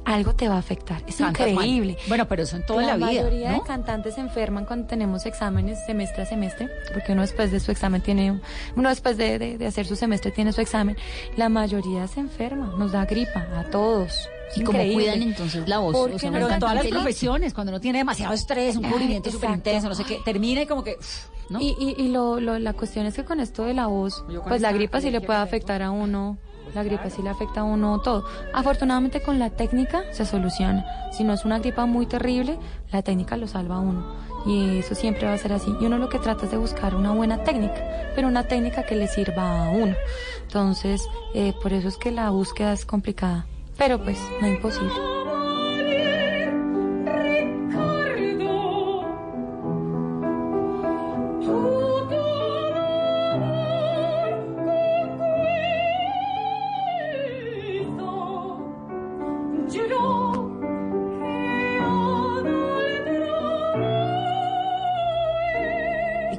algo 0.04 0.34
te 0.34 0.48
va 0.48 0.56
a 0.56 0.58
afectar. 0.58 1.02
Es 1.06 1.20
increíble. 1.20 1.96
Bueno, 2.08 2.26
pero 2.26 2.42
eso 2.42 2.56
en 2.56 2.66
toda 2.66 2.82
la, 2.82 2.96
vida. 2.96 3.06
La 3.06 3.22
mayoría 3.22 3.52
de 3.52 3.60
cantantes 3.62 4.14
se 4.14 4.20
enferman 4.20 4.64
cuando 4.64 4.86
tenemos 4.86 5.26
exámenes 5.26 5.84
semestre 5.86 6.22
a 6.22 6.26
semestre, 6.26 6.68
porque 6.92 7.12
uno 7.12 7.22
después 7.22 7.50
de 7.52 7.60
su 7.60 7.70
examen 7.70 8.02
tiene, 8.02 8.40
uno 8.76 8.88
después 8.88 9.16
de, 9.16 9.38
de 9.38 9.66
hacer 9.66 9.86
su 9.86 9.96
semestre 9.96 10.30
tiene 10.30 10.52
su 10.52 10.60
examen. 10.60 10.96
La 11.36 11.48
mayoría 11.48 12.06
se 12.06 12.20
enferma, 12.20 12.74
nos 12.78 12.92
da 12.92 13.04
gripa 13.04 13.46
a 13.56 13.64
todos. 13.64 14.28
¿Y 14.56 14.62
cómo 14.62 14.78
cuidan 14.92 15.22
entonces 15.22 15.68
la 15.68 15.78
voz? 15.78 15.94
o 15.94 16.18
sea, 16.18 16.30
pero 16.30 16.48
en 16.48 16.58
todas 16.58 16.74
las 16.74 16.86
profesiones, 16.86 17.54
cuando 17.54 17.72
uno 17.72 17.80
tiene 17.80 17.98
demasiado 17.98 18.34
estrés, 18.34 18.76
un 18.76 18.84
cubrimiento 18.90 19.30
súper 19.30 19.50
intenso, 19.50 19.88
no 19.88 19.94
sé 19.94 20.04
qué, 20.04 20.20
termina 20.24 20.62
y 20.62 20.66
como 20.66 20.82
que... 20.82 20.96
¿no? 21.48 21.60
Y, 21.60 21.76
y, 21.78 22.02
y 22.02 22.08
lo, 22.08 22.40
lo, 22.40 22.58
la 22.58 22.72
cuestión 22.72 23.06
es 23.06 23.14
que 23.14 23.24
con 23.24 23.40
esto 23.40 23.64
de 23.64 23.74
la 23.74 23.86
voz, 23.86 24.24
pues 24.46 24.60
la 24.60 24.72
gripa 24.72 25.00
sí 25.00 25.10
le 25.10 25.20
puede 25.20 25.38
afectar 25.38 25.82
a 25.82 25.90
uno. 25.90 26.38
La 26.74 26.84
gripa 26.84 27.10
sí 27.10 27.20
le 27.20 27.30
afecta 27.30 27.60
a 27.60 27.64
uno 27.64 28.00
todo. 28.00 28.24
Afortunadamente 28.54 29.20
con 29.20 29.40
la 29.40 29.50
técnica 29.50 30.04
se 30.12 30.24
soluciona. 30.24 30.84
Si 31.10 31.24
no 31.24 31.32
es 31.32 31.44
una 31.44 31.58
gripa 31.58 31.86
muy 31.86 32.06
terrible, 32.06 32.58
la 32.92 33.02
técnica 33.02 33.36
lo 33.36 33.48
salva 33.48 33.76
a 33.76 33.80
uno. 33.80 34.14
Y 34.46 34.78
eso 34.78 34.94
siempre 34.94 35.26
va 35.26 35.32
a 35.32 35.38
ser 35.38 35.52
así. 35.52 35.74
Y 35.80 35.86
uno 35.86 35.98
lo 35.98 36.08
que 36.08 36.20
trata 36.20 36.44
es 36.44 36.52
de 36.52 36.56
buscar 36.56 36.94
una 36.94 37.12
buena 37.12 37.42
técnica, 37.42 38.12
pero 38.14 38.28
una 38.28 38.44
técnica 38.44 38.84
que 38.84 38.94
le 38.94 39.08
sirva 39.08 39.66
a 39.66 39.70
uno. 39.70 39.96
Entonces, 40.42 41.02
eh, 41.34 41.52
por 41.60 41.72
eso 41.72 41.88
es 41.88 41.96
que 41.96 42.12
la 42.12 42.30
búsqueda 42.30 42.72
es 42.72 42.86
complicada 42.86 43.46
pero 43.80 43.98
pues 43.98 44.18
no 44.42 44.46
imposible. 44.46 44.92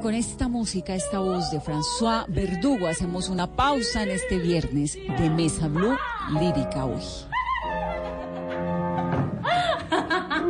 Con 0.01 0.15
esta 0.15 0.47
música, 0.47 0.93
esta 0.93 1.19
voz 1.19 1.51
de 1.51 1.59
François 1.59 2.25
Verdugo, 2.27 2.87
hacemos 2.87 3.29
una 3.29 3.47
pausa 3.47 4.03
en 4.03 4.09
este 4.09 4.39
viernes 4.39 4.95
de 4.95 5.29
Mesa 5.29 5.67
Blue 5.67 5.95
Lírica 6.39 6.85
hoy. 6.85 7.30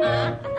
Mama. 0.01 0.50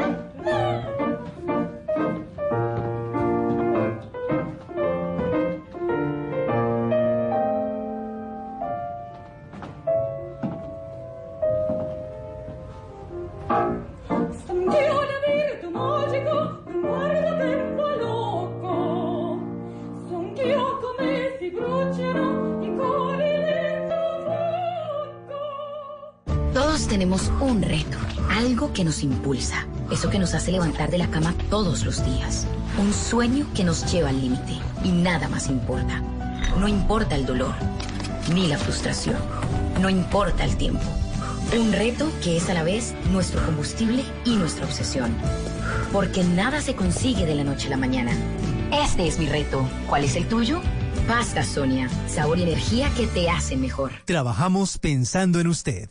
Nos 28.93 29.03
impulsa, 29.03 29.67
eso 29.91 30.11
que 30.11 30.19
nos 30.19 30.35
hace 30.35 30.53
levantar 30.53 30.91
de 30.91 30.99
la 30.99 31.07
cama 31.07 31.35
todos 31.49 31.87
los 31.87 32.05
días. 32.05 32.47
Un 32.79 32.93
sueño 32.93 33.47
que 33.55 33.65
nos 33.65 33.91
lleva 33.91 34.11
al 34.11 34.21
límite 34.21 34.59
y 34.85 34.91
nada 34.91 35.29
más 35.29 35.49
importa. 35.49 36.03
No 36.59 36.69
importa 36.69 37.17
el 37.17 37.25
dolor, 37.25 37.55
ni 38.35 38.49
la 38.49 38.59
frustración, 38.59 39.17
no 39.81 39.89
importa 39.89 40.45
el 40.45 40.59
tiempo. 40.59 40.83
Un 41.59 41.73
reto 41.73 42.07
que 42.23 42.37
es 42.37 42.51
a 42.51 42.55
la 42.55 42.65
vez 42.65 42.93
nuestro 43.11 43.43
combustible 43.47 44.05
y 44.27 44.37
nuestra 44.37 44.67
obsesión. 44.67 45.17
Porque 45.91 46.23
nada 46.23 46.61
se 46.61 46.75
consigue 46.75 47.25
de 47.25 47.35
la 47.35 47.45
noche 47.45 47.69
a 47.69 47.71
la 47.71 47.79
mañana. 47.79 48.13
Este 48.73 49.09
es 49.09 49.19
mi 49.19 49.25
reto. 49.25 49.67
¿Cuál 49.89 50.05
es 50.05 50.17
el 50.17 50.29
tuyo? 50.29 50.61
Pasta 51.09 51.43
Sonia, 51.45 51.89
sabor 52.09 52.39
y 52.39 52.43
energía 52.43 52.93
que 52.95 53.07
te 53.07 53.31
hacen 53.31 53.63
mejor. 53.63 53.93
Trabajamos 54.05 54.77
pensando 54.77 55.41
en 55.41 55.47
usted. 55.47 55.89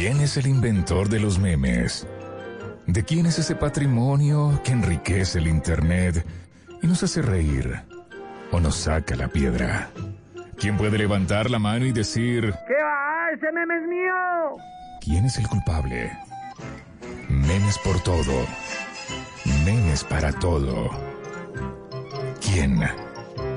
¿Quién 0.00 0.18
es 0.22 0.38
el 0.38 0.46
inventor 0.46 1.10
de 1.10 1.20
los 1.20 1.38
memes? 1.38 2.06
¿De 2.86 3.04
quién 3.04 3.26
es 3.26 3.38
ese 3.38 3.54
patrimonio 3.54 4.58
que 4.64 4.72
enriquece 4.72 5.40
el 5.40 5.46
Internet 5.46 6.24
y 6.80 6.86
nos 6.86 7.02
hace 7.02 7.20
reír 7.20 7.82
o 8.50 8.60
nos 8.60 8.76
saca 8.76 9.14
la 9.14 9.28
piedra? 9.28 9.90
¿Quién 10.56 10.78
puede 10.78 10.96
levantar 10.96 11.50
la 11.50 11.58
mano 11.58 11.84
y 11.84 11.92
decir... 11.92 12.44
¿Qué 12.66 12.82
va? 12.82 13.30
¡Ese 13.34 13.52
meme 13.52 13.76
es 13.76 13.86
mío! 13.88 14.56
¿Quién 15.02 15.26
es 15.26 15.36
el 15.36 15.46
culpable? 15.46 16.10
Memes 17.28 17.76
por 17.84 18.02
todo. 18.02 18.46
Memes 19.66 20.02
para 20.04 20.32
todo. 20.32 20.88
¿Quién? 22.40 22.80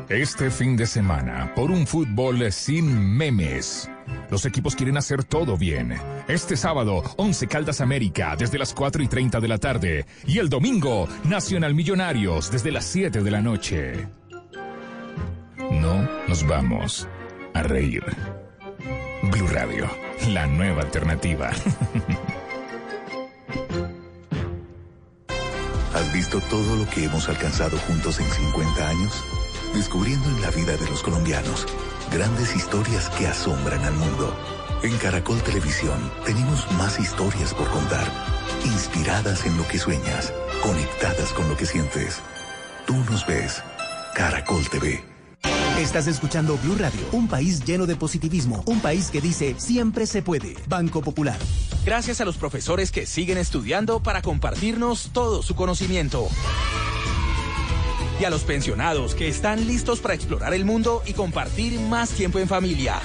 Este 0.09 0.51
fin 0.51 0.75
de 0.75 0.85
semana, 0.85 1.53
por 1.55 1.71
un 1.71 1.87
fútbol 1.87 2.51
sin 2.51 3.15
memes. 3.15 3.89
Los 4.29 4.45
equipos 4.45 4.75
quieren 4.75 4.97
hacer 4.97 5.23
todo 5.23 5.57
bien. 5.57 5.97
Este 6.27 6.57
sábado, 6.57 7.01
11 7.15 7.47
Caldas 7.47 7.79
América, 7.79 8.35
desde 8.37 8.59
las 8.59 8.73
4 8.73 9.01
y 9.01 9.07
30 9.07 9.39
de 9.39 9.47
la 9.47 9.57
tarde. 9.57 10.05
Y 10.27 10.39
el 10.39 10.49
domingo, 10.49 11.07
Nacional 11.23 11.73
Millonarios, 11.73 12.51
desde 12.51 12.71
las 12.71 12.83
7 12.85 13.21
de 13.21 13.31
la 13.31 13.41
noche. 13.41 14.07
No 15.71 16.07
nos 16.27 16.45
vamos 16.45 17.07
a 17.53 17.63
reír. 17.63 18.03
Blue 19.31 19.47
Radio, 19.47 19.89
la 20.29 20.47
nueva 20.47 20.81
alternativa. 20.81 21.49
¿Has 25.93 26.13
visto 26.13 26.41
todo 26.49 26.75
lo 26.75 26.89
que 26.89 27.05
hemos 27.05 27.29
alcanzado 27.29 27.77
juntos 27.77 28.19
en 28.19 28.29
50 28.29 28.89
años? 28.89 29.23
Descubriendo 29.73 30.29
en 30.29 30.41
la 30.41 30.51
vida 30.51 30.77
de 30.77 30.89
los 30.89 31.01
colombianos 31.01 31.65
Grandes 32.13 32.55
historias 32.55 33.09
que 33.17 33.25
asombran 33.25 33.83
al 33.83 33.95
mundo. 33.95 34.35
En 34.83 34.95
Caracol 34.97 35.41
Televisión 35.41 35.97
tenemos 36.23 36.71
más 36.73 36.99
historias 36.99 37.55
por 37.55 37.67
contar, 37.71 38.05
inspiradas 38.65 39.47
en 39.47 39.57
lo 39.57 39.67
que 39.67 39.79
sueñas, 39.79 40.31
conectadas 40.61 41.33
con 41.33 41.49
lo 41.49 41.57
que 41.57 41.65
sientes. 41.65 42.21
Tú 42.85 42.93
nos 43.09 43.25
ves. 43.25 43.63
Caracol 44.13 44.69
TV. 44.69 45.03
Estás 45.79 46.05
escuchando 46.05 46.55
Blue 46.59 46.75
Radio, 46.77 47.01
un 47.13 47.27
país 47.27 47.65
lleno 47.65 47.87
de 47.87 47.95
positivismo, 47.95 48.63
un 48.67 48.79
país 48.79 49.09
que 49.09 49.21
dice 49.21 49.55
siempre 49.57 50.05
se 50.05 50.21
puede. 50.21 50.55
Banco 50.67 51.01
Popular. 51.01 51.37
Gracias 51.83 52.21
a 52.21 52.25
los 52.25 52.37
profesores 52.37 52.91
que 52.91 53.07
siguen 53.07 53.39
estudiando 53.39 54.01
para 54.01 54.21
compartirnos 54.21 55.09
todo 55.13 55.41
su 55.41 55.55
conocimiento 55.55 56.27
y 58.23 58.25
a 58.25 58.29
los 58.29 58.45
pensionados 58.45 59.15
que 59.15 59.27
están 59.27 59.67
listos 59.67 59.99
para 59.99 60.13
explorar 60.13 60.53
el 60.53 60.63
mundo 60.63 61.03
y 61.05 61.11
compartir 61.11 61.77
más 61.81 62.09
tiempo 62.11 62.39
en 62.39 62.47
familia. 62.47 63.01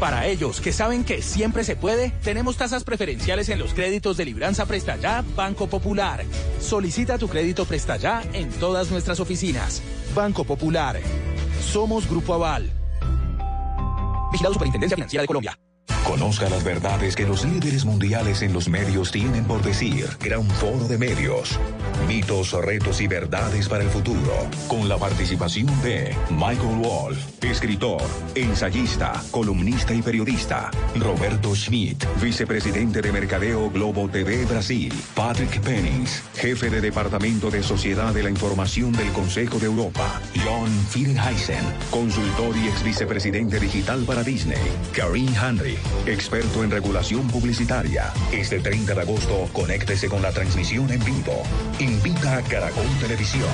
Para 0.00 0.26
ellos 0.26 0.62
que 0.62 0.72
saben 0.72 1.04
que 1.04 1.20
siempre 1.20 1.64
se 1.64 1.76
puede, 1.76 2.10
tenemos 2.22 2.56
tasas 2.56 2.82
preferenciales 2.82 3.50
en 3.50 3.58
los 3.58 3.74
créditos 3.74 4.16
de 4.16 4.24
Libranza 4.24 4.64
Presta 4.64 4.96
Ya 4.96 5.22
Banco 5.36 5.66
Popular. 5.66 6.24
Solicita 6.60 7.18
tu 7.18 7.28
crédito 7.28 7.66
Presta 7.66 7.98
Ya 7.98 8.22
en 8.32 8.48
todas 8.52 8.90
nuestras 8.90 9.20
oficinas. 9.20 9.82
Banco 10.14 10.44
Popular. 10.44 10.98
Somos 11.60 12.08
Grupo 12.08 12.32
Aval. 12.32 12.70
Vigilado 14.32 14.54
Superintendencia 14.54 14.96
Financiera 14.96 15.22
de 15.22 15.26
Colombia. 15.26 15.58
Conozca 16.08 16.48
las 16.48 16.64
verdades 16.64 17.14
que 17.14 17.26
los 17.26 17.44
líderes 17.44 17.84
mundiales 17.84 18.40
en 18.40 18.54
los 18.54 18.70
medios 18.70 19.12
tienen 19.12 19.44
por 19.44 19.60
decir. 19.60 20.08
Gran 20.20 20.42
foro 20.42 20.88
de 20.88 20.96
medios. 20.96 21.60
Mitos, 22.08 22.52
retos 22.52 23.02
y 23.02 23.06
verdades 23.06 23.68
para 23.68 23.84
el 23.84 23.90
futuro. 23.90 24.48
Con 24.68 24.88
la 24.88 24.96
participación 24.96 25.66
de 25.82 26.16
Michael 26.30 26.78
Wolf, 26.80 27.18
escritor, 27.44 28.00
ensayista, 28.34 29.22
columnista 29.30 29.92
y 29.92 30.00
periodista. 30.00 30.70
Roberto 30.96 31.54
Schmidt, 31.54 32.02
vicepresidente 32.22 33.02
de 33.02 33.12
Mercadeo 33.12 33.70
Globo 33.70 34.08
TV 34.08 34.46
Brasil. 34.46 34.92
Patrick 35.14 35.60
Pennings, 35.60 36.22
jefe 36.36 36.70
de 36.70 36.80
Departamento 36.80 37.50
de 37.50 37.62
Sociedad 37.62 38.14
de 38.14 38.22
la 38.22 38.30
Información 38.30 38.92
del 38.92 39.12
Consejo 39.12 39.58
de 39.58 39.66
Europa. 39.66 40.22
John 40.42 40.70
Finheisen, 40.88 41.64
consultor 41.90 42.56
y 42.56 42.68
ex 42.68 42.82
vicepresidente 42.82 43.60
digital 43.60 44.04
para 44.04 44.22
Disney. 44.22 44.56
Karine 44.94 45.36
Henry, 45.36 45.76
experto 46.06 46.64
en 46.64 46.70
regulación 46.70 47.28
publicitaria. 47.28 48.12
Este 48.32 48.60
30 48.60 48.94
de 48.94 49.00
agosto, 49.00 49.48
conéctese 49.52 50.08
con 50.08 50.22
la 50.22 50.32
transmisión 50.32 50.90
en 50.90 51.04
vivo. 51.04 51.42
Invita 51.78 52.38
a 52.38 52.42
Caracol 52.42 52.86
Televisión. 53.00 53.48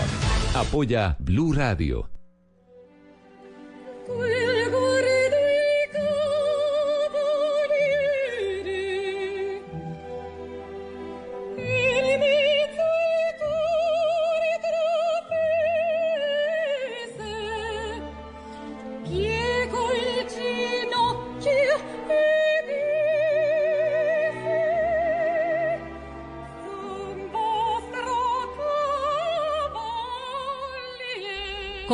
Apoya 0.54 1.16
Blue 1.18 1.52
Radio. 1.52 2.08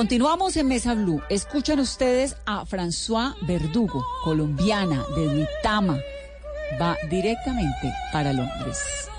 Continuamos 0.01 0.57
en 0.57 0.67
Mesa 0.67 0.95
Blue. 0.95 1.21
Escuchan 1.29 1.79
ustedes 1.79 2.35
a 2.47 2.65
François 2.65 3.35
Verdugo, 3.43 4.03
colombiana 4.25 5.05
de 5.15 5.27
Duitama. 5.27 6.01
Va 6.81 6.97
directamente 7.11 7.93
para 8.11 8.33
Londres. 8.33 9.11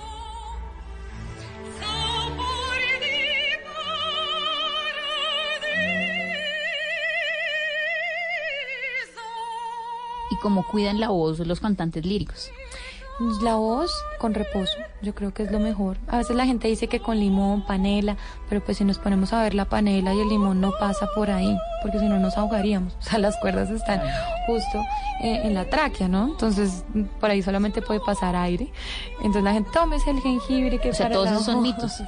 ¿Y 10.31 10.35
cómo 10.37 10.65
cuidan 10.65 10.99
la 10.99 11.09
voz 11.09 11.37
los 11.41 11.59
cantantes 11.59 12.03
líricos? 12.03 12.49
La 13.41 13.55
voz 13.55 13.91
con 14.17 14.33
reposo, 14.33 14.77
yo 15.03 15.13
creo 15.13 15.31
que 15.31 15.43
es 15.43 15.51
lo 15.51 15.59
mejor. 15.59 15.97
A 16.07 16.17
veces 16.17 16.35
la 16.35 16.47
gente 16.47 16.67
dice 16.67 16.87
que 16.87 16.99
con 16.99 17.19
limón, 17.19 17.63
panela, 17.63 18.17
pero 18.49 18.61
pues 18.65 18.77
si 18.77 18.83
nos 18.83 18.97
ponemos 18.97 19.31
a 19.31 19.43
ver 19.43 19.53
la 19.53 19.65
panela 19.65 20.11
y 20.15 20.19
el 20.19 20.29
limón 20.29 20.59
no 20.59 20.71
pasa 20.79 21.07
por 21.13 21.29
ahí, 21.29 21.55
porque 21.81 21.99
si 21.99 22.05
no 22.05 22.17
nos 22.19 22.37
ahogaríamos. 22.37 22.93
O 22.99 23.01
sea, 23.01 23.19
las 23.19 23.37
cuerdas 23.37 23.69
están 23.69 24.01
justo 24.47 24.83
eh, 25.23 25.41
en 25.43 25.53
la 25.53 25.65
tráquea, 25.65 26.07
¿no? 26.07 26.27
Entonces, 26.29 26.83
por 27.19 27.29
ahí 27.29 27.41
solamente 27.41 27.81
puede 27.81 27.99
pasar 27.99 28.35
aire. 28.35 28.71
Entonces 29.17 29.43
la 29.43 29.53
gente, 29.53 29.69
tómese 29.73 30.11
el 30.11 30.19
jengibre 30.21 30.79
que 30.79 30.89
O 30.89 30.93
sea, 30.93 31.05
para 31.07 31.15
todos 31.15 31.29
esos 31.31 31.45
son 31.45 31.55
voz". 31.55 31.63
mitos. 31.63 32.01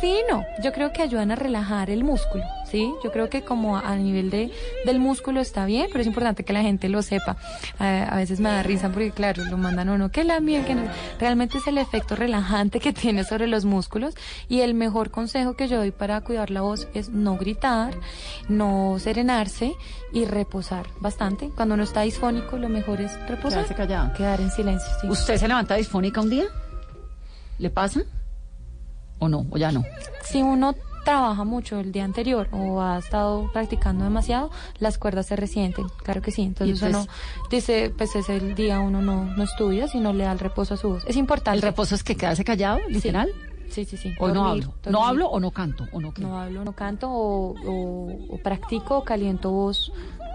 Sí, 0.00 0.16
no. 0.30 0.44
Yo 0.62 0.72
creo 0.72 0.92
que 0.92 1.02
ayudan 1.02 1.30
a 1.30 1.36
relajar 1.36 1.90
el 1.90 2.04
músculo, 2.04 2.44
¿sí? 2.70 2.92
Yo 3.04 3.12
creo 3.12 3.28
que 3.28 3.42
como 3.42 3.76
a 3.76 3.94
nivel 3.96 4.30
de, 4.30 4.50
del 4.84 4.98
músculo 4.98 5.40
está 5.40 5.64
bien, 5.64 5.86
pero 5.88 6.00
es 6.00 6.06
importante 6.06 6.44
que 6.44 6.52
la 6.52 6.62
gente 6.62 6.88
lo 6.88 7.02
sepa. 7.02 7.36
A, 7.78 8.04
a 8.04 8.16
veces 8.16 8.40
me 8.40 8.48
da 8.50 8.62
risa 8.62 8.88
porque, 8.88 9.10
claro, 9.10 9.44
lo 9.44 9.56
mandan 9.58 9.88
uno 9.88 10.10
que 10.10 10.24
la 10.24 10.40
miel, 10.40 10.64
que 10.64 10.74
no. 10.74 10.82
Realmente 11.20 11.58
es 11.58 11.66
el 11.66 11.78
efecto 11.78 12.16
relajante 12.16 12.80
que 12.80 12.92
tiene 13.02 13.24
sobre 13.24 13.46
los 13.46 13.64
músculos 13.64 14.14
y 14.48 14.60
el 14.60 14.74
mejor 14.74 15.10
consejo 15.10 15.54
que 15.54 15.68
yo 15.68 15.78
doy 15.78 15.90
para 15.90 16.20
cuidar 16.22 16.50
la 16.50 16.62
voz 16.62 16.88
es 16.94 17.10
no 17.10 17.36
gritar, 17.36 17.94
no 18.48 18.71
serenarse 18.98 19.74
y 20.12 20.24
reposar 20.24 20.86
bastante. 21.00 21.50
Cuando 21.54 21.74
uno 21.74 21.84
está 21.84 22.02
disfónico, 22.02 22.56
lo 22.58 22.68
mejor 22.68 23.00
es 23.00 23.12
reposar. 23.28 23.64
Quedarse 23.64 23.74
callado. 23.74 24.12
Quedar 24.14 24.40
en 24.40 24.50
silencio, 24.50 24.88
sí. 25.00 25.08
¿Usted 25.08 25.36
se 25.36 25.48
levanta 25.48 25.74
disfónica 25.76 26.20
un 26.20 26.30
día? 26.30 26.44
¿Le 27.58 27.70
pasa? 27.70 28.02
¿O 29.18 29.28
no? 29.28 29.46
¿O 29.50 29.56
ya 29.56 29.70
no? 29.72 29.84
si 30.24 30.42
uno 30.42 30.74
trabaja 31.04 31.44
mucho 31.44 31.80
el 31.80 31.90
día 31.92 32.04
anterior 32.04 32.48
o 32.52 32.80
ha 32.80 32.98
estado 32.98 33.50
practicando 33.52 34.04
demasiado, 34.04 34.50
las 34.78 34.98
cuerdas 34.98 35.26
se 35.26 35.36
resienten, 35.36 35.86
claro 36.02 36.22
que 36.22 36.30
sí. 36.30 36.42
Entonces, 36.42 36.80
entonces- 36.82 37.08
uno 37.08 37.48
dice, 37.50 37.92
pues 37.96 38.14
ese 38.14 38.36
el 38.36 38.54
día 38.54 38.80
uno 38.80 39.02
no, 39.02 39.24
no 39.24 39.42
estudia, 39.42 39.88
sino 39.88 40.12
le 40.12 40.24
da 40.24 40.32
el 40.32 40.38
reposo 40.38 40.74
a 40.74 40.76
su 40.76 40.90
voz. 40.90 41.04
Es 41.06 41.16
importante. 41.16 41.56
¿El 41.56 41.62
reposo 41.62 41.94
es 41.94 42.04
que 42.04 42.16
quedarse 42.16 42.44
callado, 42.44 42.78
literal? 42.88 43.28
Sí, 43.28 43.51
sí, 43.72 43.96
sí. 43.96 44.14
¿O 44.18 44.28
no 44.28 44.34
Dormir, 44.34 44.64
hablo? 44.64 44.74
dormir. 44.82 44.92
¿No 44.92 45.06
hablo 45.06 45.26
o 45.28 45.40
no 45.40 45.50
canto? 45.50 45.86
¿O 45.92 46.00
no? 46.00 46.12
No 46.18 46.38
hablo, 46.40 46.64
no 46.64 46.72
canto 46.72 47.10
o, 47.10 47.54
o- 47.66 48.34
o 48.34 48.38
practico 48.38 48.98
o 48.98 49.04
caliento 49.04 49.50
voz 49.50 49.90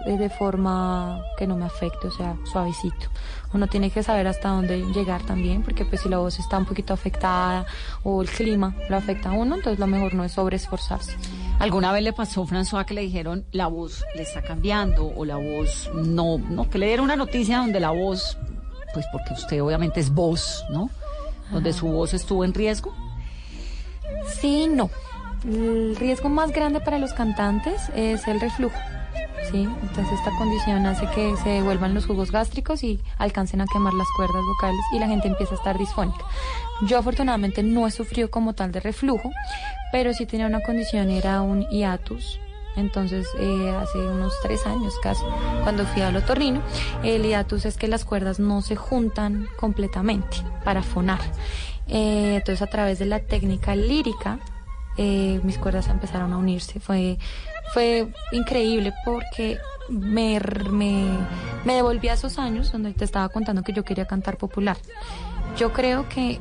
eh, 0.05 0.17
de 0.17 0.29
forma 0.29 1.21
que 1.38 1.45
no 1.47 1.55
me 1.57 1.65
afecte, 1.65 2.07
o 2.07 2.11
sea, 2.11 2.35
suavecito. 2.51 3.07
Uno 3.53 3.67
tiene 3.67 3.89
que 3.91 4.03
saber 4.03 4.27
hasta 4.27 4.49
dónde 4.49 4.81
llegar 4.93 5.21
también, 5.23 5.63
porque 5.63 5.85
pues 5.85 6.01
si 6.01 6.09
la 6.09 6.17
voz 6.17 6.38
está 6.39 6.57
un 6.57 6.65
poquito 6.65 6.93
afectada 6.93 7.65
o 8.03 8.21
el 8.21 8.29
clima 8.29 8.75
lo 8.89 8.97
afecta 8.97 9.29
a 9.29 9.33
uno, 9.33 9.55
entonces 9.55 9.79
lo 9.79 9.88
mejor 9.88 10.13
no 10.13 10.23
es 10.23 10.33
sobreesforzarse. 10.33 11.15
¿Alguna 11.59 11.91
vez 11.91 12.03
le 12.03 12.13
pasó, 12.13 12.45
François, 12.45 12.85
que 12.85 12.93
le 12.93 13.01
dijeron 13.01 13.45
la 13.51 13.67
voz 13.67 14.03
le 14.15 14.21
está 14.23 14.41
cambiando 14.43 15.07
o 15.15 15.25
la 15.25 15.38
voz 15.38 15.89
no, 15.95 16.38
no, 16.38 16.69
que 16.69 16.77
le 16.77 16.88
dieron 16.88 17.05
una 17.05 17.15
noticia 17.15 17.57
donde 17.59 17.79
la 17.79 17.89
voz, 17.91 18.38
pues 18.93 19.05
porque 19.11 19.33
usted 19.33 19.63
obviamente 19.63 19.99
es 19.99 20.11
voz, 20.13 20.63
¿no? 20.69 20.89
Donde 21.51 21.69
Ajá. 21.71 21.79
su 21.79 21.88
voz 21.88 22.13
estuvo 22.13 22.43
en 22.45 22.53
riesgo. 22.53 22.93
Sí, 24.28 24.68
no. 24.68 24.89
El 25.45 25.95
riesgo 25.95 26.30
más 26.30 26.51
grande 26.51 26.80
para 26.80 26.99
los 26.99 27.14
cantantes 27.14 27.89
es 27.95 28.28
el 28.28 28.39
reflujo. 28.39 28.78
Sí, 29.51 29.68
entonces 29.82 30.20
esta 30.20 30.32
condición 30.38 30.86
hace 30.86 31.08
que 31.12 31.38
se 31.38 31.49
devuelvan 31.49 31.93
los 31.93 32.05
jugos 32.05 32.32
gástricos 32.32 32.84
y 32.84 32.99
alcancen 33.18 33.62
a 33.62 33.66
quemar 33.66 33.93
las 33.93 34.08
cuerdas 34.18 34.41
vocales 34.43 34.82
y 34.93 34.99
la 34.99 35.08
gente 35.08 35.28
empieza 35.28 35.53
a 35.53 35.58
estar 35.58 35.78
disfónica. 35.78 36.26
Yo 36.86 36.97
afortunadamente 36.97 37.64
no 37.64 37.88
he 37.88 37.91
sufrido 37.91 38.30
como 38.30 38.53
tal 38.53 38.72
de 38.74 38.82
reflujo, 38.82 39.32
pero 39.91 40.14
sí 40.14 40.26
tenía 40.26 40.47
una 40.47 40.62
condición, 40.62 41.10
era 41.10 41.41
un 41.41 41.66
hiatus. 41.70 42.39
Entonces, 42.76 43.28
eh, 43.39 43.76
hace 43.82 43.97
unos 43.97 44.34
tres 44.43 44.66
años 44.68 44.93
casi, 45.01 45.24
cuando 45.64 45.86
fui 45.86 46.01
al 46.01 46.16
otorrino, 46.16 46.62
el 47.03 47.24
hiatus 47.24 47.66
es 47.66 47.78
que 47.78 47.88
las 47.88 48.05
cuerdas 48.05 48.39
no 48.39 48.62
se 48.62 48.76
juntan 48.76 49.47
completamente 49.58 50.38
para 50.64 50.84
fonar. 50.84 51.20
Eh, 51.88 52.35
entonces, 52.38 52.61
a 52.61 52.67
través 52.67 52.99
de 52.99 53.05
la 53.05 53.19
técnica 53.19 53.75
lírica, 53.75 54.39
eh, 54.97 55.39
mis 55.43 55.57
cuerdas 55.57 55.88
empezaron 55.88 56.33
a 56.33 56.38
unirse. 56.38 56.79
Fue, 56.79 57.17
fue 57.73 58.07
increíble 58.31 58.93
porque 59.05 59.57
me, 59.89 60.39
me, 60.71 61.05
me 61.65 61.75
devolví 61.75 62.09
a 62.09 62.13
esos 62.13 62.39
años 62.39 62.71
donde 62.71 62.93
te 62.93 63.05
estaba 63.05 63.29
contando 63.29 63.63
que 63.63 63.73
yo 63.73 63.83
quería 63.83 64.05
cantar 64.05 64.38
popular. 64.38 64.77
Yo 65.57 65.71
creo 65.73 66.09
que 66.09 66.39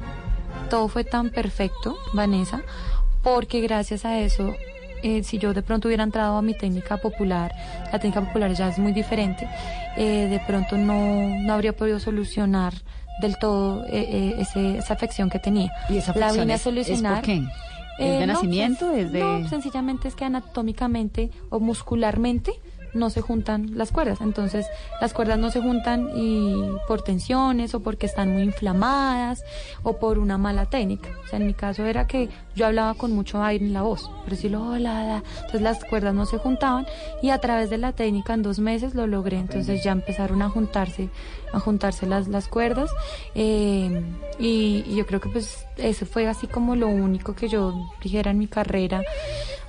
todo 0.69 0.89
fue 0.89 1.05
tan 1.05 1.31
perfecto, 1.31 1.97
Vanessa, 2.13 2.63
porque 3.23 3.61
gracias 3.61 4.05
a 4.05 4.19
eso, 4.19 4.55
eh, 5.03 5.23
si 5.23 5.39
yo 5.39 5.55
de 5.55 5.63
pronto 5.63 5.89
hubiera 5.89 6.03
entrado 6.03 6.37
a 6.37 6.43
mi 6.43 6.55
técnica 6.55 6.97
popular, 6.97 7.53
la 7.93 7.99
técnica 7.99 8.21
popular 8.23 8.53
ya 8.53 8.69
es 8.69 8.79
muy 8.79 8.93
diferente, 8.93 9.49
eh, 9.97 10.27
de 10.29 10.41
pronto 10.47 10.77
no, 10.77 11.29
no 11.41 11.53
habría 11.53 11.75
podido 11.75 12.01
solucionar 12.01 12.75
del 13.21 13.39
todo 13.39 13.85
eh, 13.87 13.91
eh, 13.93 14.35
ese- 14.39 14.79
esa 14.79 14.95
afección 14.95 15.31
que 15.31 15.39
tenía. 15.39 15.73
¿Y 15.89 15.97
esa 15.99 16.13
la 16.17 16.27
afección 16.27 16.45
vine 16.47 16.53
a 16.53 16.57
es- 16.57 16.61
es 16.61 16.65
por 16.65 16.73
solucionar. 16.85 17.23
qué? 17.23 17.43
¿Es 17.99 18.19
de 18.21 18.27
nacimiento? 18.27 18.89
pues, 18.91 19.07
¿Es 19.07 19.13
de- 19.13 19.21
no, 19.21 19.49
sencillamente 19.49 20.09
es 20.09 20.15
que 20.15 20.25
anatómicamente 20.27 21.31
o 21.51 21.61
muscularmente 21.61 22.53
no 22.95 23.11
se 23.11 23.21
juntan 23.21 23.77
las 23.77 23.93
cuerdas. 23.93 24.23
Entonces, 24.23 24.67
las 25.03 25.13
cuerdas 25.13 25.39
no 25.39 25.51
se 25.51 25.61
juntan 25.61 26.09
y 26.17 26.55
por 26.89 27.03
tensiones 27.03 27.75
o 27.75 27.81
porque 27.81 28.07
están 28.07 28.33
muy 28.33 28.41
inflamadas 28.43 29.43
o 29.83 29.99
por 29.99 30.19
una 30.19 30.39
mala 30.39 30.65
técnica. 30.67 31.11
O 31.23 31.29
sea, 31.29 31.39
en 31.39 31.47
mi 31.47 31.53
caso 31.53 31.85
era 31.85 32.07
que 32.07 32.31
yo 32.55 32.65
hablaba 32.67 32.95
con 32.95 33.13
mucho 33.13 33.43
aire 33.43 33.67
en 33.67 33.75
la 33.75 33.83
voz, 33.83 34.11
pero 34.25 34.37
si 34.37 34.49
lo 34.49 34.63
hola, 34.71 35.05
la. 35.05 35.23
entonces 35.41 35.61
las 35.61 35.85
cuerdas 35.85 36.15
no 36.15 36.25
se 36.25 36.39
juntaban 36.39 36.87
y 37.23 37.31
a 37.31 37.39
través 37.39 37.69
de 37.69 37.77
la 37.77 37.93
técnica 37.93 38.33
en 38.33 38.43
dos 38.43 38.59
meses 38.61 38.95
lo 38.95 39.07
logré. 39.07 39.39
Entonces 39.39 39.85
ya 39.85 39.93
empezaron 39.93 40.41
a 40.41 40.49
juntarse, 40.49 41.11
a 41.53 41.61
juntarse 41.61 42.07
las, 42.07 42.29
las 42.29 42.49
cuerdas 42.49 42.91
eh, 43.35 44.03
y, 44.39 44.85
y 44.87 44.97
yo 44.97 45.07
creo 45.07 45.21
que 45.21 45.29
pues 45.29 45.67
eso 45.77 46.05
fue 46.07 46.27
así 46.29 46.47
como 46.47 46.77
lo 46.77 46.89
único 46.89 47.35
que 47.35 47.49
yo 47.49 47.75
dijera 48.03 48.31
en 48.31 48.39
mi 48.39 48.47
carrera 48.47 49.03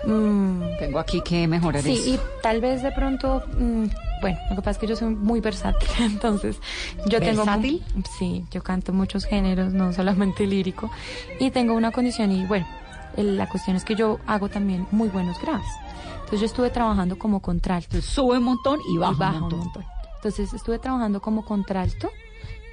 Mm, 0.05 0.77
Tengo 0.77 0.99
aquí 0.99 1.21
que 1.21 1.47
mejorar 1.47 1.81
Sí, 1.81 1.93
eso. 1.93 2.09
y 2.11 2.19
tal 2.43 2.61
vez 2.61 2.83
de 2.83 2.91
pronto, 2.91 3.41
mm, 3.59 3.85
bueno, 4.21 4.37
lo 4.51 4.55
que 4.55 4.61
pasa 4.61 4.69
es 4.71 4.77
que 4.77 4.85
yo 4.87 4.95
soy 4.95 5.09
muy 5.15 5.39
versátil, 5.41 5.89
entonces 5.99 6.57
yo 7.07 7.19
tengo... 7.19 7.43
¿Versátil? 7.43 7.83
Sí, 8.19 8.45
yo 8.51 8.61
canto 8.61 8.93
muchos 8.93 9.25
géneros, 9.25 9.73
no 9.73 9.91
solamente 9.93 10.45
lírico, 10.45 10.91
y 11.39 11.49
tengo 11.49 11.73
una 11.73 11.91
condición 11.91 12.31
y 12.31 12.45
bueno, 12.45 12.67
el- 13.17 13.37
la 13.37 13.49
cuestión 13.49 13.75
es 13.75 13.83
que 13.83 13.95
yo 13.95 14.19
hago 14.27 14.49
también 14.49 14.85
muy 14.91 15.09
buenos 15.09 15.41
graves. 15.41 15.65
Entonces 16.13 16.41
yo 16.41 16.45
estuve 16.45 16.69
trabajando 16.69 17.17
como 17.17 17.41
contralto. 17.41 17.99
Sube 17.99 18.37
un 18.37 18.43
montón 18.43 18.79
y 18.93 18.97
baja 18.99 19.31
un 19.31 19.39
montón. 19.49 19.83
Entonces 20.27 20.53
estuve 20.53 20.77
trabajando 20.79 21.21
como 21.21 21.45
contralto 21.45 22.09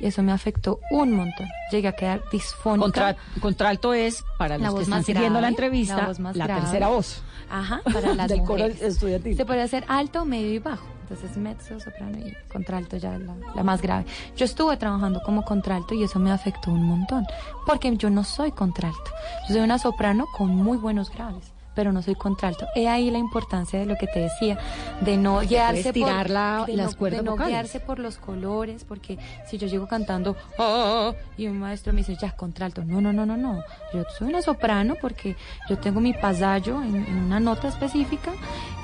y 0.00 0.06
eso 0.06 0.22
me 0.24 0.32
afectó 0.32 0.80
un 0.90 1.12
montón. 1.12 1.46
Llegué 1.70 1.86
a 1.88 1.92
quedar 1.92 2.22
disfónica. 2.32 2.82
Contra- 2.82 3.16
contralto 3.40 3.94
es, 3.94 4.24
para 4.38 4.58
La 4.58 4.64
los 4.64 4.66
que 4.66 4.72
voz 4.72 4.82
están 4.82 4.98
más 4.98 5.06
siguiendo 5.06 5.34
la 5.34 5.38
grave, 5.40 5.48
entrevista, 5.50 5.94
la 5.96 6.02
la, 6.02 6.08
voz 6.08 6.18
más 6.18 6.36
grave. 6.36 6.60
tercera 6.60 6.88
voz. 6.88 7.22
Ajá, 7.48 7.80
para 7.92 8.14
las 8.14 8.28
Del 8.28 8.42
coro 8.42 8.64
estudiantil. 8.66 9.36
Se 9.36 9.44
puede 9.44 9.62
hacer 9.62 9.84
alto, 9.86 10.24
medio 10.24 10.52
y 10.52 10.58
bajo. 10.58 10.84
Entonces 11.02 11.36
mezzo, 11.36 11.78
soprano 11.78 12.18
y 12.18 12.34
contralto 12.50 12.96
ya 12.96 13.16
la, 13.18 13.34
la 13.54 13.62
más 13.62 13.80
grave. 13.82 14.06
Yo 14.36 14.46
estuve 14.46 14.76
trabajando 14.78 15.22
como 15.22 15.44
contralto 15.44 15.94
y 15.94 16.02
eso 16.02 16.18
me 16.18 16.32
afectó 16.32 16.72
un 16.72 16.82
montón. 16.82 17.24
Porque 17.66 17.94
yo 17.96 18.10
no 18.10 18.24
soy 18.24 18.50
contralto. 18.50 19.10
Yo 19.48 19.54
soy 19.54 19.62
una 19.62 19.78
soprano 19.78 20.26
con 20.36 20.48
muy 20.56 20.76
buenos 20.76 21.10
graves. 21.10 21.52
Pero 21.74 21.92
no 21.92 22.02
soy 22.02 22.14
contralto. 22.14 22.66
He 22.74 22.88
ahí 22.88 23.10
la 23.10 23.18
importancia 23.18 23.78
de 23.78 23.86
lo 23.86 23.96
que 23.96 24.06
te 24.06 24.20
decía, 24.20 24.58
de 25.00 25.16
no 25.16 25.40
guiarse 25.40 25.92
por 25.92 26.08
la- 26.30 26.64
de 26.66 26.76
las 26.76 26.92
no, 26.92 26.98
cuerdas 26.98 27.20
de 27.20 27.24
no 27.24 27.36
guiarse 27.48 27.80
por 27.80 27.98
los 27.98 28.16
colores, 28.16 28.84
porque 28.84 29.18
si 29.46 29.58
yo 29.58 29.66
llego 29.66 29.86
cantando 29.88 30.36
"Ah, 30.58 30.62
ah", 30.62 31.10
ah", 31.10 31.14
y 31.36 31.46
un 31.48 31.58
maestro 31.58 31.92
me 31.92 31.98
dice 31.98 32.16
ya 32.20 32.30
contralto, 32.32 32.84
no, 32.84 33.00
no, 33.00 33.12
no, 33.12 33.26
no, 33.26 33.36
no. 33.36 33.62
Yo 33.92 34.04
soy 34.16 34.28
una 34.28 34.42
soprano 34.42 34.94
porque 35.00 35.36
yo 35.68 35.76
tengo 35.78 36.00
mi 36.00 36.12
pasallo 36.12 36.82
en, 36.82 36.94
en 36.96 37.16
una 37.16 37.40
nota 37.40 37.68
específica 37.68 38.30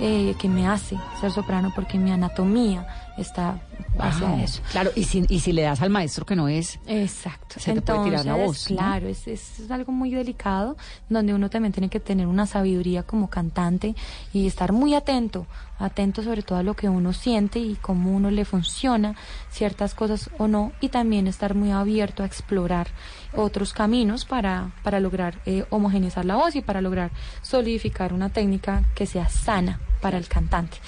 eh, 0.01 0.35
que 0.41 0.49
me 0.49 0.67
hace 0.67 0.97
ser 1.21 1.31
soprano 1.31 1.73
porque 1.75 1.99
mi 1.99 2.11
anatomía 2.11 2.87
está 3.19 3.61
hacia 3.99 4.29
Wow. 4.29 4.41
eso. 4.41 4.63
Claro, 4.71 4.91
y 4.97 5.05
si, 5.05 5.25
y 5.29 5.41
si 5.41 5.53
le 5.53 5.63
das 5.63 5.83
al 5.83 5.91
maestro 5.91 6.25
que 6.25 6.37
no 6.37 6.49
es, 6.49 6.79
Exacto. 6.87 7.59
se 7.59 7.73
te 7.75 7.83
puede 7.83 8.05
tirar 8.05 8.25
la 8.25 8.33
Entonces, 8.33 8.47
voz. 8.47 8.71
¿no? 8.71 8.77
Claro, 8.77 9.09
es, 9.09 9.27
es, 9.27 9.61
es 9.61 9.71
algo 9.71 9.93
muy 9.93 10.11
delicado 10.11 10.77
donde 11.09 11.35
uno 11.35 11.51
también 11.51 11.73
tiene 11.73 11.89
que 11.89 12.01
tener 12.01 12.27
una 12.27 12.47
sabiduría 12.47 13.03
como 13.03 13.29
cantante 13.29 13.95
y 14.33 14.47
estar 14.47 14.73
muy 14.73 14.95
atento, 14.95 15.47
atento 15.79 16.23
sobre 16.23 16.43
todo 16.43 16.59
a 16.59 16.63
lo 16.63 16.75
que 16.75 16.89
uno 16.89 17.13
siente 17.13 17.59
y 17.59 17.75
cómo 17.77 18.13
uno 18.15 18.31
le 18.31 18.45
funciona 18.45 19.15
ciertas 19.51 19.95
cosas 19.95 20.31
o 20.39 20.47
no 20.49 20.73
y 20.81 20.89
también 20.89 21.27
estar 21.27 21.55
muy 21.55 21.71
abierto 21.73 22.23
a 22.23 22.27
explorar 22.27 22.89
otros 23.35 23.73
caminos 23.73 24.25
para, 24.25 24.71
para 24.83 25.01
lograr 25.01 25.41
eh, 25.47 25.65
homogeneizar 25.71 26.25
la 26.25 26.37
voz 26.37 26.55
y 26.57 26.63
para 26.63 26.81
lograr 26.81 27.11
solidificar 27.43 28.13
una 28.13 28.29
técnica 28.31 28.85
que 28.95 29.07
sea 29.07 29.29
sana 29.29 29.81
para 30.01 30.17
el 30.19 30.29
cantante. 30.29 30.79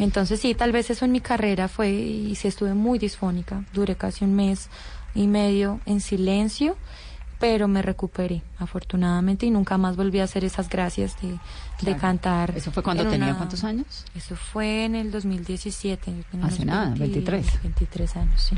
Entonces 0.00 0.40
sí, 0.40 0.54
tal 0.54 0.72
vez 0.72 0.90
eso 0.90 1.04
en 1.04 1.12
mi 1.12 1.20
carrera 1.20 1.68
fue, 1.68 1.90
y 1.92 2.34
sí 2.34 2.48
estuve 2.48 2.74
muy 2.74 2.98
disfónica, 2.98 3.64
duré 3.72 3.94
casi 3.96 4.24
un 4.24 4.34
mes 4.34 4.68
y 5.14 5.26
medio 5.26 5.80
en 5.86 6.00
silencio, 6.00 6.76
pero 7.38 7.68
me 7.68 7.80
recuperé 7.82 8.42
afortunadamente 8.58 9.46
y 9.46 9.50
nunca 9.50 9.78
más 9.78 9.96
volví 9.96 10.20
a 10.20 10.24
hacer 10.24 10.44
esas 10.44 10.68
gracias 10.68 11.16
de, 11.22 11.38
de 11.82 11.96
cantar. 11.96 12.52
¿Eso 12.56 12.70
fue 12.70 12.82
cuando 12.82 13.02
en 13.04 13.10
tenía 13.10 13.28
una- 13.28 13.36
cuántos 13.38 13.64
años? 13.64 14.04
Eso 14.14 14.36
fue 14.36 14.84
en 14.84 14.94
el 14.94 15.10
2017. 15.10 16.10
yo 16.16 16.22
tenía 16.30 16.46
Hace 16.46 16.64
nada, 16.64 16.86
20 16.90 17.00
23. 17.20 17.62
23 17.62 18.16
años, 18.16 18.40
sí. 18.42 18.56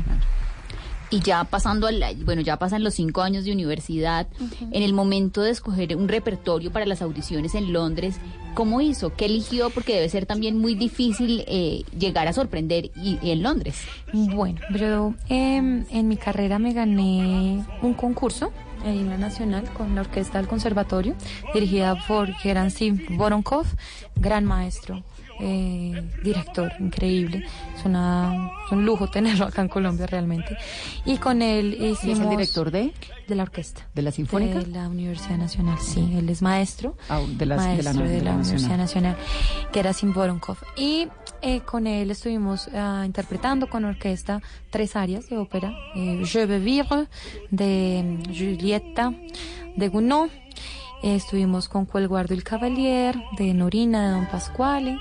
Y 1.13 1.19
ya 1.19 1.43
pasando 1.43 1.85
al, 1.85 2.03
bueno, 2.25 2.41
ya 2.41 2.57
pasan 2.57 2.83
los 2.83 2.95
cinco 2.95 3.21
años 3.21 3.45
de 3.45 3.51
universidad, 3.51 4.25
en 4.71 4.81
el 4.81 4.93
momento 4.93 5.43
de 5.43 5.51
escoger 5.51 5.95
un 5.95 6.07
repertorio 6.07 6.71
para 6.71 6.87
las 6.87 7.03
audiciones 7.03 7.53
en 7.53 7.71
Londres, 7.71 8.15
¿cómo 8.55 8.81
hizo? 8.81 9.13
¿Qué 9.13 9.25
eligió? 9.25 9.69
Porque 9.69 9.93
debe 9.93 10.09
ser 10.09 10.25
también 10.25 10.57
muy 10.57 10.73
difícil 10.73 11.43
eh, 11.45 11.83
llegar 11.95 12.27
a 12.27 12.33
sorprender 12.33 12.85
y, 12.95 13.19
y 13.21 13.29
en 13.29 13.43
Londres. 13.43 13.75
Bueno, 14.11 14.59
yo 14.75 15.13
em, 15.29 15.85
en 15.91 16.07
mi 16.07 16.17
carrera 16.17 16.57
me 16.57 16.73
gané 16.73 17.63
un 17.83 17.93
concurso 17.93 18.51
en 18.83 19.07
la 19.07 19.19
Nacional 19.19 19.69
con 19.73 19.93
la 19.93 20.01
Orquesta 20.01 20.39
del 20.39 20.47
Conservatorio, 20.47 21.13
dirigida 21.53 21.95
por 22.07 22.33
Gerancy 22.33 22.89
Voronkov, 23.11 23.67
gran 24.15 24.45
maestro, 24.45 25.03
eh, 25.45 26.01
director, 26.23 26.71
increíble. 26.79 27.45
Es, 27.77 27.85
una, 27.85 28.49
es 28.65 28.71
un 28.71 28.85
lujo 28.85 29.07
tenerlo 29.11 29.45
acá 29.45 29.61
en 29.61 29.67
Colombia 29.67 30.05
realmente. 30.07 30.57
Y 31.05 31.17
con 31.17 31.41
él 31.41 31.75
¿Y 31.79 31.87
hicimos... 31.91 32.19
es 32.19 32.23
el 32.23 32.29
director 32.29 32.71
de? 32.71 32.93
De 33.27 33.35
la 33.35 33.43
orquesta. 33.43 33.87
¿De 33.93 34.01
la 34.01 34.11
Sinfónica? 34.11 34.59
De 34.59 34.67
la 34.67 34.87
Universidad 34.87 35.37
Nacional, 35.37 35.77
sí. 35.79 36.13
Él 36.17 36.29
es 36.29 36.41
maestro. 36.41 36.95
Ah, 37.09 37.19
de 37.27 37.45
la- 37.45 37.55
de 37.55 37.83
la- 37.83 37.93
maestro 37.93 38.07
de 38.07 38.21
la 38.21 38.31
Universidad 38.35 38.77
Nacional. 38.77 39.13
Nacional, 39.13 39.17
que 39.71 39.79
era 39.79 39.93
Sim 39.93 40.13
Voronkov. 40.13 40.57
Y 40.77 41.07
eh, 41.41 41.59
con 41.61 41.87
él 41.87 42.09
estuvimos 42.11 42.69
ah, 42.73 43.03
interpretando 43.05 43.67
con 43.69 43.83
orquesta 43.85 44.41
tres 44.69 44.95
áreas 44.95 45.29
de 45.29 45.37
ópera. 45.37 45.73
Eh, 45.95 46.21
Je 46.25 46.45
veux 46.45 46.59
vivre, 46.63 47.07
de 47.51 48.01
mm, 48.27 48.31
Giulietta, 48.31 49.13
de 49.75 49.87
Gounod. 49.89 50.29
Eh, 51.03 51.15
estuvimos 51.15 51.67
con 51.67 51.85
Cuelguardo 51.85 52.33
el 52.33 52.43
Cavalier, 52.45 53.15
de 53.37 53.53
Norina, 53.53 54.05
de 54.07 54.11
Don 54.15 54.25
Pasquale. 54.27 54.97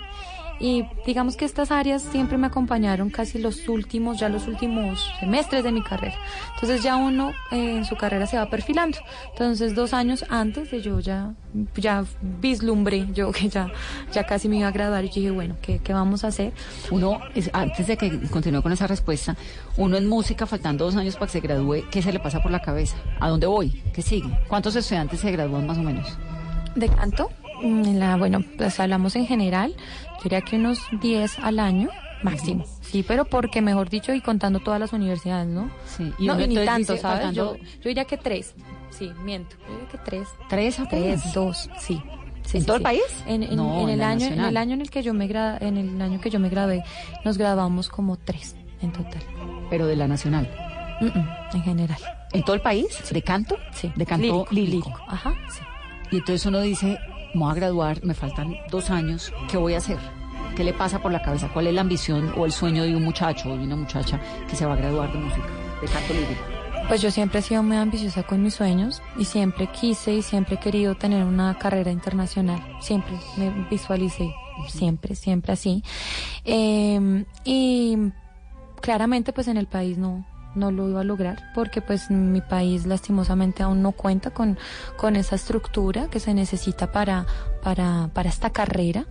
Y 0.63 0.85
digamos 1.05 1.37
que 1.37 1.45
estas 1.45 1.73
áreas 1.73 2.03
siempre 2.03 2.39
me 2.39 2.47
acompañaron 2.47 3.11
casi 3.11 3.39
los 3.41 3.67
últimos, 3.69 4.21
ya 4.21 4.29
los 4.29 4.47
últimos 4.47 5.13
semestres 5.19 5.65
de 5.65 5.73
mi 5.73 5.83
carrera. 5.83 6.15
Entonces 6.55 6.85
ya 6.85 6.95
uno 6.95 7.33
eh, 7.51 7.79
en 7.79 7.85
su 7.85 7.97
carrera 7.97 8.29
se 8.29 8.37
va 8.39 8.47
perfilando. 8.49 8.97
Entonces 9.33 9.75
dos 9.75 9.93
años 9.93 10.25
antes 10.29 10.71
de 10.71 10.81
yo 10.81 11.01
ya, 11.01 11.35
ya 11.75 12.05
vislumbré, 12.41 13.09
yo 13.13 13.33
que 13.33 13.49
ya, 13.49 13.73
ya 14.13 14.25
casi 14.25 14.49
me 14.49 14.59
iba 14.59 14.69
a 14.69 14.71
graduar 14.71 15.05
y 15.05 15.09
dije, 15.09 15.33
bueno, 15.33 15.57
¿qué, 15.61 15.81
qué 15.81 15.93
vamos 15.93 16.23
a 16.23 16.29
hacer? 16.29 16.53
Uno, 16.93 17.19
es- 17.35 17.51
antes 17.53 17.89
de 17.89 17.97
que 17.97 18.21
continúe 18.31 18.63
con 18.63 18.71
esa 18.71 18.87
respuesta, 18.87 19.37
uno 19.77 19.97
en 19.97 20.09
música, 20.09 20.47
faltando 20.47 20.85
dos 20.85 20.95
años 20.95 21.15
para 21.17 21.27
que 21.27 21.33
se 21.33 21.41
gradúe, 21.41 21.83
¿qué 21.91 22.03
se 22.03 22.13
le 22.13 22.21
pasa 22.21 22.41
por 22.41 22.53
la 22.53 22.61
cabeza? 22.61 22.97
¿A 23.19 23.29
dónde 23.29 23.49
voy? 23.49 23.83
¿Qué 23.93 24.01
sigue? 24.01 24.31
¿Cuántos 24.47 24.77
estudiantes 24.77 25.19
se 25.19 25.33
gradúan 25.33 25.67
más 25.67 25.79
o 25.79 25.83
menos? 25.83 26.17
De 26.77 26.89
canto, 26.89 27.31
en 27.63 27.99
la, 28.01 28.17
bueno, 28.17 28.43
pues 28.59 28.79
hablamos 28.81 29.17
en 29.17 29.27
general, 29.27 29.75
yo 30.19 30.23
diría 30.25 30.41
que 30.43 30.57
unos 30.57 30.81
10 31.01 31.39
al 31.39 31.59
año 31.61 31.89
máximo. 32.23 32.65
Sí, 32.81 33.03
pero 33.07 33.25
porque, 33.25 33.61
mejor 33.63 33.89
dicho, 33.89 34.13
y 34.15 34.21
contando 34.21 34.61
todas 34.61 34.79
las 34.79 34.93
universidades, 34.93 35.49
¿no? 35.49 35.71
Sí, 35.87 36.13
y 36.19 36.27
no, 36.27 36.39
y 36.41 36.47
ni 36.49 36.55
tanto, 36.57 36.93
dice, 36.93 36.99
¿sabes? 36.99 37.21
faltando- 37.25 37.57
Yo, 37.57 37.65
yo 37.65 37.89
diría 37.89 38.05
que 38.05 38.17
tres. 38.17 38.55
Sí, 38.91 39.11
miento. 39.25 39.57
Yo 39.67 39.73
diría 39.75 39.89
que 39.89 39.99
tres. 39.99 40.29
¿Tres 40.49 40.79
a 40.81 40.87
Tres, 40.89 41.33
dos, 41.33 41.69
sí. 41.79 42.01
Sí, 42.45 42.57
¿En 42.57 42.63
sí, 42.63 42.67
todo 42.67 42.77
el 42.77 42.83
país? 42.83 43.03
En, 43.27 43.43
en- 43.45 43.57
No, 43.57 43.83
en 43.83 43.89
el 43.89 44.03
año, 44.03 44.27
en 44.27 44.41
el 44.41 44.57
año 44.57 44.75
en 44.75 44.81
el 44.81 44.91
que 44.91 45.03
yo 45.03 45.15
me 45.15 45.29
gra- 45.29 45.59
en 45.61 45.77
el 45.77 46.03
año 46.03 46.21
que 46.21 46.29
yo 46.29 46.41
me 46.41 46.49
gradué, 46.49 46.83
nos 47.25 47.39
graduamos 47.39 47.89
como 47.89 48.17
tres 48.17 48.57
en 48.83 48.91
total. 48.93 49.23
Pero 49.71 49.87
de 49.87 49.95
la 49.97 50.09
nacional. 50.09 50.51
Mm, 51.01 51.07
mm, 51.07 51.29
en 51.55 51.63
general. 51.63 51.99
¿En 52.33 52.43
todo 52.45 52.55
el 52.57 52.61
país? 52.63 52.87
¿De 53.13 53.23
canto? 53.23 53.57
Sí. 53.73 53.93
De 53.95 54.05
canto 54.07 54.47
lírico. 54.51 54.93
Ajá, 55.07 55.33
sí. 55.51 55.61
Y 56.11 56.17
entonces 56.19 56.45
uno 56.47 56.61
dice, 56.61 56.99
me 57.35 57.41
voy 57.41 57.53
a 57.53 57.55
graduar, 57.55 58.05
me 58.05 58.15
faltan 58.15 58.57
dos 58.71 58.91
años, 58.91 59.33
¿qué 59.49 59.57
voy 59.57 59.75
a 59.75 59.79
hacer? 59.79 59.99
¿Qué 60.57 60.65
le 60.65 60.75
pasa 60.75 61.01
por 61.01 61.13
la 61.13 61.23
cabeza? 61.23 61.49
¿Cuál 61.53 61.69
es 61.69 61.75
la 61.75 61.81
ambición 61.81 62.33
o 62.37 62.45
el 62.45 62.53
sueño 62.53 62.83
de 62.83 62.95
un 62.95 63.05
muchacho 63.05 63.51
o 63.51 63.57
de 63.57 63.65
una 63.65 63.77
muchacha 63.77 64.21
que 64.49 64.55
se 64.57 64.67
va 64.67 64.75
a 64.75 64.77
graduar 64.77 65.11
de 65.13 65.19
música, 65.19 65.47
de 65.81 65.89
canto 65.89 66.13
lírico? 66.13 66.43
Pues 66.89 67.01
yo 67.01 67.11
siempre 67.11 67.39
he 67.39 67.43
sido 67.43 67.63
muy 67.63 67.77
ambiciosa 67.77 68.23
con 68.25 68.43
mis 68.43 68.55
sueños 68.55 69.03
y 69.17 69.25
siempre 69.25 69.69
quise 69.69 70.15
y 70.15 70.23
siempre 70.23 70.57
he 70.57 70.59
querido 70.59 70.95
tener 70.95 71.25
una 71.25 71.57
carrera 71.59 71.91
internacional. 71.91 72.61
Siempre 72.81 73.15
me 73.37 73.51
visualicé, 73.71 74.35
siempre, 74.69 75.15
siempre 75.15 75.53
así. 75.53 75.83
Eh, 76.45 77.25
y 77.45 77.97
claramente 78.81 79.33
pues 79.33 79.49
en 79.49 79.57
el 79.57 79.67
país 79.67 79.97
no, 79.97 80.27
no 80.55 80.71
lo 80.71 80.89
iba 80.89 81.01
a 81.01 81.05
lograr 81.05 81.51
porque 81.55 81.81
pues 81.81 82.11
mi 82.11 82.41
país 82.41 82.87
lastimosamente 82.87 83.63
aún 83.63 83.83
no 83.83 83.93
cuenta 83.93 84.31
con, 84.31 84.59
con 84.97 85.17
esa 85.17 85.37
estructura 85.37 86.09
que 86.09 86.21
se 86.21 86.35
necesita 86.35 86.93
para, 86.93 87.27
para, 87.63 88.11
para 88.13 88.29
esta 88.29 88.51
carrera. 88.51 89.07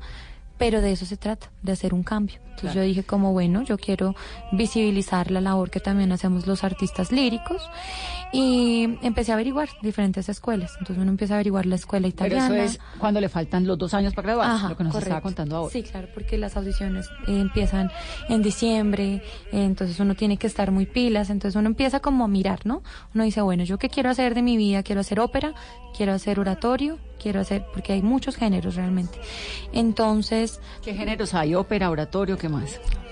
Pero 0.57 0.81
de 0.81 0.91
eso 0.91 1.05
se 1.05 1.17
trata, 1.17 1.49
de 1.63 1.71
hacer 1.71 1.93
un 1.93 2.03
cambio. 2.03 2.39
Entonces 2.61 2.75
yo 2.75 2.81
dije 2.83 3.03
como, 3.03 3.31
bueno, 3.33 3.63
yo 3.63 3.77
quiero 3.77 4.15
visibilizar 4.51 5.31
la 5.31 5.41
labor 5.41 5.71
que 5.71 5.79
también 5.79 6.11
hacemos 6.11 6.45
los 6.45 6.63
artistas 6.63 7.11
líricos 7.11 7.67
y 8.31 8.83
empecé 9.01 9.31
a 9.31 9.35
averiguar 9.35 9.69
diferentes 9.81 10.29
escuelas. 10.29 10.73
Entonces 10.79 10.97
uno 11.01 11.09
empieza 11.11 11.33
a 11.33 11.37
averiguar 11.37 11.65
la 11.65 11.75
escuela 11.75 12.07
Pero 12.15 12.27
italiana. 12.37 12.63
eso 12.63 12.75
es 12.75 12.79
cuando 12.99 13.19
le 13.19 13.29
faltan 13.29 13.65
los 13.65 13.77
dos 13.77 13.93
años 13.93 14.13
para 14.13 14.27
graduarse, 14.27 14.53
Ajá, 14.55 14.69
lo 14.69 14.77
que 14.77 14.83
nos 14.83 14.95
estaba 14.95 15.21
correcto. 15.21 15.23
contando 15.23 15.55
ahora. 15.57 15.71
Sí, 15.73 15.83
claro, 15.83 16.07
porque 16.13 16.37
las 16.37 16.55
audiciones 16.55 17.07
eh, 17.27 17.39
empiezan 17.39 17.91
en 18.29 18.41
diciembre, 18.41 19.15
eh, 19.15 19.63
entonces 19.63 19.99
uno 19.99 20.15
tiene 20.15 20.37
que 20.37 20.47
estar 20.47 20.71
muy 20.71 20.85
pilas, 20.85 21.29
entonces 21.29 21.57
uno 21.57 21.67
empieza 21.67 21.99
como 21.99 22.23
a 22.23 22.27
mirar, 22.27 22.59
¿no? 22.65 22.83
Uno 23.15 23.23
dice, 23.23 23.41
bueno, 23.41 23.63
¿yo 23.63 23.77
qué 23.79 23.89
quiero 23.89 24.09
hacer 24.09 24.35
de 24.35 24.43
mi 24.43 24.55
vida? 24.55 24.83
Quiero 24.83 25.01
hacer 25.01 25.19
ópera, 25.19 25.53
quiero 25.95 26.13
hacer 26.13 26.39
oratorio, 26.39 26.99
quiero 27.21 27.39
hacer, 27.41 27.65
porque 27.73 27.93
hay 27.93 28.01
muchos 28.01 28.35
géneros 28.35 28.75
realmente. 28.75 29.19
Entonces... 29.73 30.59
¿Qué 30.81 30.93
géneros 30.93 31.33
hay? 31.33 31.55
Ópera, 31.55 31.89
oratorio, 31.89 32.37
¿qué 32.37 32.49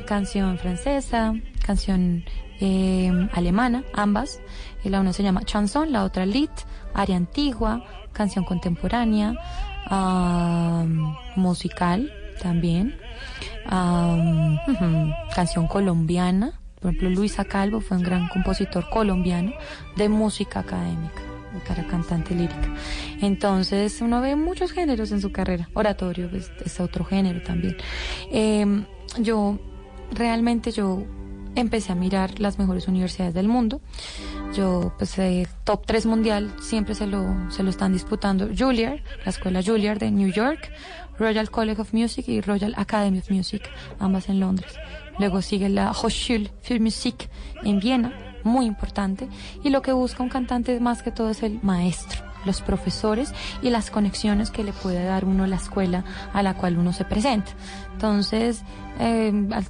Canción 0.06 0.58
francesa, 0.58 1.34
canción 1.66 2.24
eh, 2.60 3.12
alemana, 3.34 3.84
ambas. 3.94 4.42
Eh, 4.84 4.90
La 4.90 5.00
una 5.00 5.14
se 5.14 5.24
llama 5.24 5.44
chanson, 5.44 5.92
la 5.92 6.04
otra 6.04 6.26
lit, 6.26 6.52
aria 6.94 7.16
antigua, 7.16 7.84
canción 8.12 8.44
contemporánea, 8.46 9.36
musical 11.36 12.12
también, 12.42 12.98
canción 15.36 15.68
colombiana. 15.68 16.60
Por 16.80 16.92
ejemplo, 16.92 17.10
Luisa 17.10 17.44
Calvo 17.44 17.82
fue 17.82 17.98
un 17.98 18.04
gran 18.04 18.28
compositor 18.30 18.90
colombiano 18.90 19.52
de 19.98 20.08
música 20.10 20.62
académica, 20.62 21.22
era 21.70 21.86
cantante 21.88 22.34
lírica. 22.34 22.74
Entonces, 23.22 24.02
uno 24.02 24.22
ve 24.22 24.36
muchos 24.36 24.72
géneros 24.72 25.12
en 25.12 25.22
su 25.22 25.32
carrera. 25.32 25.70
Oratorio 25.74 26.30
pues, 26.30 26.52
es 26.66 26.80
otro 26.80 27.04
género 27.06 27.42
también. 27.42 27.76
Em, 28.32 28.86
yo, 29.18 29.58
realmente, 30.12 30.72
yo 30.72 31.04
empecé 31.56 31.92
a 31.92 31.96
mirar 31.96 32.40
las 32.40 32.60
mejores 32.60 32.88
universidades 32.88 33.34
del 33.34 33.48
mundo. 33.48 33.82
Yo, 34.54 34.94
pues, 34.98 35.18
eh, 35.20 35.48
top 35.64 35.86
3 35.86 36.06
mundial 36.06 36.54
siempre 36.62 36.96
se 36.96 37.08
lo, 37.08 37.26
se 37.50 37.64
lo 37.64 37.70
están 37.70 37.94
disputando 37.94 38.50
Juilliard, 38.56 39.00
la 39.24 39.30
escuela 39.30 39.62
Juilliard 39.64 40.00
de 40.00 40.12
New 40.12 40.32
York, 40.32 40.72
Royal 41.18 41.50
College 41.52 41.82
of 41.82 41.94
Music 41.94 42.28
y 42.28 42.42
Royal 42.42 42.74
Academy 42.78 43.20
of 43.20 43.30
Music, 43.30 43.70
ambas 44.00 44.30
en 44.30 44.40
Londres. 44.40 44.74
Luego 45.20 45.42
sigue 45.42 45.70
la 45.70 45.92
Hochschule 45.92 46.50
für 46.62 46.80
Musik 46.80 47.30
en 47.64 47.80
Viena, 47.80 48.14
muy 48.44 48.66
importante. 48.66 49.28
Y 49.64 49.70
lo 49.70 49.82
que 49.82 49.92
busca 49.92 50.24
un 50.24 50.30
cantante 50.30 50.80
más 50.80 51.04
que 51.04 51.12
todo 51.12 51.30
es 51.30 51.44
el 51.44 51.60
maestro, 51.62 52.24
los 52.46 52.62
profesores 52.62 53.34
y 53.62 53.70
las 53.70 53.92
conexiones 53.92 54.52
que 54.52 54.64
le 54.64 54.74
puede 54.74 55.04
dar 55.04 55.26
uno 55.26 55.48
la 55.48 55.58
escuela 55.58 56.04
a 56.34 56.44
la 56.44 56.54
cual 56.54 56.78
uno 56.78 56.94
se 56.94 57.06
presenta. 57.06 57.52
Entonces, 57.94 58.64
eh, 59.00 59.32
al 59.52 59.66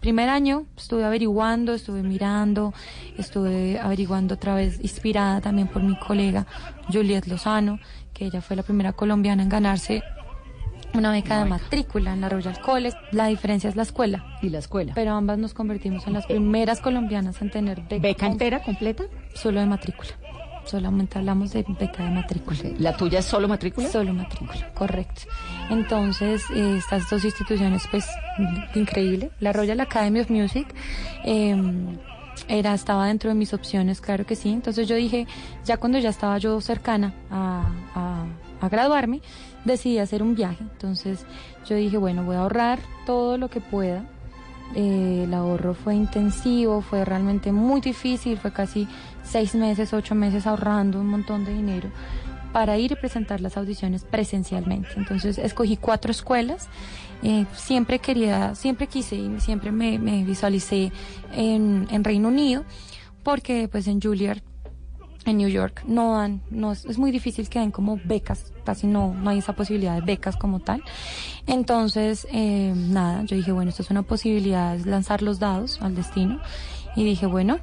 primer 0.00 0.28
año 0.28 0.64
estuve 0.76 1.04
averiguando, 1.04 1.74
estuve 1.74 2.02
mirando, 2.02 2.74
estuve 3.16 3.78
averiguando 3.80 4.34
otra 4.34 4.54
vez, 4.54 4.78
inspirada 4.82 5.40
también 5.40 5.68
por 5.68 5.82
mi 5.82 5.96
colega 5.98 6.46
Juliet 6.92 7.26
Lozano, 7.26 7.78
que 8.12 8.26
ella 8.26 8.40
fue 8.40 8.56
la 8.56 8.62
primera 8.62 8.92
colombiana 8.92 9.42
en 9.42 9.48
ganarse 9.48 10.02
una 10.94 11.10
beca 11.10 11.42
de 11.42 11.48
matrícula 11.48 12.12
en 12.12 12.20
la 12.20 12.28
Royal 12.28 12.60
College. 12.60 12.96
La 13.10 13.26
diferencia 13.26 13.68
es 13.68 13.76
la 13.76 13.82
escuela. 13.82 14.38
Y 14.42 14.50
la 14.50 14.58
escuela. 14.58 14.92
Pero 14.94 15.12
ambas 15.12 15.38
nos 15.38 15.54
convertimos 15.54 16.06
en 16.06 16.12
las 16.12 16.26
primeras 16.26 16.80
colombianas 16.80 17.40
en 17.42 17.50
tener 17.50 17.80
beca. 17.82 17.98
¿Beca 17.98 18.26
entera, 18.26 18.62
completa? 18.62 19.04
Solo 19.34 19.60
de 19.60 19.66
matrícula. 19.66 20.10
Solamente 20.64 21.18
hablamos 21.18 21.52
de 21.52 21.64
beca 21.68 22.02
de 22.04 22.10
matrícula. 22.10 22.58
¿La 22.78 22.96
tuya 22.96 23.18
es 23.18 23.24
solo 23.26 23.48
matrícula? 23.48 23.88
Solo 23.88 24.12
matrícula, 24.14 24.72
correcto. 24.74 25.22
Entonces, 25.70 26.42
eh, 26.54 26.76
estas 26.78 27.08
dos 27.10 27.24
instituciones, 27.24 27.86
pues, 27.90 28.06
increíble. 28.74 29.30
La 29.40 29.52
Royal 29.52 29.80
Academy 29.80 30.20
of 30.20 30.30
Music 30.30 30.66
eh, 31.24 31.54
era, 32.48 32.74
estaba 32.74 33.06
dentro 33.06 33.28
de 33.30 33.34
mis 33.36 33.52
opciones, 33.54 34.00
claro 34.00 34.24
que 34.26 34.36
sí. 34.36 34.50
Entonces 34.50 34.88
yo 34.88 34.96
dije, 34.96 35.26
ya 35.64 35.76
cuando 35.76 35.98
ya 35.98 36.08
estaba 36.10 36.38
yo 36.38 36.60
cercana 36.60 37.12
a, 37.30 37.66
a- 37.94 38.24
a 38.60 38.68
graduarme, 38.68 39.20
decidí 39.64 39.98
hacer 39.98 40.22
un 40.22 40.34
viaje. 40.34 40.58
Entonces 40.60 41.26
yo 41.68 41.76
dije, 41.76 41.98
bueno, 41.98 42.24
voy 42.24 42.36
a 42.36 42.40
ahorrar 42.40 42.78
todo 43.04 43.36
lo 43.36 43.48
que 43.48 43.60
pueda. 43.60 44.04
Eh, 44.74 45.24
el 45.24 45.34
ahorro 45.34 45.74
fue 45.74 45.94
intensivo, 45.94 46.80
fue 46.80 47.04
realmente 47.04 47.52
muy 47.52 47.80
difícil, 47.82 48.38
fue 48.38 48.50
casi 48.52 48.88
seis 49.24 49.54
meses, 49.54 49.92
ocho 49.92 50.14
meses 50.14 50.46
ahorrando 50.46 51.00
un 51.00 51.08
montón 51.08 51.44
de 51.44 51.54
dinero 51.54 51.90
para 52.52 52.78
ir 52.78 52.92
y 52.92 52.94
presentar 52.94 53.40
las 53.40 53.56
audiciones 53.56 54.04
presencialmente. 54.04 54.90
Entonces 54.96 55.38
escogí 55.38 55.76
cuatro 55.76 56.12
escuelas. 56.12 56.68
Eh, 57.22 57.46
siempre 57.54 57.98
quería, 57.98 58.54
siempre 58.54 58.86
quise 58.86 59.16
y 59.16 59.40
siempre 59.40 59.72
me, 59.72 59.98
visualicé 60.24 60.92
en, 61.32 61.88
en 61.90 62.04
Reino 62.04 62.28
Unido 62.28 62.64
porque 63.24 63.68
pues 63.68 63.88
en 63.88 64.00
Juilliard 64.00 64.42
en 65.24 65.38
New 65.38 65.48
York 65.48 65.82
no 65.86 66.18
dan, 66.18 66.42
no 66.50 66.72
es, 66.72 66.84
es 66.84 66.98
muy 66.98 67.10
difícil 67.10 67.48
que 67.48 67.58
den 67.58 67.70
como 67.70 67.98
becas, 68.04 68.52
casi 68.64 68.86
no, 68.86 69.14
no 69.14 69.30
hay 69.30 69.38
esa 69.38 69.54
posibilidad 69.54 69.94
de 69.94 70.02
becas 70.02 70.36
como 70.36 70.60
tal. 70.60 70.82
Entonces, 71.46 72.26
eh, 72.30 72.72
nada, 72.76 73.24
yo 73.24 73.36
dije, 73.36 73.52
bueno, 73.52 73.70
esto 73.70 73.82
es 73.82 73.90
una 73.90 74.02
posibilidad, 74.02 74.74
es 74.76 74.86
lanzar 74.86 75.22
los 75.22 75.38
dados 75.38 75.80
al 75.80 75.94
destino. 75.94 76.40
Y 76.96 77.04
dije, 77.04 77.26
bueno, 77.26 77.58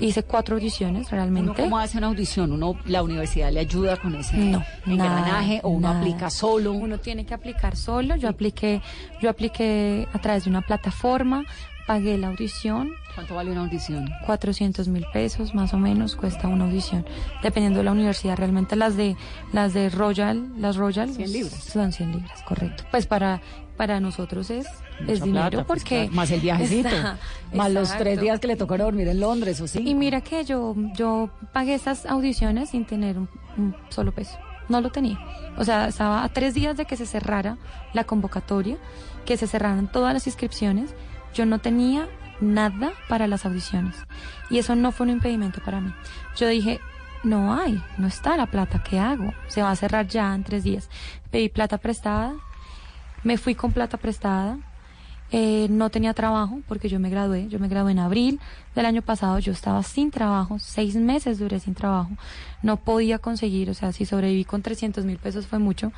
hice 0.00 0.22
cuatro 0.22 0.56
audiciones 0.56 1.02
¿Uno 1.08 1.10
realmente. 1.10 1.62
¿Cómo 1.62 1.78
hace 1.78 1.98
una 1.98 2.08
audición? 2.08 2.52
¿Uno, 2.52 2.76
¿La 2.86 3.02
universidad 3.02 3.52
le 3.52 3.60
ayuda 3.60 3.96
con 3.96 4.14
ese 4.14 4.36
No, 4.36 4.62
engranaje 4.86 5.56
nada, 5.56 5.60
o 5.64 5.68
uno 5.70 5.88
nada. 5.88 6.00
aplica 6.00 6.30
solo? 6.30 6.72
Uno 6.72 6.98
tiene 6.98 7.24
que 7.26 7.34
aplicar 7.34 7.76
solo. 7.76 8.16
Yo 8.16 8.28
apliqué, 8.28 8.80
yo 9.20 9.30
apliqué 9.30 10.08
a 10.12 10.18
través 10.18 10.44
de 10.44 10.50
una 10.50 10.62
plataforma, 10.62 11.44
pagué 11.86 12.16
la 12.18 12.28
audición. 12.28 12.90
¿Cuánto 13.14 13.34
vale 13.34 13.50
una 13.50 13.62
audición? 13.62 14.08
400 14.26 14.86
mil 14.88 15.04
pesos 15.12 15.54
más 15.54 15.74
o 15.74 15.78
menos 15.78 16.14
cuesta 16.16 16.46
una 16.48 16.64
audición, 16.64 17.04
dependiendo 17.42 17.78
de 17.80 17.84
la 17.84 17.92
universidad. 17.92 18.36
Realmente 18.36 18.76
las 18.76 18.96
de 18.96 19.16
las 19.52 19.74
de 19.74 19.90
Royal, 19.90 20.48
las 20.58 20.76
Royal 20.76 21.10
100 21.12 21.32
libras. 21.32 21.54
son 21.54 21.92
100 21.92 22.12
libras, 22.12 22.42
correcto. 22.42 22.84
Pues 22.92 23.06
para 23.06 23.40
para 23.80 23.98
nosotros 23.98 24.50
es 24.50 24.66
Mucha 25.00 25.12
es 25.14 25.22
dinero 25.22 25.48
plata, 25.48 25.64
pues, 25.66 25.80
porque 25.80 25.96
claro. 26.00 26.12
Más 26.12 26.30
el 26.30 26.40
viajecito. 26.40 26.88
Está- 26.90 27.18
más 27.54 27.72
los 27.72 27.96
tres 27.96 28.20
días 28.20 28.38
que 28.38 28.46
le 28.46 28.56
tocaron 28.56 28.88
dormir 28.88 29.08
en 29.08 29.20
Londres, 29.20 29.58
¿o 29.62 29.66
sí? 29.66 29.78
Y 29.88 29.94
mira 29.94 30.20
que 30.20 30.44
yo, 30.44 30.74
yo 30.94 31.30
pagué 31.54 31.72
estas 31.72 32.04
audiciones 32.04 32.68
sin 32.68 32.84
tener 32.84 33.16
un, 33.16 33.30
un 33.56 33.74
solo 33.88 34.12
peso. 34.12 34.36
No 34.68 34.82
lo 34.82 34.90
tenía. 34.90 35.18
O 35.56 35.64
sea, 35.64 35.88
estaba 35.88 36.24
a 36.24 36.28
tres 36.28 36.52
días 36.52 36.76
de 36.76 36.84
que 36.84 36.94
se 36.94 37.06
cerrara 37.06 37.56
la 37.94 38.04
convocatoria, 38.04 38.76
que 39.24 39.38
se 39.38 39.46
cerraran 39.46 39.90
todas 39.90 40.12
las 40.12 40.26
inscripciones. 40.26 40.94
Yo 41.32 41.46
no 41.46 41.58
tenía 41.58 42.06
nada 42.42 42.90
para 43.08 43.28
las 43.28 43.46
audiciones. 43.46 43.96
Y 44.50 44.58
eso 44.58 44.76
no 44.76 44.92
fue 44.92 45.04
un 45.04 45.12
impedimento 45.12 45.62
para 45.64 45.80
mí. 45.80 45.90
Yo 46.36 46.48
dije, 46.48 46.80
no 47.22 47.54
hay, 47.54 47.82
no 47.96 48.06
está 48.08 48.36
la 48.36 48.44
plata, 48.44 48.82
¿qué 48.82 48.98
hago? 48.98 49.32
Se 49.48 49.62
va 49.62 49.70
a 49.70 49.76
cerrar 49.76 50.06
ya 50.06 50.34
en 50.34 50.44
tres 50.44 50.64
días. 50.64 50.90
Pedí 51.30 51.48
plata 51.48 51.78
prestada, 51.78 52.34
me 53.24 53.36
fui 53.38 53.54
con 53.54 53.72
plata 53.72 53.96
prestada. 53.96 54.58
Eh, 55.32 55.68
no 55.70 55.90
tenía 55.90 56.12
trabajo 56.12 56.60
porque 56.66 56.88
yo 56.88 56.98
me 56.98 57.08
gradué, 57.08 57.46
yo 57.48 57.60
me 57.60 57.68
gradué 57.68 57.92
en 57.92 58.00
abril 58.00 58.40
del 58.74 58.84
año 58.84 59.00
pasado, 59.00 59.38
yo 59.38 59.52
estaba 59.52 59.80
sin 59.84 60.10
trabajo, 60.10 60.58
seis 60.58 60.96
meses 60.96 61.38
duré 61.38 61.60
sin 61.60 61.74
trabajo, 61.74 62.10
no 62.64 62.78
podía 62.78 63.20
conseguir, 63.20 63.70
o 63.70 63.74
sea, 63.74 63.92
si 63.92 64.04
sobreviví 64.06 64.44
con 64.44 64.62
300 64.62 65.04
mil 65.04 65.18
pesos 65.18 65.46
fue 65.46 65.60
mucho. 65.60 65.92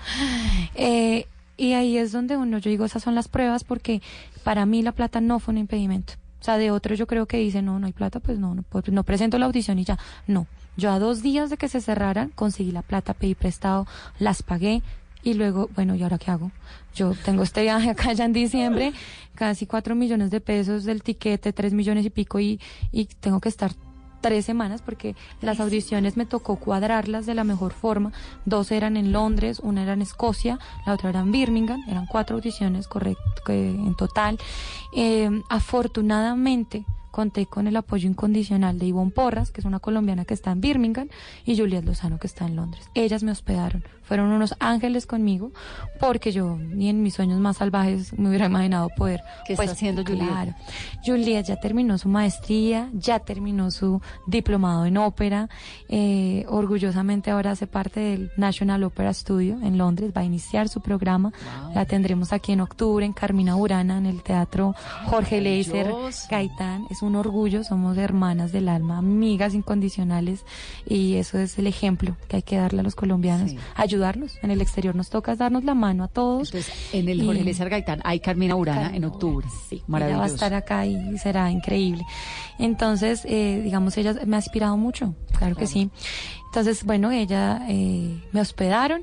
Eh, 0.74 1.26
y 1.56 1.72
ahí 1.72 1.96
es 1.96 2.12
donde 2.12 2.36
uno, 2.36 2.58
yo 2.58 2.68
digo, 2.70 2.84
esas 2.84 3.02
son 3.02 3.14
las 3.14 3.28
pruebas 3.28 3.64
porque 3.64 4.02
para 4.44 4.66
mí 4.66 4.82
la 4.82 4.92
plata 4.92 5.20
no 5.22 5.38
fue 5.38 5.52
un 5.52 5.58
impedimento. 5.58 6.14
O 6.40 6.44
sea, 6.44 6.58
de 6.58 6.70
otro 6.70 6.94
yo 6.94 7.06
creo 7.06 7.24
que 7.26 7.38
dice, 7.38 7.62
no, 7.62 7.78
no 7.78 7.86
hay 7.86 7.92
plata, 7.92 8.20
pues 8.20 8.38
no, 8.38 8.54
no, 8.54 8.62
puedo- 8.62 8.92
no 8.92 9.02
presento 9.04 9.38
la 9.38 9.46
audición 9.46 9.78
y 9.78 9.84
ya. 9.84 9.98
No, 10.26 10.46
yo 10.76 10.90
a 10.90 10.98
dos 10.98 11.22
días 11.22 11.50
de 11.50 11.56
que 11.56 11.68
se 11.68 11.80
cerraran 11.80 12.30
conseguí 12.34 12.72
la 12.72 12.82
plata, 12.82 13.14
pedí 13.14 13.34
prestado, 13.34 13.86
las 14.18 14.42
pagué 14.42 14.82
y 15.22 15.34
luego, 15.34 15.70
bueno, 15.74 15.94
¿y 15.94 16.02
ahora 16.02 16.18
qué 16.18 16.30
hago? 16.32 16.50
Yo 16.94 17.14
tengo 17.24 17.42
este 17.42 17.62
viaje 17.62 17.90
acá 17.90 18.12
ya 18.12 18.24
en 18.24 18.32
diciembre, 18.32 18.92
casi 19.34 19.66
cuatro 19.66 19.94
millones 19.94 20.30
de 20.30 20.40
pesos 20.40 20.84
del 20.84 21.02
tiquete, 21.02 21.52
tres 21.52 21.72
millones 21.72 22.04
y 22.04 22.10
pico 22.10 22.38
y, 22.40 22.60
y 22.90 23.06
tengo 23.06 23.40
que 23.40 23.48
estar 23.48 23.72
tres 24.22 24.46
semanas 24.46 24.80
porque 24.80 25.14
las 25.42 25.60
audiciones 25.60 26.16
me 26.16 26.24
tocó 26.24 26.56
cuadrarlas 26.56 27.26
de 27.26 27.34
la 27.34 27.44
mejor 27.44 27.72
forma. 27.72 28.12
Dos 28.46 28.70
eran 28.70 28.96
en 28.96 29.12
Londres, 29.12 29.60
una 29.60 29.82
era 29.82 29.92
en 29.92 30.00
Escocia, 30.00 30.58
la 30.86 30.94
otra 30.94 31.10
era 31.10 31.20
en 31.20 31.32
Birmingham. 31.32 31.82
Eran 31.88 32.06
cuatro 32.06 32.36
audiciones 32.36 32.88
correcto, 32.88 33.20
en 33.48 33.94
total. 33.96 34.38
Eh, 34.96 35.28
afortunadamente 35.50 36.86
conté 37.12 37.46
con 37.46 37.68
el 37.68 37.76
apoyo 37.76 38.08
incondicional 38.08 38.78
de 38.78 38.86
Ivonne 38.86 39.12
Porras, 39.12 39.52
que 39.52 39.60
es 39.60 39.64
una 39.64 39.78
colombiana 39.78 40.24
que 40.24 40.34
está 40.34 40.50
en 40.50 40.60
Birmingham, 40.60 41.08
y 41.44 41.56
Juliet 41.56 41.84
Lozano, 41.84 42.18
que 42.18 42.26
está 42.26 42.46
en 42.46 42.56
Londres. 42.56 42.88
Ellas 42.94 43.22
me 43.22 43.30
hospedaron, 43.30 43.84
fueron 44.02 44.30
unos 44.30 44.56
ángeles 44.58 45.06
conmigo, 45.06 45.52
porque 46.00 46.32
yo 46.32 46.56
ni 46.56 46.88
en 46.88 47.02
mis 47.02 47.14
sueños 47.14 47.38
más 47.38 47.58
salvajes 47.58 48.18
me 48.18 48.28
hubiera 48.30 48.46
imaginado 48.46 48.88
poder. 48.96 49.20
¿Qué 49.46 49.52
está 49.52 49.70
haciendo 49.70 50.02
Juliet? 50.04 50.26
Claro. 50.26 50.54
Juliet 51.04 51.46
ya 51.46 51.56
terminó 51.56 51.98
su 51.98 52.08
maestría, 52.08 52.88
ya 52.94 53.20
terminó 53.20 53.70
su 53.70 54.00
diplomado 54.26 54.86
en 54.86 54.96
ópera, 54.96 55.48
eh, 55.88 56.44
orgullosamente 56.48 57.30
ahora 57.30 57.52
hace 57.52 57.66
parte 57.66 58.00
del 58.00 58.32
National 58.36 58.82
Opera 58.84 59.12
Studio 59.12 59.58
en 59.62 59.76
Londres, 59.76 60.12
va 60.16 60.22
a 60.22 60.24
iniciar 60.24 60.68
su 60.68 60.80
programa, 60.80 61.32
la 61.74 61.84
tendremos 61.84 62.32
aquí 62.32 62.52
en 62.52 62.62
octubre 62.62 63.04
en 63.04 63.12
Carmina 63.12 63.54
Burana, 63.54 63.98
en 63.98 64.06
el 64.06 64.22
Teatro 64.22 64.74
Jorge 65.06 65.42
Leiser. 65.42 65.92
Gaitán, 66.30 66.86
es 66.90 67.01
un 67.02 67.16
orgullo, 67.16 67.64
somos 67.64 67.96
hermanas 67.98 68.52
del 68.52 68.68
alma, 68.68 68.98
amigas 68.98 69.54
incondicionales 69.54 70.44
y 70.86 71.14
eso 71.16 71.38
es 71.38 71.58
el 71.58 71.66
ejemplo 71.66 72.16
que 72.28 72.36
hay 72.36 72.42
que 72.42 72.56
darle 72.56 72.80
a 72.80 72.82
los 72.82 72.94
colombianos, 72.94 73.50
Sí. 73.50 73.58
ayudarnos, 73.74 74.38
en 74.42 74.50
el 74.50 74.60
exterior 74.60 74.94
nos 74.94 75.10
toca 75.10 75.34
darnos 75.36 75.64
la 75.64 75.74
mano 75.74 76.04
a 76.04 76.08
todos. 76.08 76.52
En 76.92 77.08
el 77.08 77.24
Jorge 77.24 77.44
Lézar 77.44 77.68
Gaitán 77.68 78.00
hay 78.04 78.20
Carmina 78.20 78.56
Urana 78.56 78.94
en 78.94 79.04
octubre. 79.04 79.46
Sí, 79.68 79.76
ella 79.76 79.84
maravilloso. 79.88 80.20
va 80.20 80.24
a 80.24 80.28
estar 80.34 80.54
acá 80.54 80.86
y 80.86 81.18
será 81.18 81.50
increíble. 81.50 82.04
Entonces, 82.58 83.22
eh, 83.26 83.60
digamos, 83.64 83.96
ella 83.98 84.14
me 84.26 84.36
ha 84.36 84.38
inspirado 84.38 84.76
mucho, 84.76 85.14
claro 85.38 85.56
que 85.56 85.66
sí. 85.66 85.90
Entonces, 86.46 86.84
bueno, 86.84 87.10
ella 87.10 87.64
eh, 87.68 88.22
me 88.32 88.40
hospedaron, 88.40 89.02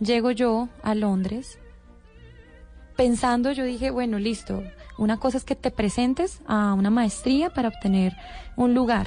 llego 0.00 0.30
yo 0.30 0.68
a 0.82 0.94
Londres, 0.94 1.58
pensando, 2.96 3.52
yo 3.52 3.64
dije, 3.64 3.90
bueno, 3.90 4.18
listo, 4.18 4.62
una 4.98 5.16
cosa 5.18 5.38
es 5.38 5.44
que 5.44 5.56
te 5.56 5.70
presentes 5.70 6.40
a 6.46 6.74
una 6.74 6.90
maestría 6.90 7.50
para 7.50 7.68
obtener 7.68 8.14
un 8.56 8.74
lugar, 8.74 9.06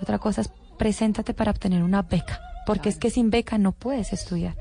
otra 0.00 0.18
cosa 0.18 0.40
es 0.42 0.50
preséntate 0.78 1.34
para 1.34 1.50
obtener 1.50 1.82
una 1.82 2.02
beca, 2.02 2.40
porque 2.66 2.88
es 2.88 2.98
que 2.98 3.10
sin 3.10 3.30
beca 3.30 3.58
no 3.58 3.72
puedes 3.72 4.12
estudiar. 4.12 4.54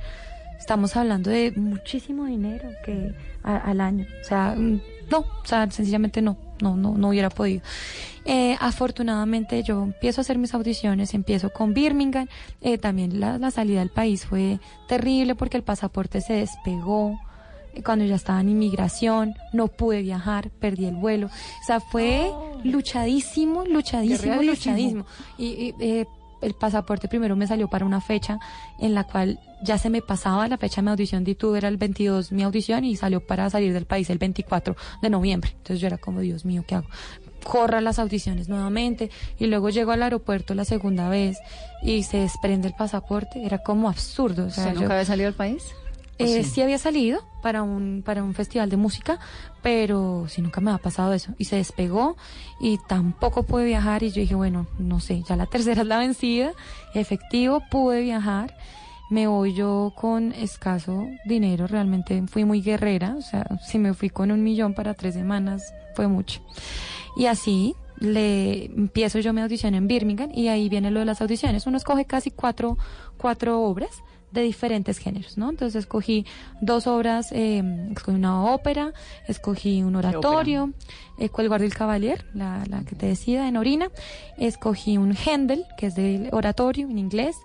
estamos 0.59 0.95
hablando 0.97 1.29
de 1.29 1.53
muchísimo 1.55 2.25
dinero 2.25 2.67
que 2.83 3.13
a- 3.43 3.57
al 3.57 3.79
año. 3.79 4.07
O 4.21 4.23
sea, 4.25 4.55
mm, 4.57 4.81
no, 5.11 5.19
o 5.19 5.45
sea, 5.45 5.69
sencillamente 5.69 6.19
no, 6.23 6.35
no, 6.61 6.75
no, 6.75 6.97
no 6.97 7.09
hubiera 7.09 7.29
podido. 7.29 7.61
Eh, 8.25 8.57
afortunadamente 8.59 9.61
yo 9.61 9.83
empiezo 9.83 10.19
a 10.19 10.23
hacer 10.23 10.39
mis 10.39 10.55
audiciones, 10.55 11.13
empiezo 11.13 11.51
con 11.53 11.75
Birmingham, 11.75 12.27
eh, 12.61 12.79
también 12.79 13.19
la, 13.19 13.37
la 13.37 13.51
salida 13.51 13.79
del 13.79 13.89
país 13.91 14.25
fue 14.25 14.59
terrible 14.87 15.35
porque 15.35 15.57
el 15.57 15.63
pasaporte 15.63 16.21
se 16.21 16.33
despegó 16.33 17.19
cuando 17.83 18.05
ya 18.05 18.15
estaba 18.15 18.41
en 18.41 18.49
inmigración, 18.49 19.35
no 19.53 19.67
pude 19.67 20.01
viajar, 20.01 20.49
perdí 20.49 20.85
el 20.85 20.95
vuelo, 20.95 21.27
o 21.27 21.65
sea, 21.65 21.79
fue 21.79 22.31
luchadísimo, 22.63 23.65
luchadísimo, 23.65 24.33
Guerrerísimo. 24.33 24.51
luchadísimo. 24.51 25.05
Y, 25.37 25.45
y, 25.45 25.75
eh, 25.79 26.05
el 26.39 26.53
pasaporte 26.53 27.07
primero 27.07 27.35
me 27.35 27.47
salió 27.47 27.67
para 27.67 27.83
una 27.83 27.99
fecha 27.99 28.37
en 28.79 28.93
la 28.93 29.05
cual 29.05 29.39
ya 29.63 29.79
se 29.79 29.89
me 29.89 30.03
pasaba 30.03 30.47
la 30.47 30.57
fecha 30.59 30.77
de 30.81 30.83
mi 30.83 30.91
audición 30.91 31.23
de 31.23 31.31
YouTube, 31.31 31.55
era 31.55 31.67
el 31.67 31.77
22 31.77 32.31
mi 32.31 32.43
audición 32.43 32.83
y 32.85 32.95
salió 32.95 33.25
para 33.25 33.49
salir 33.49 33.73
del 33.73 33.85
país 33.87 34.07
el 34.11 34.19
24 34.19 34.75
de 35.01 35.09
noviembre. 35.09 35.49
Entonces 35.57 35.79
yo 35.79 35.87
era 35.87 35.97
como, 35.97 36.19
Dios 36.19 36.45
mío, 36.45 36.63
¿qué 36.67 36.75
hago? 36.75 36.87
Corra 37.43 37.81
las 37.81 37.97
audiciones 37.97 38.49
nuevamente 38.49 39.09
y 39.39 39.47
luego 39.47 39.69
llego 39.69 39.93
al 39.93 40.03
aeropuerto 40.03 40.53
la 40.53 40.63
segunda 40.65 41.09
vez 41.09 41.39
y 41.81 42.03
se 42.03 42.17
desprende 42.17 42.67
el 42.67 42.75
pasaporte. 42.75 43.43
Era 43.43 43.57
como 43.59 43.89
absurdo. 43.89 44.45
O 44.45 44.49
sea, 44.51 44.65
¿Usted 44.65 44.75
yo- 44.75 44.81
nunca 44.81 44.93
había 44.93 45.05
salido 45.05 45.29
al 45.29 45.33
país? 45.35 45.63
Eh, 46.17 46.43
sí? 46.43 46.49
sí? 46.49 46.61
había 46.61 46.77
salido 46.77 47.21
para 47.41 47.63
un, 47.63 48.03
para 48.05 48.23
un 48.23 48.33
festival 48.33 48.69
de 48.69 48.77
música, 48.77 49.19
pero 49.61 50.25
sí 50.27 50.41
nunca 50.41 50.61
me 50.61 50.71
ha 50.71 50.77
pasado 50.77 51.13
eso. 51.13 51.33
Y 51.37 51.45
se 51.45 51.57
despegó 51.57 52.17
y 52.59 52.77
tampoco 52.87 53.43
pude 53.43 53.65
viajar 53.65 54.03
y 54.03 54.09
yo 54.09 54.21
dije, 54.21 54.35
bueno, 54.35 54.67
no 54.79 54.99
sé, 54.99 55.23
ya 55.27 55.35
la 55.35 55.45
tercera 55.47 55.81
es 55.81 55.87
la 55.87 55.99
vencida, 55.99 56.51
efectivo, 56.93 57.61
pude 57.69 58.01
viajar. 58.01 58.55
Me 59.09 59.27
voy 59.27 59.53
yo 59.53 59.93
con 59.95 60.33
escaso 60.33 61.07
dinero, 61.25 61.65
realmente 61.65 62.21
fui 62.27 62.43
muy 62.43 62.61
guerrera, 62.61 63.15
o 63.17 63.21
sea, 63.21 63.47
si 63.65 63.79
me 63.79 63.93
fui 63.93 64.09
con 64.09 64.31
un 64.31 64.43
millón 64.43 64.73
para 64.73 64.93
tres 64.95 65.13
semanas 65.13 65.73
fue 65.95 66.09
mucho. 66.09 66.41
Y 67.15 67.27
así 67.27 67.73
le 67.99 68.65
empiezo 68.65 69.19
yo 69.19 69.33
mi 69.33 69.41
audición 69.41 69.73
en 69.75 69.87
Birmingham 69.87 70.29
y 70.33 70.49
ahí 70.49 70.69
viene 70.69 70.91
lo 70.91 70.99
de 70.99 71.05
las 71.05 71.21
audiciones. 71.21 71.65
Uno 71.67 71.77
escoge 71.77 72.05
casi 72.05 72.31
cuatro, 72.31 72.77
cuatro 73.17 73.61
obras 73.61 74.03
de 74.31 74.41
diferentes 74.41 74.97
géneros, 74.97 75.37
¿no? 75.37 75.49
Entonces 75.49 75.83
escogí 75.83 76.25
dos 76.61 76.85
obras, 76.85 77.31
eh, 77.31 77.63
escogí 77.91 78.17
una 78.17 78.43
ópera, 78.43 78.93
escogí 79.27 79.83
un 79.83 79.95
oratorio, 79.95 80.73
eh, 81.17 81.29
El 81.37 81.47
Guardia 81.47 81.67
del 81.67 81.77
Cavalier, 81.77 82.25
la, 82.33 82.63
la 82.67 82.81
que 82.83 82.95
te 82.95 83.05
decida 83.07 83.47
en 83.47 83.57
Orina, 83.57 83.89
escogí 84.37 84.97
un 84.97 85.15
Händel, 85.15 85.63
que 85.77 85.87
es 85.87 85.95
de 85.95 86.29
oratorio 86.31 86.87
en 86.87 86.97
inglés, 86.97 87.37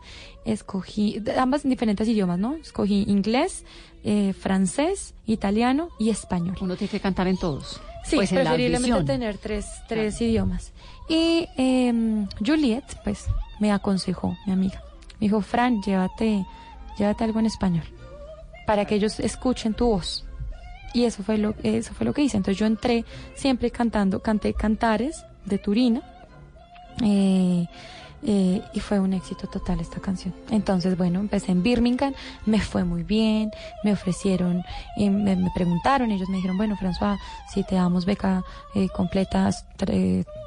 escogí, 0.44 1.22
ambas 1.38 1.64
en 1.64 1.70
diferentes 1.70 2.08
idiomas, 2.08 2.38
¿no? 2.38 2.54
Escogí 2.54 3.04
inglés, 3.06 3.64
eh, 4.04 4.32
francés, 4.32 5.14
italiano 5.26 5.88
y 5.98 6.10
español. 6.10 6.56
Uno 6.60 6.76
tiene 6.76 6.90
que 6.90 7.00
cantar 7.00 7.28
en 7.28 7.36
todos. 7.36 7.80
Sí, 8.04 8.16
Pues 8.16 8.30
preferiblemente 8.30 9.04
tener 9.04 9.38
tres, 9.38 9.66
tres 9.88 10.20
idiomas. 10.20 10.72
Y 11.08 11.46
eh, 11.56 12.26
Juliet, 12.44 12.84
pues, 13.04 13.26
me 13.60 13.70
aconsejó, 13.70 14.36
mi 14.46 14.52
amiga. 14.52 14.82
Me 15.20 15.26
dijo, 15.28 15.40
Fran, 15.40 15.80
llévate, 15.82 16.44
llévate 16.98 17.24
algo 17.24 17.40
en 17.40 17.46
español 17.46 17.84
para 18.66 18.84
que 18.84 18.94
ellos 18.94 19.20
escuchen 19.20 19.74
tu 19.74 19.86
voz. 19.86 20.24
Y 20.94 21.04
eso 21.04 21.22
fue 21.22 21.38
lo, 21.38 21.54
eso 21.62 21.94
fue 21.94 22.04
lo 22.04 22.12
que 22.12 22.22
hice. 22.22 22.36
Entonces 22.36 22.58
yo 22.58 22.66
entré 22.66 23.04
siempre 23.34 23.70
cantando, 23.70 24.20
canté 24.20 24.54
cantares 24.54 25.24
de 25.44 25.58
Turina. 25.58 26.02
eh, 27.02 27.66
eh, 28.24 28.62
y 28.72 28.78
fue 28.78 29.00
un 29.00 29.14
éxito 29.14 29.48
total 29.48 29.80
esta 29.80 29.98
canción. 30.00 30.32
Entonces, 30.50 30.96
bueno, 30.96 31.18
empecé 31.18 31.50
en 31.50 31.62
Birmingham, 31.62 32.14
me 32.46 32.60
fue 32.60 32.84
muy 32.84 33.02
bien, 33.02 33.50
me 33.82 33.92
ofrecieron, 33.92 34.62
eh, 34.96 35.10
me, 35.10 35.36
preguntaron, 35.52 36.12
ellos 36.12 36.28
me 36.28 36.36
dijeron, 36.36 36.56
bueno, 36.56 36.76
François, 36.76 37.18
si 37.52 37.64
te 37.64 37.74
damos 37.74 38.04
beca 38.04 38.44
eh, 38.76 38.88
completa, 38.90 39.50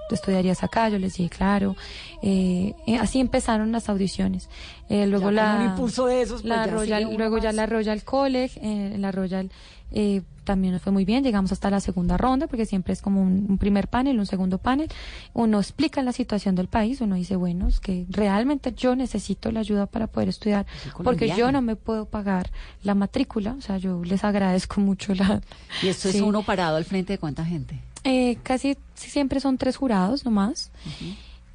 eh, 0.10 0.16
estudiarías 0.16 0.64
acá, 0.64 0.90
yo 0.90 1.00
les 1.00 1.16
dije, 1.16 1.30
claro. 1.30 1.76
Eh, 2.22 2.74
eh, 2.88 2.98
así 2.98 3.20
empezaron 3.20 3.72
las 3.72 3.90
audiciones. 3.90 4.50
Eh, 4.90 5.08
luego 5.08 5.32
Ya 5.32 5.32
la, 5.32 5.52
con 5.54 5.62
un 5.62 5.72
impulso 5.72 6.06
de 6.06 6.22
esos, 6.22 6.42
pues 6.42 6.50
la 6.50 6.66
ya 6.66 6.72
Royal, 6.72 7.16
luego 7.18 7.38
ya 7.38 7.52
la 7.52 7.66
Royal 7.66 8.04
College, 8.04 8.60
eh, 8.62 8.98
la 8.98 9.12
Royal 9.12 9.50
eh, 9.92 10.22
también 10.44 10.74
nos 10.74 10.82
fue 10.82 10.92
muy 10.92 11.06
bien, 11.06 11.24
llegamos 11.24 11.52
hasta 11.52 11.70
la 11.70 11.80
segunda 11.80 12.18
ronda, 12.18 12.48
porque 12.48 12.66
siempre 12.66 12.94
es 12.94 13.02
como 13.02 13.22
un, 13.22 13.48
un 13.50 13.58
primer 13.58 13.88
panel, 13.88 14.20
un 14.20 14.26
segundo 14.26 14.60
panel, 14.60 14.90
uno 15.34 15.60
explica 15.60 16.04
la 16.04 16.12
situación 16.12 16.54
del 16.54 16.68
país, 16.68 17.02
uno 17.02 17.16
dice, 17.16 17.36
bueno, 17.36 17.68
es 17.68 17.80
que 17.80 18.06
realmente 18.10 18.74
yo 18.76 18.96
necesito 18.96 19.52
la 19.52 19.62
ayuda 19.62 19.88
para 19.88 20.08
poder 20.08 20.30
estudiar, 20.30 20.68
porque 21.04 21.30
yo 21.36 21.52
no 21.52 21.62
me 21.62 21.76
puedo 21.76 22.06
pagar 22.06 22.52
la 22.84 22.94
matrícula, 22.94 23.56
o 23.58 23.62
sea, 23.62 23.78
yo 23.78 24.04
les 24.04 24.24
agradezco 24.24 24.82
mucho 24.82 25.16
la... 25.16 25.42
Y 25.82 25.88
esto 25.88 26.10
es 26.10 26.22
uno 26.22 26.44
parado 26.44 26.78
al 26.78 26.86
frente 26.86 27.14
de 27.14 27.18
cuánta 27.18 27.44
gente. 27.44 27.82
Eh, 28.06 28.38
casi 28.44 28.78
siempre 28.94 29.40
son 29.40 29.58
tres 29.58 29.76
jurados 29.76 30.24
nomás. 30.24 30.72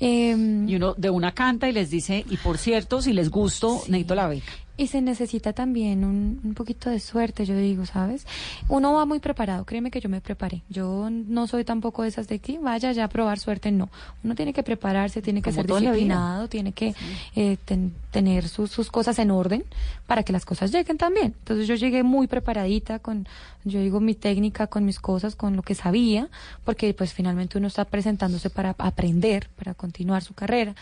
Em, 0.00 0.68
Y 0.68 0.76
uno 0.76 0.94
de 0.94 1.10
una 1.10 1.32
canta 1.32 1.68
y 1.68 1.72
les 1.72 1.90
dice, 1.90 2.24
y 2.28 2.36
por 2.38 2.58
cierto, 2.58 3.00
si 3.02 3.12
les 3.12 3.30
gusto, 3.30 3.82
necesito 3.88 4.14
la 4.14 4.28
beca. 4.28 4.52
Y 4.76 4.86
se 4.86 5.02
necesita 5.02 5.52
también 5.52 6.04
un, 6.04 6.40
un 6.42 6.54
poquito 6.54 6.88
de 6.88 7.00
suerte, 7.00 7.44
yo 7.44 7.54
digo, 7.54 7.84
¿sabes? 7.84 8.26
Uno 8.68 8.94
va 8.94 9.04
muy 9.04 9.18
preparado, 9.18 9.66
créeme 9.66 9.90
que 9.90 10.00
yo 10.00 10.08
me 10.08 10.22
preparé. 10.22 10.62
Yo 10.70 11.08
no 11.10 11.46
soy 11.46 11.64
tampoco 11.64 12.02
de 12.02 12.08
esas 12.08 12.28
de 12.28 12.38
que 12.38 12.58
vaya 12.58 12.90
ya 12.92 13.04
a 13.04 13.08
probar 13.08 13.38
suerte, 13.38 13.72
no. 13.72 13.90
Uno 14.24 14.34
tiene 14.34 14.54
que 14.54 14.62
prepararse, 14.62 15.20
tiene 15.20 15.42
que 15.42 15.50
Como 15.50 15.62
ser 15.62 15.66
disciplinado, 15.92 16.48
tiene 16.48 16.72
que 16.72 16.94
eh, 17.36 17.58
ten- 17.66 17.92
tener 18.10 18.48
sus, 18.48 18.70
sus 18.70 18.90
cosas 18.90 19.18
en 19.18 19.30
orden 19.30 19.64
para 20.06 20.22
que 20.22 20.32
las 20.32 20.46
cosas 20.46 20.72
lleguen 20.72 20.96
también. 20.96 21.34
Entonces 21.40 21.68
yo 21.68 21.74
llegué 21.74 22.02
muy 22.02 22.26
preparadita 22.26 23.00
con, 23.00 23.28
yo 23.64 23.80
digo, 23.80 24.00
mi 24.00 24.14
técnica, 24.14 24.66
con 24.66 24.86
mis 24.86 24.98
cosas, 24.98 25.36
con 25.36 25.56
lo 25.56 25.62
que 25.62 25.74
sabía, 25.74 26.28
porque 26.64 26.94
pues 26.94 27.12
finalmente 27.12 27.58
uno 27.58 27.66
está 27.66 27.84
presentándose 27.84 28.48
para 28.48 28.74
aprender, 28.78 29.50
para 29.58 29.74
continuar 29.74 30.22
su 30.24 30.32
carrera. 30.32 30.74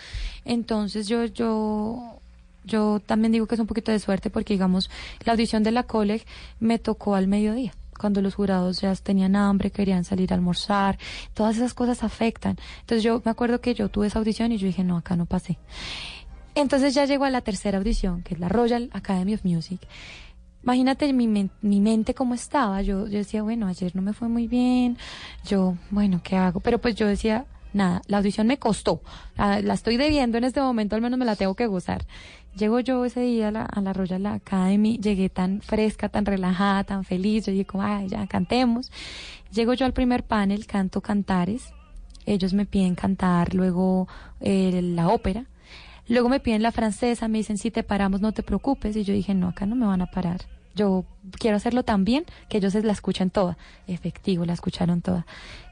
Entonces 0.45 1.09
yo, 1.09 1.24
yo 1.24 2.20
yo 2.68 3.00
también 3.04 3.32
digo 3.32 3.46
que 3.46 3.56
es 3.56 3.60
un 3.60 3.66
poquito 3.66 3.90
de 3.90 3.98
suerte 3.98 4.30
porque, 4.30 4.54
digamos, 4.54 4.90
la 5.24 5.32
audición 5.32 5.62
de 5.62 5.72
la 5.72 5.82
college 5.82 6.24
me 6.60 6.78
tocó 6.78 7.14
al 7.14 7.26
mediodía, 7.26 7.72
cuando 7.98 8.22
los 8.22 8.34
jurados 8.34 8.80
ya 8.80 8.94
tenían 8.94 9.34
hambre, 9.36 9.70
querían 9.70 10.04
salir 10.04 10.32
a 10.32 10.36
almorzar, 10.36 10.98
todas 11.34 11.56
esas 11.56 11.74
cosas 11.74 12.04
afectan. 12.04 12.56
Entonces 12.80 13.02
yo 13.02 13.20
me 13.24 13.30
acuerdo 13.30 13.60
que 13.60 13.74
yo 13.74 13.88
tuve 13.88 14.06
esa 14.06 14.18
audición 14.20 14.52
y 14.52 14.58
yo 14.58 14.66
dije, 14.66 14.84
no, 14.84 14.96
acá 14.96 15.16
no 15.16 15.26
pasé. 15.26 15.58
Entonces 16.54 16.94
ya 16.94 17.04
llego 17.04 17.24
a 17.24 17.30
la 17.30 17.40
tercera 17.40 17.78
audición, 17.78 18.22
que 18.22 18.34
es 18.34 18.40
la 18.40 18.48
Royal 18.48 18.90
Academy 18.92 19.34
of 19.34 19.44
Music. 19.44 19.80
Imagínate 20.62 21.12
mi, 21.12 21.26
mi 21.26 21.80
mente 21.80 22.14
cómo 22.14 22.34
estaba. 22.34 22.82
Yo, 22.82 23.06
yo 23.06 23.18
decía, 23.18 23.42
bueno, 23.42 23.66
ayer 23.66 23.94
no 23.94 24.02
me 24.02 24.12
fue 24.12 24.28
muy 24.28 24.48
bien. 24.48 24.98
Yo, 25.44 25.76
bueno, 25.90 26.20
¿qué 26.22 26.36
hago? 26.36 26.60
Pero 26.60 26.78
pues 26.78 26.96
yo 26.96 27.06
decía, 27.06 27.46
nada, 27.72 28.02
la 28.06 28.18
audición 28.18 28.46
me 28.46 28.58
costó. 28.58 29.00
La, 29.36 29.60
la 29.62 29.74
estoy 29.74 29.96
debiendo 29.96 30.36
en 30.36 30.44
este 30.44 30.60
momento, 30.60 30.96
al 30.96 31.02
menos 31.02 31.18
me 31.18 31.24
la 31.24 31.36
tengo 31.36 31.54
que 31.54 31.66
gozar. 31.66 32.04
Llego 32.57 32.80
yo 32.80 33.05
ese 33.05 33.20
día 33.20 33.49
a 33.49 33.51
la, 33.53 33.62
a 33.62 33.80
la 33.80 33.92
Royal 33.92 34.26
Academy, 34.26 34.99
llegué 34.99 35.28
tan 35.28 35.61
fresca, 35.61 36.09
tan 36.09 36.26
relajada, 36.26 36.84
tan 36.84 37.05
feliz. 37.05 37.46
Yo 37.46 37.53
dije, 37.53 37.64
como, 37.64 37.84
ay, 37.84 38.09
ya 38.09 38.26
cantemos. 38.26 38.90
Llego 39.53 39.74
yo 39.74 39.86
al 39.86 39.92
primer 39.92 40.24
panel, 40.24 40.66
canto 40.66 41.01
cantares. 41.01 41.72
Ellos 42.26 42.53
me 42.53 42.66
piden 42.66 42.94
cantar 42.94 43.55
luego 43.55 44.09
eh, 44.40 44.80
la 44.82 45.09
ópera. 45.09 45.46
Luego 46.09 46.28
me 46.28 46.40
piden 46.40 46.62
la 46.62 46.72
francesa, 46.72 47.28
me 47.28 47.38
dicen, 47.38 47.59
si 47.59 47.70
te 47.70 47.82
paramos, 47.82 48.20
no 48.20 48.32
te 48.32 48.42
preocupes. 48.42 48.96
Y 48.96 49.05
yo 49.05 49.14
dije, 49.14 49.34
no, 49.34 49.49
acá 49.49 49.66
no 49.66 49.76
me 49.76 49.86
van 49.86 50.01
a 50.01 50.07
parar. 50.07 50.40
Yo 50.74 51.05
quiero 51.38 51.57
hacerlo 51.57 51.82
tan 51.82 52.05
bien 52.05 52.24
que 52.49 52.59
ellos 52.59 52.74
la 52.74 52.92
escuchen 52.92 53.30
toda. 53.30 53.59
Efectivo, 53.86 54.44
la 54.44 54.53
escucharon 54.53 55.03
toda. 55.03 55.26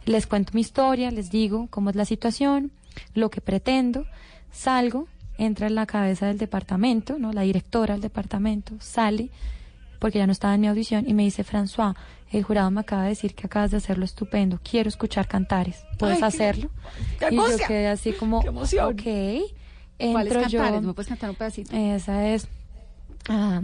Les 0.04 0.26
cuento 0.26 0.52
mi 0.54 0.60
historia, 0.60 1.10
les 1.10 1.30
digo 1.30 1.68
cómo 1.70 1.90
es 1.90 1.96
la 1.96 2.04
situación, 2.04 2.70
lo 3.14 3.30
que 3.30 3.40
pretendo. 3.40 4.04
Salgo, 4.50 5.08
entra 5.38 5.66
en 5.66 5.74
la 5.74 5.86
cabeza 5.86 6.26
del 6.26 6.38
departamento, 6.38 7.18
¿no? 7.18 7.32
La 7.32 7.42
directora 7.42 7.94
del 7.94 8.02
departamento, 8.02 8.74
sale, 8.80 9.30
porque 9.98 10.18
ya 10.18 10.26
no 10.26 10.32
estaba 10.32 10.54
en 10.54 10.60
mi 10.60 10.68
audición, 10.68 11.04
y 11.08 11.14
me 11.14 11.22
dice, 11.24 11.44
François, 11.44 11.94
el 12.32 12.42
jurado 12.42 12.70
me 12.70 12.80
acaba 12.80 13.02
de 13.04 13.10
decir 13.10 13.34
que 13.34 13.46
acabas 13.46 13.70
de 13.70 13.76
hacerlo 13.78 14.04
estupendo, 14.04 14.58
quiero 14.68 14.88
escuchar 14.88 15.26
cantares, 15.28 15.84
¿puedes 15.98 16.18
Ay, 16.22 16.28
hacerlo? 16.28 16.70
qué 17.18 17.28
y 17.30 17.36
yo 17.36 17.44
quedé 17.66 17.88
así 17.88 18.12
como, 18.12 18.40
qué 18.42 18.48
emoción. 18.48 18.86
ok. 18.92 19.02
¿Cuáles 20.12 20.32
Entro 20.34 20.48
yo- 20.48 20.58
cantares? 20.60 20.82
¿Me 20.82 20.92
puedes 20.92 21.08
cantar 21.08 21.30
un 21.30 21.36
pedacito? 21.36 21.74
esa 21.74 22.28
es. 22.28 22.46
ah, 23.28 23.62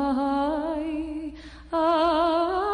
ay, 0.00 1.34
ay, 1.72 2.69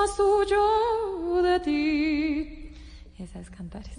más 0.00 0.18
huyo 0.18 1.42
de 1.42 1.60
ti. 1.60 2.70
esa 3.18 3.38
es 3.38 3.50
Cantares. 3.50 3.92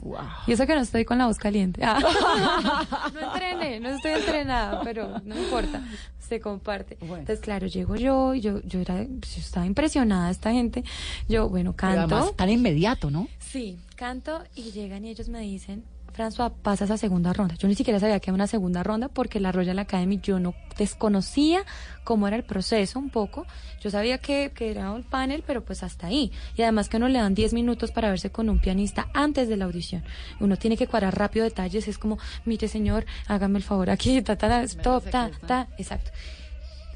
Y 0.48 0.52
eso 0.54 0.66
que 0.66 0.74
no 0.74 0.82
estoy 0.82 1.06
con 1.06 1.20
la 1.20 1.28
voz 1.28 1.38
caliente. 1.38 1.82
Ah. 1.84 2.00
no 3.14 3.20
entrené, 3.20 3.80
no 3.80 3.90
estoy 3.90 4.14
entrenada, 4.14 4.82
pero 4.84 5.20
no 5.24 5.38
importa, 5.38 5.84
se 6.20 6.40
comparte. 6.40 6.98
Entonces, 7.00 7.40
claro, 7.40 7.68
llego 7.68 7.96
yo 7.96 8.34
y 8.34 8.42
yo, 8.42 8.62
yo, 8.64 8.80
era, 8.80 9.04
yo 9.04 9.10
estaba 9.38 9.68
impresionada 9.68 10.32
esta 10.32 10.52
gente. 10.52 10.84
Yo, 11.30 11.50
bueno, 11.50 11.74
Pero 11.74 11.94
canto. 11.96 12.16
además 12.16 12.36
tan 12.36 12.50
inmediato, 12.50 13.12
¿no? 13.12 13.28
Sí, 13.40 13.78
canto 13.96 14.42
y 14.56 14.72
llegan 14.72 15.06
y 15.06 15.10
ellos 15.10 15.30
me 15.30 15.42
dicen, 15.42 15.84
François, 16.14 16.52
pasas 16.52 16.92
a 16.92 16.98
segunda 16.98 17.34
ronda. 17.34 17.56
Yo 17.56 17.68
ni 17.68 17.76
siquiera 17.76 18.00
sabía 18.00 18.20
que 18.20 18.30
era 18.30 18.36
una 18.36 18.48
segunda 18.48 18.84
ronda 18.84 19.08
porque 19.08 19.40
la 19.40 19.52
Royal 19.52 19.80
Academy 19.80 20.20
yo 20.22 20.40
no 20.40 20.54
desconocía 20.78 21.64
cómo 22.04 22.28
era 22.28 22.36
el 22.36 22.44
proceso 22.44 23.00
un 23.00 23.10
poco. 23.10 23.46
Yo 23.82 23.90
sabía 23.90 24.18
que, 24.18 24.52
que 24.54 24.72
era 24.72 24.92
un 24.92 25.04
panel, 25.04 25.44
pero 25.46 25.64
pues 25.64 25.84
hasta 25.84 26.08
ahí. 26.08 26.32
Y 26.56 26.62
además 26.62 26.90
que 26.90 26.98
uno 26.98 27.08
le 27.08 27.20
dan 27.20 27.34
10 27.34 27.54
minutos 27.54 27.92
para 27.92 28.10
verse 28.10 28.30
con 28.30 28.50
un 28.50 28.60
pianista 28.60 29.08
antes 29.14 29.48
de 29.48 29.58
la 29.58 29.66
audición. 29.66 30.04
Uno 30.40 30.58
tiene 30.58 30.78
que 30.78 30.88
cuadrar 30.88 31.18
rápido 31.18 31.46
detalles. 31.46 31.88
Es 31.88 31.98
como, 31.98 32.18
mire 32.46 32.68
señor, 32.68 33.06
hágame 33.28 33.58
el 33.58 33.64
favor 33.64 33.90
aquí, 33.90 34.22
ta, 34.22 34.36
ta, 34.36 34.50
ta, 34.50 34.64
stop, 34.64 35.10
ta, 35.10 35.32
ta, 35.48 35.68
exacto. 35.78 36.12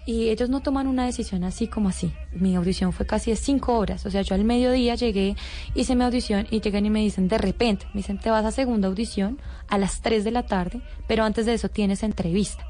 Y 0.08 0.30
ellos 0.30 0.50
no 0.50 0.60
toman 0.62 0.86
una 0.88 1.06
decisión 1.06 1.44
así 1.44 1.66
como 1.68 1.90
así. 1.90 2.12
Mi 2.32 2.56
audición 2.56 2.94
fue 2.94 3.08
casi 3.08 3.32
de 3.32 3.38
cinco 3.38 3.78
horas. 3.78 4.06
O 4.06 4.12
sea, 4.12 4.22
yo 4.22 4.36
al 4.36 4.44
mediodía 4.44 4.94
llegué, 4.96 5.36
hice 5.74 5.96
mi 5.96 6.04
audición 6.04 6.46
y 6.52 6.62
llegan 6.62 6.86
y 6.86 6.90
me 6.92 7.00
dicen 7.02 7.28
de 7.28 7.38
repente, 7.40 7.88
me 7.94 8.00
dicen, 8.02 8.20
te 8.20 8.30
vas 8.30 8.46
a 8.46 8.52
segunda 8.52 8.88
audición 8.88 9.40
a 9.68 9.78
las 9.80 10.02
3 10.02 10.24
de 10.24 10.30
la 10.32 10.44
tarde, 10.46 10.82
pero 11.08 11.24
antes 11.24 11.48
de 11.48 11.56
eso 11.56 11.70
tienes 11.70 12.04
entrevista. 12.04 12.64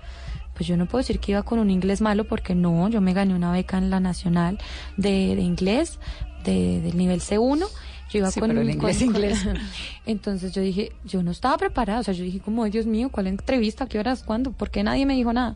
Pues 0.54 0.66
yo 0.68 0.78
no 0.78 0.86
puedo 0.86 1.02
decir 1.02 1.20
que 1.20 1.34
iba 1.34 1.44
con 1.44 1.60
un 1.60 1.70
inglés 1.70 2.00
malo 2.00 2.24
porque 2.24 2.56
no, 2.56 2.88
yo 2.88 3.02
me 3.02 3.12
gané 3.14 3.36
una 3.36 3.52
beca 3.52 3.78
en 3.78 3.90
la 3.90 4.00
nacional 4.00 4.58
de, 4.96 5.36
de 5.36 5.42
inglés, 5.42 6.00
de, 6.46 6.80
del 6.80 6.96
nivel 6.98 7.20
C1. 7.20 7.66
Yo 8.12 8.20
iba 8.20 8.32
Sí, 8.32 8.40
con 8.40 8.50
pero 8.52 8.62
con- 8.62 8.70
inglés, 8.70 8.98
con- 9.00 9.06
inglés. 9.08 9.46
Entonces 10.06 10.54
yo 10.54 10.62
dije, 10.62 10.94
yo 11.04 11.24
no 11.24 11.32
estaba 11.32 11.58
preparada, 11.58 12.00
o 12.00 12.04
sea, 12.04 12.14
yo 12.14 12.24
dije 12.24 12.40
como, 12.40 12.64
"Ay, 12.64 12.72
Dios 12.72 12.86
mío, 12.86 13.10
¿cuál 13.12 13.28
entrevista? 13.28 13.88
¿Qué 13.88 14.00
horas? 14.00 14.24
¿Cuándo? 14.24 14.52
¿Por 14.52 14.70
qué 14.70 14.84
nadie 14.84 15.06
me 15.06 15.16
dijo 15.16 15.34
nada? 15.34 15.56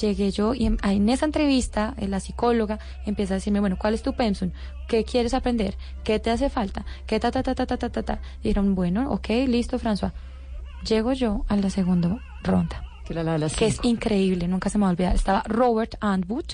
Llegué 0.00 0.30
yo 0.30 0.54
y 0.54 0.66
en, 0.66 0.78
en 0.82 1.08
esa 1.08 1.24
entrevista 1.24 1.94
eh, 1.96 2.08
la 2.08 2.20
psicóloga 2.20 2.78
empieza 3.06 3.34
a 3.34 3.36
decirme, 3.36 3.60
bueno, 3.60 3.76
¿cuál 3.78 3.94
es 3.94 4.02
tu 4.02 4.12
pensum? 4.12 4.50
¿Qué 4.88 5.04
quieres 5.04 5.34
aprender? 5.34 5.76
¿Qué 6.04 6.18
te 6.18 6.30
hace 6.30 6.50
falta? 6.50 6.84
¿Qué 7.06 7.18
ta 7.18 7.30
ta 7.30 7.42
ta 7.42 7.54
ta 7.54 7.66
ta 7.66 7.76
ta 7.76 7.88
ta? 7.88 8.02
ta? 8.02 8.20
Dijeron, 8.42 8.74
bueno, 8.74 9.10
ok, 9.10 9.28
listo, 9.46 9.78
François. 9.78 10.12
Llego 10.86 11.12
yo 11.12 11.44
a 11.48 11.56
la 11.56 11.70
segunda 11.70 12.18
ronda. 12.42 12.82
Que, 13.04 13.12
era 13.12 13.22
la 13.22 13.32
de 13.32 13.38
las 13.38 13.56
que 13.56 13.66
es 13.66 13.78
increíble, 13.84 14.48
nunca 14.48 14.68
se 14.68 14.78
me 14.78 14.82
va 14.82 14.88
a 14.88 14.90
olvidar. 14.92 15.14
Estaba 15.14 15.42
Robert 15.46 15.94
Antwood, 16.00 16.44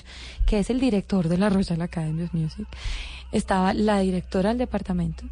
que 0.45 0.59
es 0.59 0.69
el 0.69 0.79
director 0.79 1.27
de 1.27 1.37
la 1.37 1.49
Royal 1.49 1.81
Academy 1.81 2.23
of 2.23 2.33
Music. 2.33 2.67
Estaba 3.31 3.73
la 3.73 3.99
directora 3.99 4.49
del 4.49 4.59
departamento. 4.59 5.25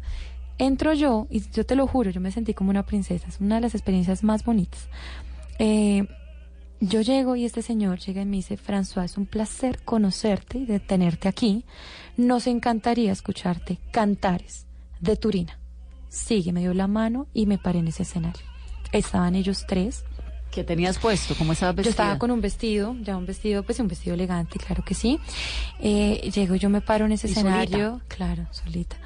Entro 0.58 0.92
yo, 0.92 1.26
y 1.30 1.42
yo 1.50 1.64
te 1.64 1.76
lo 1.76 1.86
juro, 1.86 2.10
yo 2.10 2.20
me 2.20 2.30
sentí 2.30 2.54
como 2.54 2.70
una 2.70 2.84
princesa. 2.84 3.26
Es 3.28 3.40
una 3.40 3.56
de 3.56 3.62
las 3.62 3.74
experiencias 3.74 4.22
más 4.22 4.44
bonitas. 4.44 4.88
Eh, 5.58 6.06
yo 6.84 7.00
llego 7.00 7.36
y 7.36 7.44
este 7.44 7.62
señor 7.62 7.98
llega 8.00 8.22
y 8.22 8.26
me 8.26 8.36
dice, 8.36 8.58
François, 8.58 9.04
es 9.04 9.16
un 9.16 9.26
placer 9.26 9.80
conocerte 9.84 10.58
y 10.58 10.66
de 10.66 10.80
tenerte 10.80 11.28
aquí. 11.28 11.64
Nos 12.16 12.46
encantaría 12.46 13.12
escucharte 13.12 13.78
cantares 13.92 14.66
de 15.00 15.16
Turina. 15.16 15.58
Sigue, 16.08 16.52
me 16.52 16.60
dio 16.60 16.74
la 16.74 16.88
mano 16.88 17.28
y 17.32 17.46
me 17.46 17.56
paré 17.58 17.78
en 17.78 17.88
ese 17.88 18.02
escenario. 18.02 18.42
Estaban 18.90 19.34
ellos 19.36 19.64
tres. 19.66 20.04
¿Qué 20.50 20.64
tenías 20.64 20.98
puesto? 20.98 21.34
¿Cómo 21.36 21.52
estabas 21.54 21.74
Yo 21.76 21.76
vestida? 21.78 21.90
estaba 21.90 22.18
con 22.18 22.30
un 22.30 22.40
vestido, 22.42 22.94
ya 23.00 23.16
un 23.16 23.24
vestido, 23.24 23.62
pues 23.62 23.78
un 23.80 23.88
vestido 23.88 24.12
elegante, 24.14 24.58
claro 24.58 24.84
que 24.84 24.94
sí. 24.94 25.18
Eh, 25.80 26.30
llego, 26.34 26.56
yo 26.56 26.68
me 26.68 26.82
paro 26.82 27.06
en 27.06 27.12
ese 27.12 27.28
¿Y 27.28 27.30
escenario, 27.30 27.88
solita? 27.90 28.04
claro, 28.14 28.46
solita. 28.50 28.96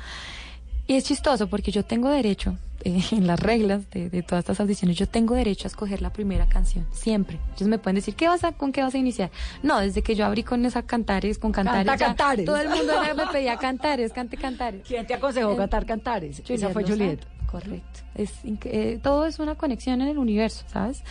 Y 0.86 0.94
es 0.94 1.04
chistoso 1.04 1.48
porque 1.48 1.70
yo 1.72 1.84
tengo 1.84 2.08
derecho, 2.10 2.56
eh, 2.84 3.02
en 3.12 3.26
las 3.26 3.40
reglas 3.40 3.90
de, 3.90 4.08
de 4.10 4.22
todas 4.22 4.42
estas 4.44 4.60
audiciones, 4.60 4.96
yo 4.96 5.08
tengo 5.08 5.34
derecho 5.34 5.66
a 5.66 5.70
escoger 5.70 6.00
la 6.02 6.12
primera 6.12 6.46
canción, 6.48 6.86
siempre. 6.92 7.38
Ellos 7.56 7.68
me 7.68 7.78
pueden 7.78 7.96
decir, 7.96 8.14
¿qué 8.14 8.28
vas 8.28 8.44
a, 8.44 8.52
¿con 8.52 8.70
qué 8.72 8.82
vas 8.82 8.94
a 8.94 8.98
iniciar? 8.98 9.30
No, 9.62 9.80
desde 9.80 10.02
que 10.02 10.14
yo 10.14 10.24
abrí 10.26 10.42
con 10.44 10.64
esa 10.64 10.82
cantares, 10.82 11.38
con 11.38 11.50
cantares, 11.52 11.86
Canta 11.86 11.96
ya 11.96 12.06
Cantares. 12.06 12.44
todo 12.44 12.56
el 12.60 12.68
mundo 12.68 12.92
me 13.16 13.26
pedía 13.32 13.56
cantares, 13.56 14.12
cante 14.12 14.36
cantares. 14.36 14.82
¿Quién 14.86 15.06
te 15.06 15.14
aconsejó 15.14 15.52
Eh, 15.52 15.56
cantar 15.56 15.86
cantares? 15.86 16.42
Esa 16.46 16.70
fue. 16.70 16.84
Juliet. 16.84 17.26
Correcto. 17.50 18.00
Es 18.14 18.32
eh, 18.44 18.98
todo 19.02 19.24
es 19.26 19.38
una 19.38 19.54
conexión 19.54 20.00
en 20.00 20.08
el 20.08 20.18
universo, 20.18 20.64
¿sabes? 20.68 21.02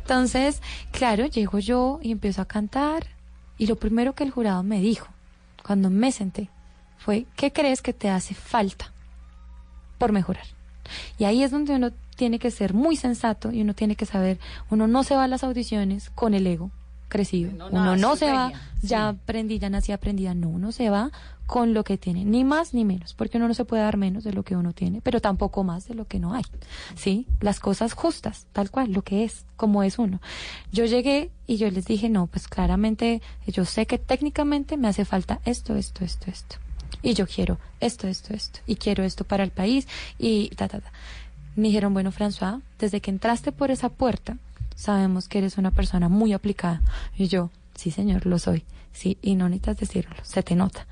Entonces, 0.00 0.60
claro, 0.90 1.26
llego 1.26 1.58
yo 1.60 2.00
y 2.02 2.10
empiezo 2.10 2.42
a 2.42 2.46
cantar 2.46 3.06
y 3.58 3.66
lo 3.68 3.76
primero 3.76 4.12
que 4.14 4.24
el 4.24 4.30
jurado 4.30 4.62
me 4.64 4.80
dijo 4.80 5.06
cuando 5.64 5.90
me 5.90 6.10
senté 6.12 6.50
fue, 6.98 7.26
¿qué 7.36 7.52
crees 7.52 7.80
que 7.80 7.92
te 7.92 8.10
hace 8.10 8.34
falta 8.34 8.92
por 9.98 10.12
mejorar? 10.12 10.44
Y 11.18 11.24
ahí 11.24 11.42
es 11.42 11.50
donde 11.50 11.74
uno 11.74 11.90
tiene 12.16 12.38
que 12.38 12.50
ser 12.50 12.74
muy 12.74 12.96
sensato 12.96 13.50
y 13.50 13.62
uno 13.62 13.74
tiene 13.74 13.96
que 13.96 14.06
saber, 14.06 14.38
uno 14.70 14.86
no 14.86 15.02
se 15.02 15.16
va 15.16 15.24
a 15.24 15.28
las 15.28 15.44
audiciones 15.44 16.10
con 16.10 16.34
el 16.34 16.46
ego 16.46 16.70
crecido. 17.08 17.52
No, 17.52 17.68
uno 17.68 17.96
no 17.96 18.16
se 18.16 18.30
va, 18.30 18.52
ya 18.82 19.08
aprendí, 19.08 19.58
ya 19.58 19.70
nací 19.70 19.92
aprendida. 19.92 20.34
No, 20.34 20.48
uno 20.48 20.72
se 20.72 20.90
va 20.90 21.12
con 21.46 21.74
lo 21.74 21.84
que 21.84 21.98
tiene, 21.98 22.24
ni 22.24 22.42
más 22.42 22.74
ni 22.74 22.84
menos, 22.84 23.14
porque 23.14 23.36
uno 23.36 23.46
no 23.46 23.54
se 23.54 23.64
puede 23.64 23.82
dar 23.82 23.96
menos 23.96 24.24
de 24.24 24.32
lo 24.32 24.42
que 24.42 24.56
uno 24.56 24.72
tiene, 24.72 25.00
pero 25.00 25.20
tampoco 25.20 25.62
más 25.62 25.86
de 25.86 25.94
lo 25.94 26.06
que 26.06 26.18
no 26.18 26.34
hay. 26.34 26.42
¿Sí? 26.96 27.26
Las 27.40 27.60
cosas 27.60 27.92
justas, 27.92 28.46
tal 28.52 28.70
cual, 28.70 28.92
lo 28.92 29.02
que 29.02 29.24
es, 29.24 29.44
como 29.56 29.82
es 29.82 29.98
uno. 29.98 30.20
Yo 30.72 30.86
llegué 30.86 31.30
y 31.46 31.56
yo 31.56 31.70
les 31.70 31.84
dije, 31.84 32.08
no, 32.08 32.26
pues 32.26 32.48
claramente 32.48 33.22
yo 33.46 33.64
sé 33.64 33.86
que 33.86 33.98
técnicamente 33.98 34.76
me 34.76 34.88
hace 34.88 35.04
falta 35.04 35.40
esto, 35.44 35.76
esto, 35.76 36.04
esto, 36.04 36.30
esto. 36.30 36.56
Y 37.04 37.12
yo 37.12 37.26
quiero 37.26 37.58
esto, 37.80 38.08
esto, 38.08 38.32
esto. 38.32 38.60
Y 38.66 38.76
quiero 38.76 39.04
esto 39.04 39.24
para 39.24 39.44
el 39.44 39.50
país 39.50 39.86
y 40.18 40.48
ta, 40.56 40.68
ta, 40.68 40.80
ta. 40.80 40.90
Me 41.54 41.68
dijeron, 41.68 41.92
bueno, 41.92 42.10
François, 42.10 42.62
desde 42.78 43.00
que 43.00 43.10
entraste 43.10 43.52
por 43.52 43.70
esa 43.70 43.90
puerta, 43.90 44.38
sabemos 44.74 45.28
que 45.28 45.38
eres 45.38 45.58
una 45.58 45.70
persona 45.70 46.08
muy 46.08 46.32
aplicada. 46.32 46.80
Y 47.16 47.28
yo, 47.28 47.50
sí, 47.76 47.90
señor, 47.90 48.24
lo 48.24 48.38
soy. 48.38 48.64
Sí, 48.92 49.18
y 49.20 49.34
no 49.34 49.48
necesitas 49.48 49.76
decirlo, 49.76 50.16
se 50.22 50.42
te 50.42 50.56
nota. 50.56 50.86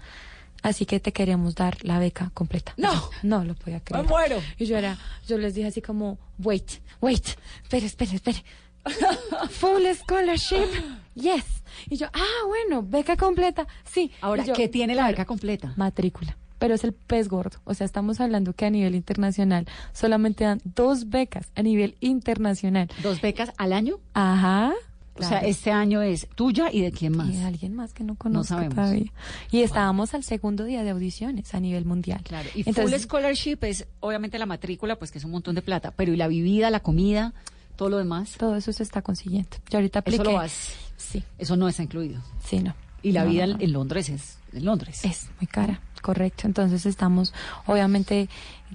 Así 0.62 0.86
que 0.86 1.00
te 1.00 1.12
queremos 1.12 1.54
dar 1.54 1.78
la 1.82 1.98
beca 1.98 2.30
completa. 2.34 2.74
No. 2.76 3.10
no 3.22 3.44
lo 3.44 3.54
podía 3.54 3.80
creer. 3.80 4.04
Me 4.04 4.08
muero. 4.08 4.40
Y 4.58 4.66
yo 4.66 4.76
era, 4.76 4.98
yo 5.26 5.38
les 5.38 5.54
dije 5.54 5.68
así 5.68 5.80
como, 5.80 6.18
wait, 6.38 6.80
wait, 7.00 7.26
espere, 7.62 7.86
espere, 7.86 8.16
espere. 8.16 8.44
Full 9.50 9.82
scholarship, 9.94 10.68
yes. 11.14 11.44
Y 11.88 11.96
yo, 11.96 12.06
ah, 12.12 12.46
bueno, 12.46 12.82
beca 12.82 13.16
completa, 13.16 13.66
sí. 13.84 14.10
Ahora, 14.20 14.44
yo, 14.44 14.54
¿qué 14.54 14.68
tiene 14.68 14.94
la 14.94 15.06
beca 15.08 15.24
completa? 15.24 15.72
Matrícula. 15.76 16.36
Pero 16.58 16.74
es 16.74 16.84
el 16.84 16.92
pez 16.92 17.28
gordo. 17.28 17.58
O 17.64 17.74
sea, 17.74 17.84
estamos 17.84 18.20
hablando 18.20 18.52
que 18.52 18.66
a 18.66 18.70
nivel 18.70 18.94
internacional 18.94 19.66
solamente 19.92 20.44
dan 20.44 20.60
dos 20.64 21.10
becas 21.10 21.50
a 21.56 21.62
nivel 21.62 21.96
internacional. 22.00 22.88
¿Dos 23.02 23.20
becas 23.20 23.52
al 23.56 23.72
año? 23.72 23.98
Ajá. 24.14 24.72
O 25.14 25.22
sea, 25.22 25.40
este 25.40 25.70
año 25.70 26.00
es 26.00 26.26
tuya 26.34 26.70
y 26.72 26.80
de 26.80 26.90
quién 26.90 27.16
más. 27.16 27.28
Y 27.28 27.36
de 27.36 27.44
alguien 27.44 27.74
más 27.74 27.92
que 27.92 28.02
no 28.02 28.14
conozco 28.14 28.54
sabemos. 28.54 28.74
todavía. 28.74 29.12
Y 29.50 29.60
estábamos 29.60 30.14
al 30.14 30.24
segundo 30.24 30.64
día 30.64 30.84
de 30.84 30.90
audiciones 30.90 31.52
a 31.54 31.60
nivel 31.60 31.84
mundial. 31.84 32.22
Claro, 32.24 32.48
y 32.54 32.60
Entonces, 32.60 33.02
full 33.02 33.10
scholarship 33.10 33.58
es 33.62 33.86
obviamente 34.00 34.38
la 34.38 34.46
matrícula, 34.46 34.96
pues 34.96 35.10
que 35.10 35.18
es 35.18 35.24
un 35.24 35.32
montón 35.32 35.54
de 35.54 35.62
plata, 35.62 35.92
pero 35.94 36.12
y 36.12 36.16
la 36.16 36.28
vivida, 36.28 36.70
la 36.70 36.80
comida, 36.80 37.34
todo 37.76 37.90
lo 37.90 37.98
demás. 37.98 38.36
Todo 38.38 38.56
eso 38.56 38.72
se 38.72 38.82
está 38.82 39.02
consiguiendo. 39.02 39.56
Yo 39.68 39.78
ahorita 39.78 39.98
apliqué. 39.98 40.22
Eso 40.22 40.30
lo 40.30 40.36
vas. 40.36 40.76
Sí. 41.03 41.22
Eso 41.38 41.57
no 41.57 41.68
está 41.68 41.82
incluido. 41.82 42.20
Sí, 42.44 42.61
no. 42.61 42.74
Y 43.03 43.12
la 43.12 43.24
No, 43.24 43.30
vida 43.30 43.46
no, 43.46 43.53
en- 43.53 43.59
no. 43.59 43.64
en 43.64 43.72
Londres 43.72 44.09
es 44.09 44.38
en 44.53 44.64
Londres. 44.64 45.05
Es 45.05 45.28
muy 45.40 45.46
cara, 45.46 45.80
correcto. 46.03 46.46
Entonces 46.46 46.86
estamos, 46.86 47.32
obviamente, 47.66 48.28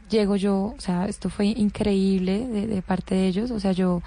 llego 0.09 0.35
yo, 0.35 0.75
o 0.77 0.81
sea, 0.81 1.05
esto 1.07 1.29
fue 1.29 1.45
increíble 1.47 2.45
de, 2.47 2.67
de 2.67 2.81
parte 2.81 3.15
de 3.15 3.27
ellos. 3.27 3.51
O 3.51 3.59
sea, 3.59 3.71
yo 3.71 4.01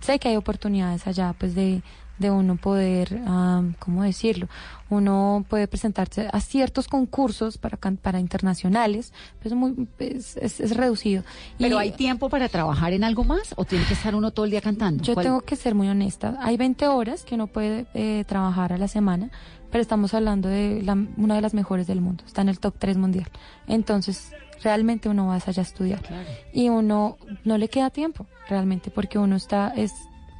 sé 0.00 0.18
que 0.18 0.28
hay 0.28 0.36
oportunidades 0.36 1.06
allá, 1.06 1.34
pues, 1.38 1.54
de, 1.54 1.82
de 2.18 2.30
uno 2.30 2.56
poder, 2.56 3.20
am, 3.26 3.74
¿cómo 3.78 4.02
decirlo? 4.02 4.48
Uno 4.88 5.44
puede 5.48 5.66
presentarse 5.68 6.28
a 6.32 6.40
ciertos 6.40 6.88
concursos 6.88 7.58
para, 7.58 7.76
para 7.76 8.20
internacionales, 8.20 9.12
pero 9.42 9.54
es, 9.54 9.58
muy, 9.60 9.88
es, 9.98 10.36
es- 10.36 10.60
es 10.60 10.76
reducido. 10.76 11.24
Pero 11.58 11.76
Y- 11.76 11.78
hay 11.82 11.92
tiempo 11.92 12.28
para 12.28 12.48
trabajar 12.48 12.92
en 12.92 13.04
algo 13.04 13.24
más 13.24 13.52
o 13.56 13.64
tiene 13.64 13.84
que 13.84 13.94
estar 13.94 14.14
uno 14.14 14.30
todo 14.30 14.44
el 14.44 14.50
día 14.52 14.60
cantando. 14.60 15.02
Yo 15.02 15.14
¿Cuál- 15.14 15.24
tengo 15.26 15.40
que 15.42 15.56
ser 15.56 15.74
muy 15.74 15.88
honesta. 15.88 16.38
Hay 16.40 16.56
20 16.56 16.86
horas 16.88 17.24
que 17.24 17.34
uno 17.34 17.48
puede 17.48 17.86
eh, 17.94 18.24
trabajar 18.26 18.72
a 18.72 18.78
la 18.78 18.88
semana, 18.88 19.30
pero 19.70 19.82
estamos 19.82 20.14
hablando 20.14 20.48
de 20.48 20.80
la- 20.82 20.96
una 21.16 21.34
de 21.34 21.40
las 21.40 21.52
mejores 21.52 21.86
del 21.86 22.00
mundo. 22.00 22.24
Está 22.26 22.42
en 22.42 22.48
el 22.48 22.60
top 22.60 22.76
3 22.78 22.96
mundial. 22.96 23.28
Entonces, 23.66 24.30
realmente 24.62 25.08
uno 25.08 25.26
va 25.26 25.34
allá 25.34 25.60
a 25.60 25.62
estudiar. 25.62 26.00
Y 26.52 26.68
uno 26.70 27.18
no 27.44 27.58
le 27.58 27.68
queda 27.68 27.90
tiempo, 27.90 28.26
realmente, 28.48 28.90
porque 28.90 29.18
uno 29.18 29.36
está, 29.36 29.72
es 29.76 29.92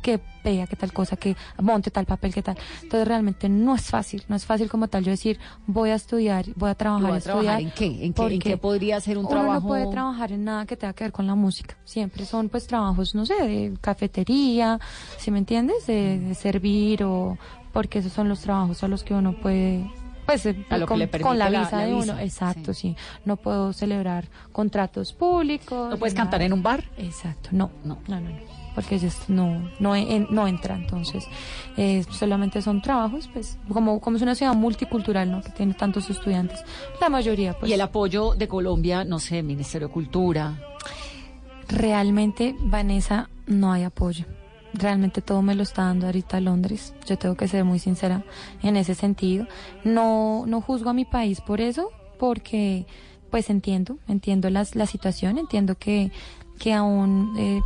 que 0.06 0.20
vea 0.44 0.68
que 0.68 0.76
tal 0.76 0.92
cosa, 0.92 1.16
que 1.16 1.34
monte 1.60 1.90
tal 1.90 2.06
papel, 2.06 2.32
que 2.32 2.40
tal. 2.42 2.56
Entonces, 2.82 3.08
realmente 3.08 3.48
no 3.48 3.74
es 3.74 3.82
fácil. 3.90 4.22
No 4.28 4.36
es 4.36 4.44
fácil 4.46 4.68
como 4.70 4.86
tal 4.86 5.02
yo 5.04 5.10
decir, 5.10 5.38
voy 5.66 5.90
a 5.90 5.96
estudiar, 5.96 6.44
voy 6.54 6.68
a 6.70 6.72
¿Y 6.72 6.76
trabajar, 6.76 7.12
a 7.12 7.20
trabajar 7.20 7.60
estudiar. 7.60 7.60
en 7.60 7.70
qué? 7.72 8.04
¿En 8.06 8.12
qué, 8.14 8.34
en 8.34 8.38
qué 8.38 8.56
podría 8.56 9.00
ser 9.00 9.18
un 9.18 9.24
uno 9.24 9.30
trabajo? 9.30 9.60
no 9.62 9.66
puede 9.66 9.86
trabajar 9.90 10.30
en 10.30 10.44
nada 10.44 10.64
que 10.64 10.76
tenga 10.76 10.92
que 10.92 11.02
ver 11.04 11.12
con 11.12 11.26
la 11.26 11.34
música. 11.34 11.76
Siempre 11.84 12.24
son 12.24 12.48
pues 12.48 12.68
trabajos, 12.68 13.16
no 13.16 13.26
sé, 13.26 13.34
de 13.34 13.76
cafetería, 13.80 14.78
si 15.18 15.30
me 15.32 15.38
entiendes? 15.38 15.86
De, 15.88 16.20
de 16.20 16.34
servir 16.36 17.02
o 17.02 17.36
porque 17.72 17.98
esos 17.98 18.12
son 18.12 18.28
los 18.28 18.40
trabajos 18.40 18.82
a 18.84 18.88
los 18.88 19.02
que 19.02 19.12
uno 19.12 19.32
puede 19.32 19.84
pues 20.24 20.44
eh, 20.46 20.56
A 20.70 20.78
lo 20.78 20.86
que 20.86 20.88
con, 20.88 20.98
le 20.98 21.08
con 21.08 21.38
la 21.38 21.46
permite 21.46 21.50
la- 21.50 21.60
visa 21.64 21.76
la 21.78 21.84
de 21.86 21.92
uno, 21.94 22.00
visa, 22.14 22.22
exacto, 22.24 22.74
sí. 22.74 22.96
No 23.24 23.36
puedo 23.36 23.72
celebrar 23.72 24.28
contratos 24.52 25.12
públicos. 25.12 25.90
¿No 25.90 25.96
puedes 25.98 26.14
cantar 26.14 26.42
en 26.42 26.52
un 26.52 26.62
bar? 26.62 26.84
Exacto, 26.98 27.50
no, 27.52 27.70
no, 27.84 27.98
no, 28.08 28.20
no, 28.20 28.28
no, 28.30 28.55
porque 28.76 28.94
es- 28.94 29.28
no, 29.28 29.68
no, 29.80 29.96
en- 29.96 30.28
no 30.30 30.46
entra, 30.46 30.76
entonces 30.76 31.26
eh, 31.76 32.04
solamente 32.10 32.62
son 32.62 32.80
trabajos, 32.80 33.28
pues 33.32 33.58
como, 33.68 34.00
como 34.00 34.16
es 34.18 34.22
una 34.22 34.36
ciudad 34.36 34.54
multicultural, 34.54 35.28
¿no? 35.28 35.42
Que 35.42 35.50
tiene 35.50 35.74
tantos 35.74 36.08
estudiantes, 36.10 36.60
la 37.00 37.08
mayoría, 37.08 37.54
pues. 37.58 37.68
y 37.68 37.74
el 37.74 37.80
apoyo 37.80 38.34
de 38.36 38.46
Colombia, 38.46 39.02
no 39.04 39.18
sé, 39.18 39.42
Ministerio 39.42 39.88
de 39.88 39.94
Cultura. 39.94 40.60
Realmente, 41.68 42.54
Vanessa, 42.60 43.28
no 43.46 43.72
hay 43.72 43.82
apoyo. 43.82 44.24
Realmente 44.72 45.20
todo 45.22 45.42
me 45.42 45.54
lo 45.54 45.62
está 45.62 45.82
dando 45.84 46.06
ahorita 46.06 46.38
Londres. 46.40 46.94
Yo 47.06 47.16
tengo 47.18 47.34
que 47.34 47.48
ser 47.48 47.64
muy 47.64 47.78
sincera 47.78 48.22
en 48.62 48.76
ese 48.76 48.94
sentido. 48.94 49.46
No, 49.84 50.44
no 50.46 50.60
juzgo 50.60 50.90
a 50.90 50.92
mi 50.92 51.04
país 51.04 51.40
por 51.40 51.60
eso, 51.60 51.90
porque 52.18 52.86
pues 53.30 53.50
entiendo, 53.50 53.98
entiendo 54.06 54.48
las, 54.50 54.76
la 54.76 54.86
situación, 54.86 55.38
entiendo 55.38 55.74
que, 55.76 56.12
que 56.60 56.72
aún 56.72 57.34
eh, 57.38 57.60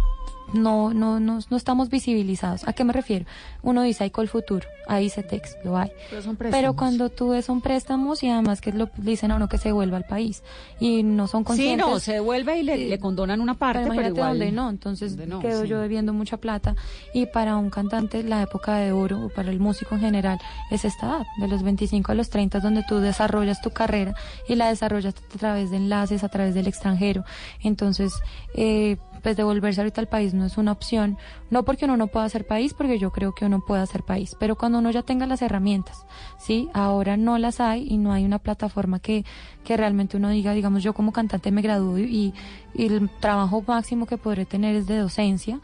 no, 0.52 0.92
no, 0.92 1.20
no, 1.20 1.38
no 1.48 1.56
estamos 1.56 1.88
visibilizados. 1.90 2.66
¿A 2.66 2.72
qué 2.72 2.84
me 2.84 2.92
refiero? 2.92 3.24
Uno 3.62 3.82
dice 3.82 4.04
hay 4.04 4.10
futuro, 4.26 4.66
hay 4.86 5.06
ICETEX, 5.06 5.56
lo 5.64 5.76
hay. 5.76 5.90
Pero 6.10 6.22
son 6.22 6.36
Pero 6.36 6.74
cuando 6.76 7.08
tú 7.08 7.30
ves 7.30 7.48
un 7.48 7.60
préstamos 7.60 8.22
y 8.22 8.28
además 8.28 8.60
que 8.60 8.72
lo 8.72 8.90
dicen 8.96 9.30
a 9.30 9.36
uno 9.36 9.48
que 9.48 9.58
se 9.58 9.72
vuelva 9.72 9.96
al 9.96 10.04
país 10.04 10.42
y 10.78 11.02
no 11.02 11.26
son 11.26 11.42
Sí, 11.42 11.46
conscientes. 11.46 11.86
no, 11.86 11.98
se 12.00 12.12
devuelve 12.14 12.58
y 12.58 12.62
le, 12.62 12.76
le 12.88 12.98
condonan 12.98 13.40
una 13.40 13.54
parte, 13.54 13.82
Pero 13.82 13.94
pero, 13.94 14.08
igual. 14.08 14.28
dónde 14.38 14.52
no, 14.52 14.70
entonces 14.70 15.16
Donde 15.16 15.26
no, 15.26 15.40
quedo 15.40 15.62
sí. 15.62 15.68
yo 15.68 15.80
debiendo 15.80 16.12
mucha 16.12 16.36
plata 16.36 16.74
y 17.14 17.26
para 17.26 17.56
un 17.56 17.70
cantante 17.70 18.22
la 18.22 18.42
época 18.42 18.76
de 18.76 18.92
oro 18.92 19.26
o 19.26 19.28
para 19.28 19.50
el 19.50 19.60
músico 19.60 19.94
en 19.94 20.00
general 20.02 20.38
es 20.70 20.84
esta 20.84 21.06
edad, 21.06 21.26
de 21.38 21.48
los 21.48 21.62
25 21.62 22.12
a 22.12 22.14
los 22.14 22.28
30 22.30 22.60
donde 22.60 22.82
tú 22.88 22.98
desarrollas 22.98 23.60
tu 23.62 23.70
carrera 23.70 24.14
y 24.48 24.54
la 24.56 24.68
desarrollas 24.68 25.14
a 25.34 25.38
través 25.38 25.70
de 25.70 25.76
enlaces, 25.76 26.24
a 26.24 26.28
través 26.28 26.54
del 26.54 26.66
extranjero. 26.66 27.24
Entonces, 27.62 28.12
eh, 28.54 28.96
pues 29.22 29.36
devolverse 29.36 29.80
ahorita 29.82 30.00
al 30.00 30.08
país 30.08 30.32
no 30.32 30.39
es 30.46 30.58
una 30.58 30.72
opción, 30.72 31.18
no 31.50 31.64
porque 31.64 31.84
uno 31.84 31.96
no 31.96 32.06
pueda 32.08 32.26
hacer 32.26 32.46
país, 32.46 32.74
porque 32.74 32.98
yo 32.98 33.10
creo 33.12 33.32
que 33.32 33.44
uno 33.44 33.60
puede 33.60 33.82
hacer 33.82 34.02
país, 34.02 34.36
pero 34.38 34.56
cuando 34.56 34.78
uno 34.78 34.90
ya 34.90 35.02
tenga 35.02 35.26
las 35.26 35.42
herramientas, 35.42 36.06
¿sí? 36.38 36.68
Ahora 36.74 37.16
no 37.16 37.38
las 37.38 37.60
hay 37.60 37.86
y 37.88 37.98
no 37.98 38.12
hay 38.12 38.24
una 38.24 38.38
plataforma 38.38 39.00
que, 39.00 39.24
que 39.64 39.76
realmente 39.76 40.16
uno 40.16 40.28
diga, 40.28 40.52
digamos, 40.52 40.82
yo 40.82 40.92
como 40.92 41.12
cantante 41.12 41.50
me 41.50 41.62
gradúo 41.62 41.98
y, 41.98 42.34
y 42.74 42.86
el 42.86 43.10
trabajo 43.20 43.62
máximo 43.66 44.06
que 44.06 44.16
podré 44.16 44.46
tener 44.46 44.74
es 44.76 44.86
de 44.86 44.98
docencia 44.98 45.60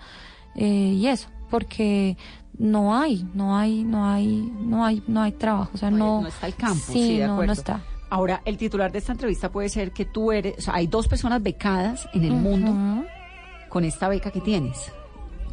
eh, 0.55 0.95
y 0.97 1.07
eso, 1.07 1.29
porque 1.51 2.17
no 2.59 2.99
hay, 2.99 3.27
no 3.35 3.57
hay, 3.57 3.85
no 3.85 4.07
hay, 4.07 4.53
no 4.61 4.85
hay, 4.85 5.03
no 5.07 5.23
hay 5.23 5.33
trabajo, 5.33 5.71
o 5.75 5.77
sea, 5.79 5.91
no, 5.91 6.23
no 6.23 6.29
está 6.29 6.47
el 6.47 6.55
campo, 6.55 6.85
sí, 6.87 6.93
sí, 6.93 7.19
de 7.19 7.27
no, 7.27 7.43
no 7.43 7.53
está. 7.53 7.83
Ahora, 8.09 8.41
el 8.45 8.57
titular 8.57 8.93
de 8.93 8.99
esta 8.99 9.13
entrevista 9.13 9.51
puede 9.51 9.69
ser 9.69 9.93
que 9.93 10.05
tú 10.05 10.33
eres, 10.33 10.59
o 10.59 10.61
sea, 10.61 10.75
hay 10.75 10.87
dos 10.87 11.09
personas 11.09 11.43
becadas 11.43 12.09
en 12.15 12.25
el 12.25 12.33
mundo 12.33 13.05
con 13.77 13.85
esta 13.85 14.09
beca 14.09 14.31
que 14.31 14.41
tienes. 14.41 14.91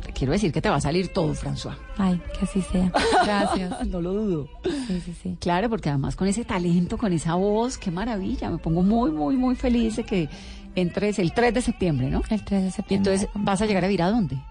Te 0.01 0.13
quiero 0.13 0.31
decir 0.31 0.53
que 0.53 0.61
te 0.61 0.69
va 0.69 0.77
a 0.77 0.79
salir 0.79 1.09
todo, 1.09 1.35
François. 1.35 1.75
Ay, 1.97 2.21
que 2.39 2.45
así 2.45 2.61
sea. 2.61 2.89
Gracias. 3.21 3.85
no 3.87 3.99
lo 3.99 4.13
dudo. 4.13 4.49
Sí, 4.63 5.01
sí, 5.01 5.13
sí. 5.21 5.37
Claro, 5.41 5.69
porque 5.69 5.89
además 5.89 6.15
con 6.15 6.29
ese 6.29 6.45
talento, 6.45 6.97
con 6.97 7.11
esa 7.11 7.35
voz, 7.35 7.77
qué 7.77 7.91
maravilla. 7.91 8.49
Me 8.49 8.59
pongo 8.59 8.81
muy, 8.81 9.11
muy, 9.11 9.35
muy 9.35 9.57
feliz 9.57 9.97
de 9.97 10.05
que 10.05 10.29
entres 10.73 11.19
el 11.19 11.33
3 11.33 11.53
de 11.53 11.61
septiembre, 11.61 12.09
¿no? 12.09 12.21
El 12.29 12.45
3 12.45 12.63
de 12.63 12.71
septiembre. 12.71 13.11
Entonces, 13.11 13.29
¿vas 13.35 13.61
a 13.61 13.65
llegar 13.65 13.83
a 13.83 13.89
vir 13.89 14.01
a 14.01 14.09
dónde? 14.09 14.41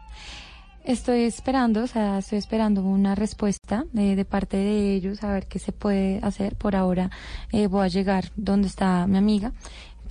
Estoy 0.85 1.23
esperando, 1.23 1.85
o 1.85 1.87
sea, 1.87 2.19
estoy 2.19 2.39
esperando 2.39 2.83
una 2.83 3.15
respuesta 3.15 3.87
eh, 3.97 4.17
de 4.17 4.25
parte 4.27 4.57
de 4.59 4.95
ellos 4.95 5.23
a 5.23 5.33
ver 5.33 5.47
qué 5.47 5.61
se 5.61 5.73
puede 5.73 6.19
hacer. 6.23 6.57
Por 6.57 6.77
ahora 6.77 7.11
eh, 7.53 7.69
voy 7.69 7.85
a 7.87 7.89
llegar 7.89 8.33
donde 8.37 8.67
está 8.67 9.07
mi 9.07 9.17
amiga, 9.17 9.53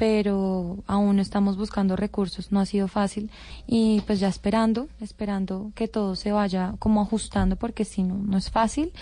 pero 0.02 0.84
aún 0.88 1.20
estamos 1.20 1.58
buscando 1.58 1.96
recursos, 1.96 2.52
no 2.52 2.60
ha 2.60 2.66
sido 2.66 2.88
fácil 2.88 3.30
y 3.68 4.02
pues 4.08 4.20
ya 4.20 4.30
esperando, 4.30 4.88
esperando 5.00 5.72
que 5.76 5.88
todo 5.88 6.16
se 6.16 6.32
vaya 6.32 6.74
como 6.80 7.02
ajustando 7.02 7.56
porque 7.56 7.86
si 7.86 8.02
no, 8.02 8.16
no 8.16 8.36
es 8.40 8.50
fácil 8.50 8.94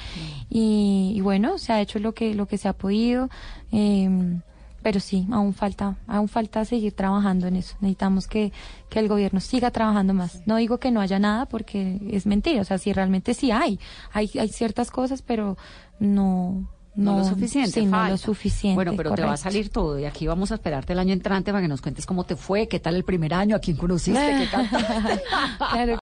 y, 0.49 1.13
y 1.15 1.21
bueno, 1.21 1.57
se 1.57 1.71
ha 1.71 1.79
hecho 1.79 1.99
lo 1.99 2.13
que, 2.13 2.35
lo 2.35 2.47
que 2.47 2.57
se 2.57 2.67
ha 2.67 2.73
podido. 2.73 3.29
em, 3.71 4.41
pero 4.81 4.99
sí, 4.99 5.25
aún 5.31 5.53
falta, 5.53 5.95
aún 6.05 6.27
falta 6.27 6.65
seguir 6.65 6.91
trabajando 6.91 7.47
en 7.47 7.55
eso. 7.55 7.75
Necesitamos 7.79 8.27
que, 8.27 8.51
que 8.89 8.99
el 8.99 9.07
gobierno 9.07 9.39
siga 9.39 9.71
trabajando 9.71 10.13
más. 10.13 10.41
No 10.47 10.57
digo 10.57 10.79
que 10.79 10.91
no 10.91 10.99
haya 10.99 11.19
nada 11.19 11.45
porque 11.45 11.97
es 12.11 12.25
mentira. 12.25 12.61
O 12.61 12.65
sea, 12.65 12.77
sí, 12.77 12.91
realmente 12.91 13.33
sí 13.33 13.51
hay. 13.51 13.79
Hay, 14.11 14.29
hay 14.37 14.49
ciertas 14.49 14.91
cosas, 14.91 15.21
pero 15.21 15.57
no, 15.99 16.65
No, 16.95 17.13
no, 17.13 17.19
lo 17.19 17.25
suficiente. 17.25 17.79
Sí, 17.79 17.85
no 17.85 18.07
lo 18.09 18.17
suficiente. 18.17 18.75
Bueno, 18.75 18.93
pero 18.97 19.13
te 19.13 19.23
va 19.23 19.33
a 19.33 19.37
salir 19.37 19.69
todo 19.69 19.97
y 19.99 20.05
aquí 20.05 20.27
vamos 20.27 20.51
a 20.51 20.55
esperarte 20.55 20.93
el 20.93 20.99
año 20.99 21.13
entrante 21.13 21.51
para 21.51 21.61
que 21.61 21.67
nos 21.67 21.81
cuentes 21.81 22.05
cómo 22.05 22.23
te 22.25 22.35
fue, 22.35 22.67
qué 22.67 22.79
tal 22.79 22.95
el 22.95 23.03
primer 23.03 23.33
año, 23.33 23.55
a 23.55 23.59
quién 23.59 23.77
conociste, 23.77 24.19
qué. 24.19 24.49
Claro 25.57 25.97